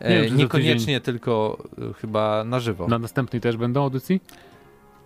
Nie 0.00 0.30
niekoniecznie 0.30 1.00
tylko 1.00 1.62
chyba 2.00 2.44
na 2.44 2.60
żywo. 2.60 2.88
Na 2.88 2.98
następnej 2.98 3.40
też 3.40 3.56
będą 3.56 3.82
audycji? 3.82 4.20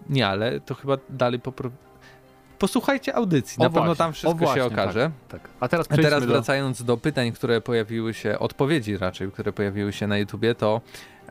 Nie, 0.09 0.27
ale 0.27 0.61
to 0.61 0.75
chyba 0.75 0.99
dalej 1.11 1.41
popro... 1.41 1.71
Posłuchajcie 2.59 3.15
audycji, 3.15 3.61
O 3.61 3.63
na 3.63 3.71
pewno 3.71 3.85
właśnie, 3.85 3.99
tam 3.99 4.11
o 4.11 4.13
wszystko 4.13 4.35
właśnie, 4.35 4.63
się 4.63 4.65
okaże. 4.65 5.11
Tak. 5.29 5.41
A 5.61 5.69
teraz 5.69 5.87
A 5.91 5.97
teraz 5.97 6.27
do... 6.27 6.33
wracając 6.33 6.83
do 6.83 6.97
pytań, 6.97 7.33
które 7.33 7.61
pojawiły 7.61 8.15
się, 8.15 8.39
odpowiedzi 8.39 8.99
raczej, 8.99 9.33
które 9.33 9.53
pojawiły 9.53 9.93
się 9.93 10.07
na 10.07 10.19
YouTubie, 10.19 10.55
to 10.55 10.81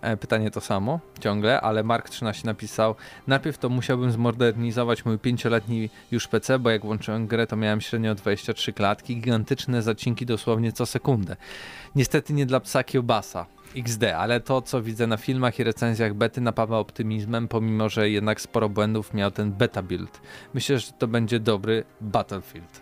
e, 0.02 0.18
pytanie 0.18 0.52
to 0.52 0.62
samo 0.62 1.00
ciągle, 1.20 1.62
ale 1.62 1.84
Mark13 1.84 2.46
napisał, 2.46 2.96
najpierw 3.28 3.58
to 3.58 3.70
musiałbym 3.70 4.12
zmodernizować 4.12 5.06
mój 5.06 5.20
pięcioletni 5.20 5.90
już 6.12 6.28
PC, 6.28 6.60
bo 6.60 6.70
jak 6.70 6.82
włączyłem 6.82 7.28
grę, 7.28 7.48
to 7.48 7.56
miałem 7.56 7.82
średnio 7.82 8.16
23 8.16 8.74
klatki, 8.74 9.16
gigantyczne 9.16 9.82
zacinki 9.82 10.26
dosłownie 10.26 10.72
co 10.72 10.86
sekundę. 10.86 11.36
Niestety 11.96 12.34
nie 12.34 12.46
dla 12.46 12.60
psa 12.60 12.84
kiełbasa. 12.84 13.46
XD, 13.76 14.04
ale 14.04 14.40
to 14.40 14.62
co 14.62 14.82
widzę 14.82 15.08
na 15.08 15.18
filmach 15.18 15.60
i 15.60 15.64
recenzjach 15.64 16.14
bety 16.14 16.42
napawa 16.42 16.80
optymizmem, 16.80 17.48
pomimo 17.48 17.90
że 17.90 18.10
jednak 18.10 18.42
sporo 18.42 18.70
błędów 18.70 19.14
miał 19.14 19.32
ten 19.32 19.52
beta 19.52 19.82
build. 19.82 20.22
Myślę, 20.54 20.80
że 20.80 20.92
to 20.92 21.08
będzie 21.08 21.40
dobry 21.40 21.84
Battlefield. 22.02 22.82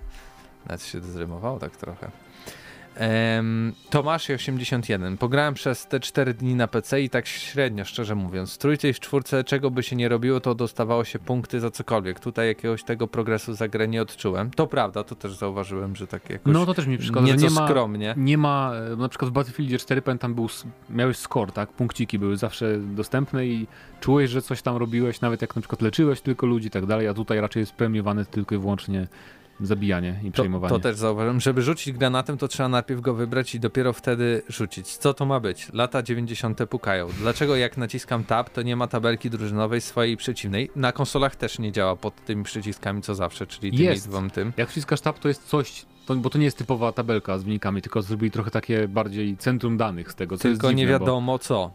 Nawet 0.65 0.83
się 0.83 1.01
zrymowało 1.01 1.59
tak 1.59 1.77
trochę. 1.77 2.22
Em, 2.95 3.73
Tomasz 3.89 4.29
81. 4.29 5.17
Pograłem 5.17 5.53
przez 5.53 5.87
te 5.87 5.99
4 5.99 6.33
dni 6.33 6.55
na 6.55 6.67
PC 6.67 7.01
i 7.01 7.09
tak 7.09 7.27
średnio, 7.27 7.85
szczerze 7.85 8.15
mówiąc. 8.15 8.55
W 8.55 8.57
trójce 8.57 8.89
i 8.89 8.93
w 8.93 8.99
czwórce, 8.99 9.43
czego 9.43 9.71
by 9.71 9.83
się 9.83 9.95
nie 9.95 10.09
robiło, 10.09 10.39
to 10.39 10.55
dostawało 10.55 11.03
się 11.03 11.19
punkty 11.19 11.59
za 11.59 11.71
cokolwiek. 11.71 12.19
Tutaj 12.19 12.47
jakiegoś 12.47 12.83
tego 12.83 13.07
progresu 13.07 13.53
za 13.53 13.67
grę 13.67 13.87
nie 13.87 14.01
odczułem. 14.01 14.51
To 14.51 14.67
prawda, 14.67 15.03
to 15.03 15.15
też 15.15 15.35
zauważyłem, 15.35 15.95
że 15.95 16.07
tak 16.07 16.29
jakoś 16.29 16.53
No 16.53 16.65
to 16.65 16.73
też 16.73 16.87
mi 16.87 16.97
przeszkadza, 16.97 17.25
nieco 17.25 17.43
nie 17.45 17.49
ma, 17.49 17.67
skromnie. 17.67 18.13
nie 18.17 18.37
ma, 18.37 18.71
e, 18.93 18.95
na 18.95 19.09
przykład 19.09 19.31
w 19.31 19.33
Battlefieldzie 19.33 19.77
4 19.79 20.01
pamiętam 20.01 20.35
był, 20.35 20.49
miałeś 20.89 21.17
score, 21.17 21.51
tak, 21.51 21.69
punkciki 21.71 22.19
były 22.19 22.37
zawsze 22.37 22.77
dostępne 22.79 23.45
i 23.45 23.67
czułeś, 24.01 24.29
że 24.29 24.41
coś 24.41 24.61
tam 24.61 24.77
robiłeś, 24.77 25.21
nawet 25.21 25.41
jak 25.41 25.55
na 25.55 25.61
przykład 25.61 25.81
leczyłeś 25.81 26.21
tylko 26.21 26.45
ludzi 26.45 26.67
i 26.67 26.71
tak 26.71 26.85
dalej, 26.85 27.07
a 27.07 27.13
tutaj 27.13 27.41
raczej 27.41 27.59
jest 27.59 27.73
premiowane 27.73 28.25
tylko 28.25 28.55
i 28.55 28.57
wyłącznie 28.57 29.07
zabijanie 29.61 30.19
i 30.23 30.25
To, 30.25 30.31
przejmowanie. 30.33 30.69
to 30.69 30.79
też 30.79 30.95
zauważyłem. 30.97 31.39
Żeby 31.39 31.61
rzucić 31.61 31.97
granatem, 31.97 32.37
to 32.37 32.47
trzeba 32.47 32.69
najpierw 32.69 33.01
go 33.01 33.13
wybrać 33.13 33.55
i 33.55 33.59
dopiero 33.59 33.93
wtedy 33.93 34.41
rzucić. 34.49 34.97
Co 34.97 35.13
to 35.13 35.25
ma 35.25 35.39
być? 35.39 35.67
Lata 35.73 36.03
90. 36.03 36.65
pukają. 36.69 37.07
Dlaczego 37.19 37.55
jak 37.55 37.77
naciskam 37.77 38.23
tab, 38.23 38.49
to 38.49 38.61
nie 38.61 38.75
ma 38.75 38.87
tabelki 38.87 39.29
drużynowej 39.29 39.81
swojej 39.81 40.13
i 40.13 40.17
przeciwnej? 40.17 40.69
Na 40.75 40.91
konsolach 40.91 41.35
też 41.35 41.59
nie 41.59 41.71
działa 41.71 41.95
pod 41.95 42.25
tymi 42.25 42.43
przyciskami 42.43 43.01
co 43.01 43.15
zawsze, 43.15 43.47
czyli 43.47 43.71
tymi 43.71 43.83
Jest. 43.83 44.09
dwom 44.09 44.29
tym. 44.29 44.53
Jak 44.57 44.69
wciskasz 44.69 45.01
tab, 45.01 45.19
to 45.19 45.27
jest 45.27 45.43
coś, 45.47 45.85
to, 46.05 46.15
bo 46.15 46.29
to 46.29 46.37
nie 46.37 46.45
jest 46.45 46.57
typowa 46.57 46.91
tabelka 46.91 47.37
z 47.37 47.43
wynikami, 47.43 47.81
tylko 47.81 48.01
zrobili 48.01 48.31
trochę 48.31 48.51
takie 48.51 48.87
bardziej 48.87 49.37
centrum 49.37 49.77
danych 49.77 50.11
z 50.11 50.15
tego, 50.15 50.37
co 50.37 50.41
Tylko 50.43 50.71
nie 50.71 50.77
dziwne, 50.77 50.99
bo- 50.99 51.05
wiadomo 51.05 51.39
co. 51.39 51.71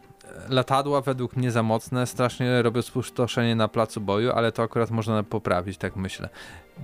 Latadła 0.49 1.01
według 1.01 1.37
mnie 1.37 1.51
za 1.51 1.63
mocne, 1.63 2.07
strasznie 2.07 2.63
robią 2.63 2.83
spustoszenie 2.83 3.57
na 3.57 3.69
placu 3.69 4.01
boju, 4.01 4.33
ale 4.33 4.53
to 4.53 4.63
akurat 4.63 4.91
można 4.91 5.23
poprawić, 5.23 5.79
tak 5.79 5.97
myślę. 5.97 6.29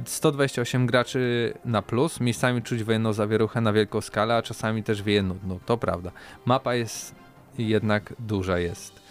128 0.04 0.86
graczy 0.86 1.54
na 1.64 1.82
plus, 1.82 2.20
miejscami 2.20 2.62
czuć 2.62 2.84
wojenną 2.84 3.12
zawieruchę 3.12 3.60
na 3.60 3.72
wielką 3.72 4.00
skalę, 4.00 4.36
a 4.36 4.42
czasami 4.42 4.82
też 4.82 5.02
wieje 5.02 5.22
nudno, 5.22 5.58
to 5.66 5.76
prawda. 5.76 6.10
Mapa 6.44 6.74
jest 6.74 7.14
jednak 7.58 8.14
duża 8.18 8.58
jest. 8.58 9.03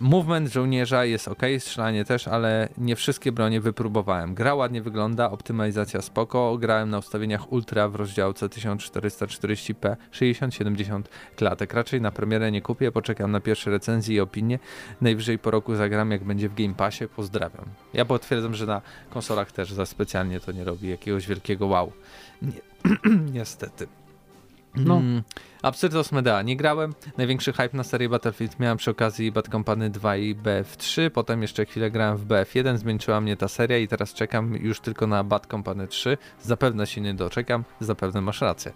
Movement 0.00 0.52
żołnierza 0.52 1.04
jest 1.04 1.28
ok, 1.28 1.42
strzelanie 1.58 2.04
też, 2.04 2.28
ale 2.28 2.68
nie 2.78 2.96
wszystkie 2.96 3.32
bronie 3.32 3.60
wypróbowałem. 3.60 4.34
Gra 4.34 4.54
ładnie 4.54 4.82
wygląda, 4.82 5.30
optymalizacja 5.30 6.02
spoko, 6.02 6.58
grałem 6.58 6.90
na 6.90 6.98
ustawieniach 6.98 7.52
ultra 7.52 7.88
w 7.88 7.94
rozdziałce 7.94 8.46
1440p 8.46 9.96
60-70 10.12 11.02
klatek. 11.36 11.74
Raczej 11.74 12.00
na 12.00 12.10
premierę 12.10 12.50
nie 12.50 12.62
kupię, 12.62 12.92
poczekam 12.92 13.32
na 13.32 13.40
pierwsze 13.40 13.70
recenzje 13.70 14.16
i 14.16 14.20
opinie. 14.20 14.58
Najwyżej 15.00 15.38
po 15.38 15.50
roku 15.50 15.74
zagram 15.74 16.10
jak 16.10 16.24
będzie 16.24 16.48
w 16.48 16.54
Game 16.54 16.74
Passie. 16.74 17.08
Pozdrawiam. 17.08 17.64
Ja 17.94 18.04
potwierdzam, 18.04 18.54
że 18.54 18.66
na 18.66 18.82
konsolach 19.10 19.52
też 19.52 19.72
za 19.72 19.86
specjalnie 19.86 20.40
to 20.40 20.52
nie 20.52 20.64
robi 20.64 20.88
jakiegoś 20.88 21.26
wielkiego 21.26 21.66
wow. 21.66 21.92
Nie, 22.42 22.60
niestety. 23.38 23.99
No. 24.74 24.96
Mm, 24.96 25.22
Absyrtos 25.62 26.12
Medea 26.12 26.42
nie 26.42 26.56
grałem. 26.56 26.94
Największy 27.16 27.52
hype 27.52 27.76
na 27.76 27.84
serię 27.84 28.08
Battlefield 28.08 28.60
miałem 28.60 28.78
przy 28.78 28.90
okazji 28.90 29.32
Bad 29.32 29.48
Company 29.48 29.90
2 29.90 30.16
i 30.16 30.34
BF3. 30.34 31.10
Potem 31.10 31.42
jeszcze 31.42 31.64
chwilę 31.66 31.90
grałem 31.90 32.16
w 32.16 32.26
BF1. 32.26 32.76
Zmęczyła 32.76 33.20
mnie 33.20 33.36
ta 33.36 33.48
seria 33.48 33.78
i 33.78 33.88
teraz 33.88 34.14
czekam 34.14 34.54
już 34.54 34.80
tylko 34.80 35.06
na 35.06 35.24
Bad 35.24 35.46
Company 35.46 35.88
3. 35.88 36.18
Zapewne 36.42 36.86
się 36.86 37.00
nie 37.00 37.14
doczekam. 37.14 37.64
Zapewne 37.80 38.20
masz 38.20 38.40
rację. 38.40 38.72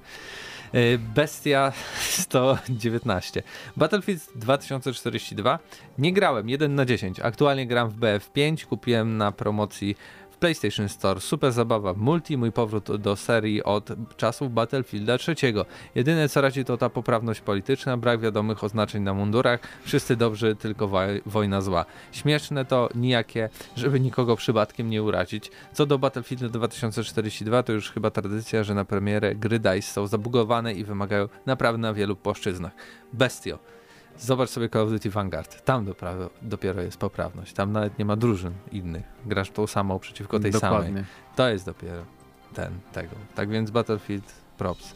Y, 0.75 0.99
Bestia 1.15 1.73
119. 2.01 3.43
Battlefield 3.77 4.23
2042. 4.37 5.59
Nie 5.99 6.13
grałem 6.13 6.49
1 6.49 6.75
na 6.75 6.85
10. 6.85 7.21
Aktualnie 7.21 7.67
gram 7.67 7.91
w 7.91 7.99
BF5. 7.99 8.65
Kupiłem 8.65 9.17
na 9.17 9.33
promocji 9.33 9.97
w 10.35 10.37
PlayStation 10.37 10.89
Store. 10.89 11.21
Super 11.21 11.53
zabawa 11.53 11.95
multi, 11.97 12.37
mój 12.37 12.53
powrót 12.53 12.97
do 12.97 13.17
serii 13.17 13.63
od 13.65 13.91
czasów 14.17 14.53
Battlefielda 14.55 15.17
III. 15.29 15.55
Jedyne 15.95 16.29
co 16.29 16.41
razi 16.41 16.65
to 16.65 16.77
ta 16.77 16.89
poprawność 16.91 17.41
polityczna, 17.41 17.97
brak 17.97 18.21
wiadomych 18.21 18.65
oznaczeń 18.65 19.03
na 19.03 19.15
mundurach, 19.15 19.61
wszyscy 19.85 20.17
dobrzy, 20.17 20.57
tylko 20.57 20.89
woj- 20.89 21.21
wojna 21.27 21.61
zła. 21.61 21.85
Śmieszne 22.13 22.65
to 22.65 22.89
nijakie, 22.95 23.49
żeby 23.77 24.01
nikogo 24.01 24.37
przypadkiem 24.37 24.91
nie 24.91 25.03
urazić. 25.03 25.51
Co 25.73 25.87
do 25.87 25.99
Battlefielda 25.99 26.49
2042 26.49 27.63
to 27.63 27.73
już 27.73 27.91
chyba 27.91 28.11
tradycja, 28.11 28.65
że 28.65 28.75
na 28.75 28.85
premierę 28.85 29.35
gry 29.35 29.59
DICE 29.59 29.83
są 29.93 30.07
zabugowane 30.07 30.73
i 30.75 30.85
wymagają 30.85 31.29
naprawdę 31.47 31.79
na 31.79 31.95
wielu 31.95 32.17
płaszczyznach. 32.17 32.73
Bestio. 33.13 33.59
Zobacz 34.19 34.51
sobie 34.51 34.69
Call 34.69 34.83
of 34.83 34.91
Duty 34.91 35.11
Vanguard. 35.11 35.65
Tam 35.65 35.85
doprawo, 35.85 36.31
dopiero 36.43 36.83
jest 36.83 36.97
poprawność. 36.97 37.53
Tam 37.53 37.73
nawet 37.73 37.99
nie 37.99 38.05
ma 38.05 38.17
drużyn 38.17 38.53
innych. 38.73 39.05
Grasz 39.27 39.51
tą 39.51 39.67
samą 39.67 39.99
przeciwko 39.99 40.41
tej 40.41 40.53
samej. 40.53 40.79
Dokładnie. 40.79 41.05
To 41.37 41.49
jest 41.49 41.67
dopiero 41.67 42.05
ten, 42.55 42.73
tego. 42.93 43.15
Tak 43.35 43.49
więc 43.51 43.71
Battlefield 43.71 44.25
props. 44.59 44.95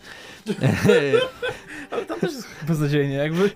Ale 1.91 2.05
tam 2.07 2.21
też 2.21 2.33
jest 2.33 2.49
beznadziejnie, 2.69 3.15
jakby 3.15 3.51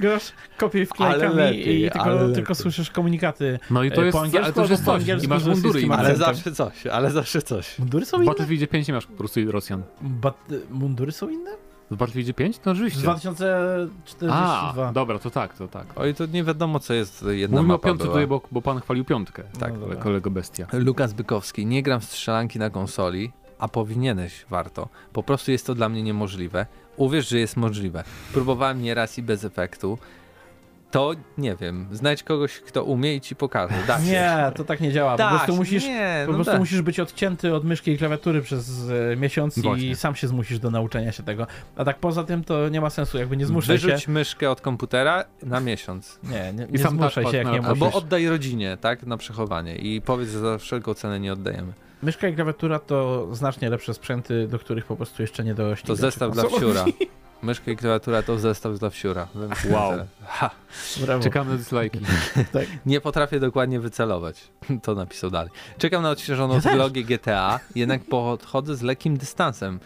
grasz 0.00 0.32
kopiuj 0.58 0.80
Ale 0.80 0.86
wklejkami 0.86 1.34
lepiej, 1.36 1.78
i 1.80 1.82
tylko, 1.90 2.00
ale 2.00 2.18
tylko 2.18 2.40
lepiej. 2.40 2.54
słyszysz 2.62 2.90
komunikaty. 2.90 3.58
No 3.70 3.82
i 3.84 3.90
to 3.92 4.02
E, 4.02 4.04
jest, 4.04 4.16
po 4.18 4.22
angielsku 4.22 4.44
ale 4.60 4.66
to 4.66 4.72
jest 4.72 4.84
po 4.84 4.92
coś. 4.98 5.24
I 5.24 5.28
masz 5.28 5.42
z 5.42 5.46
mundury 5.46 5.80
inne. 5.80 5.96
ale 5.96 6.16
zawsze 6.16 6.52
coś, 6.52 6.86
ale 6.86 7.10
zawsze 7.10 7.42
coś. 7.42 7.78
Mundury 7.78 8.06
są 8.06 8.16
W 8.16 8.20
inne? 8.20 8.30
Battlefieldzie 8.30 8.66
5 8.66 8.88
nie 8.88 8.94
masz 8.94 9.06
po 9.06 9.12
prostu 9.12 9.52
Rosjan. 9.52 9.82
Bat 10.00 10.36
mundury 10.70 11.12
są 11.12 11.28
inne? 11.28 11.50
W 11.92 11.96
Battlefieldzie 11.96 12.34
5? 12.34 12.56
No 12.56 12.74
Z 12.74 12.76
oczywiście. 12.76 13.00
2042. 13.00 14.84
A, 14.88 14.92
dobra, 14.92 15.18
to 15.18 15.30
tak, 15.30 15.56
to 15.56 15.68
tak. 15.68 15.86
Oj, 15.96 16.14
to 16.14 16.26
nie 16.26 16.44
wiadomo 16.44 16.80
co 16.80 16.94
jest 16.94 17.24
jedna 17.28 17.56
Mówimy 17.56 17.72
o 17.74 17.76
mapa 17.76 17.88
piątce 17.88 18.04
była. 18.04 18.14
tutaj, 18.14 18.26
bo, 18.26 18.40
bo 18.52 18.62
pan 18.62 18.80
chwalił 18.80 19.04
piątkę. 19.04 19.42
Tak, 19.58 19.72
No 19.80 19.96
kolego 19.96 20.30
bestia. 20.30 20.66
Lukas 20.72 21.12
Bykowski, 21.12 21.66
nie 21.66 21.82
gram 21.82 22.00
w 22.00 22.04
strzelanki 22.04 22.58
na 22.58 22.70
konsoli, 22.70 23.32
a 23.58 23.68
powinieneś, 23.68 24.46
warto. 24.50 24.88
Po 25.12 25.22
prostu 25.22 25.50
jest 25.50 25.66
to 25.66 25.74
dla 25.74 25.88
mnie 25.88 26.02
niemożliwe. 26.02 26.66
Uwierz, 26.96 27.28
że 27.28 27.38
jest 27.38 27.56
możliwe. 27.56 28.04
Próbowałem 28.32 28.82
nieraz 28.82 29.18
i 29.18 29.22
bez 29.22 29.44
efektu. 29.44 29.98
To 30.92 31.12
nie 31.38 31.56
wiem, 31.56 31.88
znajdź 31.92 32.22
kogoś, 32.22 32.60
kto 32.60 32.84
umie 32.84 33.14
i 33.16 33.20
ci 33.20 33.36
pokaże. 33.36 33.74
Da 33.86 33.98
się. 33.98 34.04
Nie, 34.04 34.52
to 34.54 34.64
tak 34.64 34.80
nie 34.80 34.92
działa. 34.92 35.16
Da 35.16 35.24
po 35.24 35.30
prostu 35.36 35.52
się. 35.52 35.58
musisz 35.58 35.84
nie, 35.84 36.22
Po 36.26 36.32
no 36.32 36.36
prostu 36.38 36.52
da. 36.52 36.58
musisz 36.58 36.82
być 36.82 37.00
odcięty 37.00 37.54
od 37.54 37.64
myszki 37.64 37.90
i 37.90 37.98
klawiatury 37.98 38.42
przez 38.42 38.70
e, 39.12 39.16
miesiąc 39.16 39.58
i 39.58 39.62
Właśnie. 39.62 39.96
sam 39.96 40.14
się 40.14 40.28
zmusisz 40.28 40.58
do 40.58 40.70
nauczenia 40.70 41.12
się 41.12 41.22
tego. 41.22 41.46
A 41.76 41.84
tak 41.84 41.98
poza 41.98 42.24
tym 42.24 42.44
to 42.44 42.68
nie 42.68 42.80
ma 42.80 42.90
sensu, 42.90 43.18
jakby 43.18 43.36
nie 43.36 43.46
zmuszaj 43.46 43.78
Wyrzuć 43.78 44.02
się. 44.02 44.10
myszkę 44.12 44.50
od 44.50 44.60
komputera 44.60 45.24
na 45.42 45.60
miesiąc. 45.60 46.18
Nie, 46.22 46.52
nie, 46.52 46.64
I 46.64 46.72
nie 46.72 46.78
sam 46.78 46.96
zmuszaj 46.98 47.26
się, 47.26 47.36
jak 47.36 47.46
nie 47.46 47.52
albo 47.52 47.68
Albo 47.68 47.84
musisz. 47.86 47.98
oddaj 47.98 48.28
rodzinie, 48.28 48.76
tak, 48.80 49.02
na 49.02 49.16
przechowanie 49.16 49.76
i 49.76 50.00
powiedz, 50.00 50.30
że 50.30 50.38
za 50.40 50.58
wszelką 50.58 50.94
cenę 50.94 51.20
nie 51.20 51.32
oddajemy. 51.32 51.72
Myszka 52.02 52.28
i 52.28 52.34
klawiatura 52.34 52.78
to 52.78 53.28
znacznie 53.34 53.70
lepsze 53.70 53.94
sprzęty, 53.94 54.48
do 54.48 54.58
których 54.58 54.84
po 54.86 54.96
prostu 54.96 55.22
jeszcze 55.22 55.44
nie 55.44 55.54
dorośli. 55.54 55.86
To 55.86 55.96
zestaw 55.96 56.32
dla 56.32 56.44
wsiura. 56.44 56.84
Myszka 57.42 57.70
i 57.70 57.76
klawiatura 57.76 58.22
to 58.22 58.38
zestaw 58.38 58.78
dla 58.78 58.90
wsiura. 58.90 59.28
Wow. 59.70 59.92
Czekamy 61.22 61.50
na 61.50 61.58
dislike'i. 61.58 62.00
Tak. 62.52 62.66
nie 62.86 63.00
potrafię 63.00 63.40
dokładnie 63.40 63.80
wycelować. 63.80 64.40
To 64.82 64.94
napisał 64.94 65.30
dalej. 65.30 65.50
Czekam 65.78 66.02
na 66.02 66.10
odświeżoną 66.10 66.60
Ja 66.64 66.88
GTA, 66.88 67.60
jednak 67.74 68.04
podchodzę 68.04 68.76
z 68.76 68.82
lekkim 68.82 69.16
dystansem. 69.16 69.80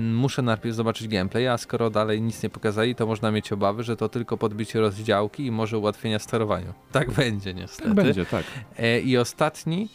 Muszę 0.00 0.42
najpierw 0.42 0.76
zobaczyć 0.76 1.08
gameplay, 1.08 1.48
a 1.48 1.58
skoro 1.58 1.90
dalej 1.90 2.22
nic 2.22 2.42
nie 2.42 2.50
pokazali, 2.50 2.94
to 2.94 3.06
można 3.06 3.30
mieć 3.30 3.52
obawy, 3.52 3.82
że 3.82 3.96
to 3.96 4.08
tylko 4.08 4.36
podbicie 4.36 4.80
rozdziałki 4.80 5.46
i 5.46 5.50
może 5.50 5.78
ułatwienia 5.78 6.18
sterowaniu. 6.18 6.74
Tak 6.92 7.10
będzie 7.10 7.54
niestety. 7.54 7.88
Tak 7.88 7.94
będzie, 7.94 8.26
tak. 8.26 8.44
E, 8.78 9.00
I 9.00 9.18
ostatni 9.18 9.88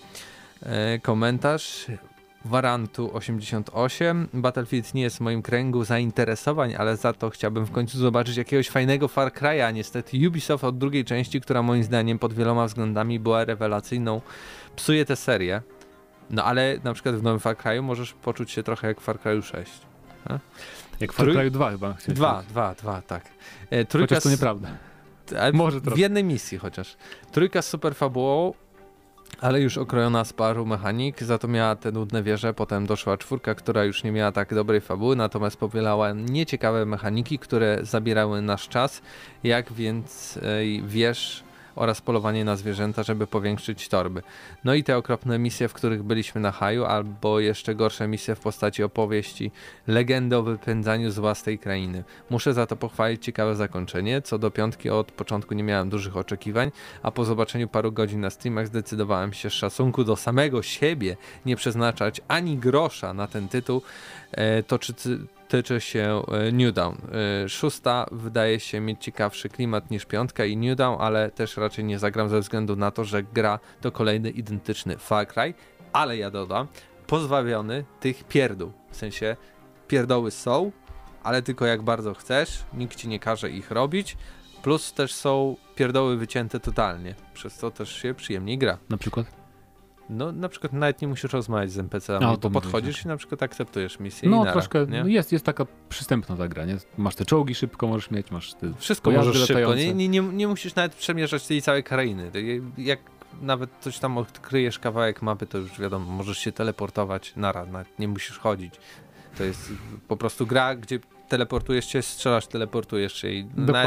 e, 0.64 1.00
komentarz 1.00 1.86
Warantu 2.50 3.10
88. 3.18 4.28
Battlefield 4.34 4.94
nie 4.94 5.02
jest 5.02 5.18
w 5.18 5.20
moim 5.20 5.42
kręgu 5.42 5.84
zainteresowań, 5.84 6.76
ale 6.78 6.98
za 6.98 7.14
to 7.14 7.30
chciałbym 7.30 7.66
w 7.66 7.72
końcu 7.72 7.98
zobaczyć 7.98 8.38
jakiegoś 8.38 8.70
fajnego 8.70 9.08
Far 9.08 9.32
Cry'a. 9.32 9.74
Niestety 9.74 10.28
Ubisoft 10.28 10.64
od 10.64 10.78
drugiej 10.78 11.06
części, 11.06 11.42
która 11.42 11.62
moim 11.62 11.84
zdaniem 11.84 12.20
pod 12.20 12.34
wieloma 12.34 12.66
względami 12.66 13.20
była 13.20 13.46
rewelacyjną, 13.46 14.22
psuje 14.76 15.06
tę 15.06 15.16
serię. 15.16 15.62
No 16.30 16.44
ale 16.44 16.78
na 16.84 16.94
przykład 16.94 17.16
w 17.16 17.24
nowym 17.24 17.40
Far 17.40 17.56
Cry'u 17.56 17.84
możesz 17.84 18.14
poczuć 18.14 18.52
się 18.52 18.64
trochę 18.64 18.88
jak 18.88 19.02
w 19.02 19.04
Far 19.04 19.18
Cry'u 19.20 19.42
6. 19.44 19.72
Jak 21.00 21.14
Far 21.14 21.26
Trój- 21.28 21.34
Cry 21.36 21.52
2 21.52 21.72
chyba. 21.72 21.96
Dwa, 22.08 22.44
dwa, 22.50 22.76
dwa, 22.76 23.02
tak. 23.02 23.26
E, 23.70 23.86
trójka 23.86 24.16
Chociaż 24.16 24.24
to 24.24 24.30
nieprawda. 24.30 24.70
ale 25.40 25.52
Może 25.52 25.80
w 25.80 25.84
trochę. 25.84 26.02
jednej 26.02 26.24
misji 26.24 26.58
chociaż. 26.58 26.98
Trójka 27.32 27.62
z 27.62 27.68
super 27.68 27.96
fabułą, 27.96 28.54
ale 29.42 29.62
już 29.62 29.78
okrojona 29.78 30.26
z 30.26 30.34
paru 30.34 30.66
mechanik, 30.66 31.24
za 31.24 31.38
to 31.38 31.48
miała 31.48 31.76
te 31.76 31.92
nudne 31.92 32.24
wieże, 32.24 32.54
potem 32.54 32.86
doszła 32.86 33.18
czwórka, 33.18 33.56
która 33.56 33.84
już 33.84 34.04
nie 34.04 34.12
miała 34.12 34.32
tak 34.32 34.56
dobrej 34.56 34.82
fabuły, 34.82 35.16
natomiast 35.16 35.58
powielała 35.58 36.14
nieciekawe 36.14 36.86
mechaniki, 36.86 37.40
które 37.40 37.80
zabierały 37.82 38.42
nasz 38.42 38.68
czas, 38.68 39.02
jak 39.44 39.74
więc 39.74 40.40
wież 40.84 41.44
oraz 41.76 42.02
polowanie 42.02 42.46
na 42.46 42.56
zwierzęta, 42.56 43.04
żeby 43.04 43.28
powiększyć 43.28 43.90
torby. 43.90 44.22
No 44.64 44.74
i 44.74 44.84
te 44.84 44.98
okropne 44.98 45.40
misje, 45.40 45.68
w 45.68 45.74
których 45.74 46.04
byliśmy 46.04 46.42
na 46.42 46.52
haju, 46.52 46.86
albo 46.86 47.40
jeszcze 47.40 47.76
gorsze 47.76 48.08
misje 48.08 48.36
w 48.36 48.40
postaci 48.40 48.84
opowieści, 48.84 49.52
legendy 49.88 50.38
o 50.38 50.44
wypędzaniu 50.44 51.12
z 51.12 51.44
tej 51.44 51.60
krainy. 51.60 52.04
Muszę 52.30 52.54
za 52.54 52.66
to 52.66 52.76
pochwalić 52.76 53.24
ciekawe 53.26 53.56
zakończenie. 53.56 54.22
Co 54.22 54.38
do 54.38 54.52
piątki 54.52 54.90
od 54.90 55.12
początku 55.12 55.54
nie 55.54 55.64
miałem 55.64 55.90
dużych 55.90 56.18
oczekiwań, 56.18 56.72
a 57.04 57.12
po 57.12 57.26
zobaczeniu 57.26 57.68
paru 57.68 57.92
godzin 57.92 58.22
na 58.22 58.30
streamach 58.30 58.68
zdecydowałem 58.68 59.34
się 59.34 59.50
z 59.50 59.54
szacunku 59.54 60.04
do 60.04 60.16
samego 60.16 60.62
siebie 60.62 61.18
nie 61.46 61.56
przeznaczać 61.56 62.22
ani 62.28 62.58
grosza 62.58 63.14
na 63.14 63.28
ten 63.28 63.48
tytuł. 63.48 63.82
E, 64.32 64.64
to 64.64 64.80
czy 64.80 64.94
tyczy 65.50 65.82
się 65.82 66.24
e, 66.32 66.52
New 66.52 66.74
Dawn. 66.74 66.96
E, 66.96 67.50
szósta 67.50 68.06
wydaje 68.12 68.60
się 68.60 68.80
mieć 68.80 69.04
ciekawszy 69.04 69.50
klimat 69.50 69.92
niż 69.92 70.06
piątka 70.06 70.46
i 70.46 70.58
New 70.58 70.78
Dawn, 70.78 71.02
ale 71.02 71.32
też 71.32 71.58
raczej 71.58 71.86
nie 71.86 72.00
zagram 72.00 72.30
ze 72.30 72.40
względu 72.40 72.76
na 72.76 72.92
to, 72.92 73.04
że 73.04 73.24
gra 73.24 73.60
to 73.82 73.92
kolejny 73.92 74.30
identyczny 74.30 74.98
Far 74.98 75.28
Cry, 75.28 75.54
ale 75.94 76.18
ja 76.18 76.32
dodam, 76.32 76.68
pozbawiony 77.08 77.86
tych 78.00 78.24
pierdół. 78.24 78.72
W 78.92 78.96
sensie 78.96 79.36
pierdoły 79.88 80.32
są, 80.32 80.72
ale 81.24 81.42
tylko 81.42 81.66
jak 81.66 81.82
bardzo 81.82 82.14
chcesz, 82.14 82.64
nikt 82.74 82.96
ci 82.96 83.08
nie 83.08 83.20
każe 83.20 83.50
ich 83.50 83.72
robić, 83.72 84.18
plus 84.64 84.94
też 84.94 85.14
są 85.14 85.56
pierdoły 85.76 86.18
wycięte 86.18 86.60
totalnie, 86.60 87.16
przez 87.34 87.56
co 87.56 87.72
też 87.72 87.96
się 87.96 88.14
przyjemniej 88.14 88.58
gra. 88.58 88.78
Na 88.90 88.98
przykład? 88.98 89.39
No 90.10 90.32
na 90.32 90.50
przykład 90.50 90.74
nawet 90.74 91.02
nie 91.02 91.08
musisz 91.08 91.34
rozmawiać 91.34 91.72
z 91.72 91.78
NPC-ami, 91.80 92.26
No, 92.26 92.32
bo 92.32 92.38
to 92.38 92.50
podchodzisz 92.50 92.98
mówię, 92.98 93.06
i 93.06 93.08
na 93.08 93.18
przykład 93.18 93.44
akceptujesz 93.44 94.00
misję 94.00 94.30
No 94.30 94.46
troszkę, 94.52 94.86
jest, 95.06 95.32
jest 95.32 95.46
taka 95.46 95.66
przystępna 95.90 96.36
ta 96.38 96.48
gra, 96.48 96.66
nie? 96.66 96.78
Masz 96.98 97.16
te 97.16 97.26
czołgi 97.26 97.56
szybko 97.56 97.88
możesz 97.88 98.12
mieć, 98.12 98.32
masz 98.32 98.54
te... 98.54 98.74
Wszystko 98.78 99.12
możesz 99.12 99.48
szybko, 99.48 99.76
nie, 99.76 99.94
nie, 99.94 100.08
nie, 100.10 100.22
nie 100.22 100.48
musisz 100.48 100.76
nawet 100.76 100.96
przemierzać 100.96 101.48
tej 101.48 101.62
całej 101.62 101.84
krainy. 101.84 102.32
Je- 102.34 102.62
Jak 102.86 103.00
nawet 103.42 103.70
coś 103.82 104.00
tam 104.00 104.18
odkryjesz 104.18 104.80
kawałek 104.80 105.22
mapy, 105.22 105.46
to 105.48 105.58
już 105.58 105.80
wiadomo, 105.80 106.12
możesz 106.12 106.38
się 106.38 106.52
teleportować 106.52 107.34
nara, 107.36 107.66
nawet 107.66 108.00
nie 108.00 108.08
musisz 108.08 108.40
chodzić. 108.40 108.74
To 109.38 109.44
jest 109.44 109.72
po 110.08 110.18
prostu 110.18 110.48
gra, 110.48 110.76
gdzie 110.76 111.00
teleportujesz 111.30 111.86
się, 111.86 112.02
strzelasz, 112.02 112.48
teleportujesz 112.48 113.14
się 113.14 113.30
i 113.30 113.46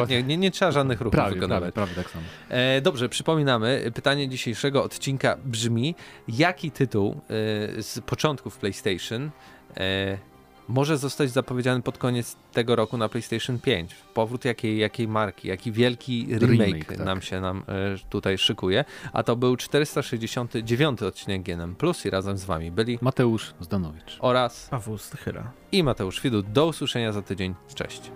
nie, 0.08 0.22
nie, 0.22 0.36
nie 0.36 0.50
trzeba 0.50 0.72
żadnych 0.72 1.00
ruchów 1.00 1.12
Prawie, 1.12 1.34
wykonywać. 1.34 1.60
prawie, 1.60 1.72
prawie 1.72 1.94
tak 1.94 2.10
samo. 2.12 2.24
E, 2.48 2.80
dobrze, 2.80 3.08
przypominamy, 3.08 3.90
pytanie 3.94 4.28
dzisiejszego 4.28 4.84
odcinka 4.84 5.36
brzmi, 5.44 5.94
jaki 6.28 6.70
tytuł 6.70 7.12
e, 7.12 7.82
z 7.82 8.00
początków 8.06 8.58
PlayStation 8.58 9.30
e, 9.76 10.31
może 10.68 10.98
zostać 10.98 11.30
zapowiedziany 11.30 11.82
pod 11.82 11.98
koniec 11.98 12.36
tego 12.52 12.76
roku 12.76 12.96
na 12.96 13.08
PlayStation 13.08 13.58
5. 13.58 13.94
Powrót 14.14 14.44
jakiej, 14.44 14.78
jakiej 14.78 15.08
marki, 15.08 15.48
jaki 15.48 15.72
wielki 15.72 16.26
remake, 16.30 16.50
Remake, 16.50 16.96
tak. 16.96 17.06
nam 17.06 17.22
się 17.22 17.40
nam 17.40 17.62
e, 17.68 17.98
tutaj 18.10 18.38
szykuje. 18.38 18.84
A 19.12 19.22
to 19.22 19.36
był 19.36 19.56
469 19.56 21.02
odcinek 21.02 21.42
GNM 21.42 21.74
Plus 21.74 22.06
i 22.06 22.10
razem 22.10 22.38
z 22.38 22.44
wami 22.44 22.70
byli 22.70 22.98
Mateusz 23.00 23.54
Zdanowicz. 23.60 24.16
oraz 24.20 24.68
Paweł 24.70 24.98
Stychyra. 24.98 25.52
i 25.72 25.82
Mateusz 25.82 26.20
Widut. 26.20 26.52
Do 26.52 26.66
usłyszenia 26.66 27.12
za 27.12 27.22
tydzień. 27.22 27.54
Cześć. 27.74 28.10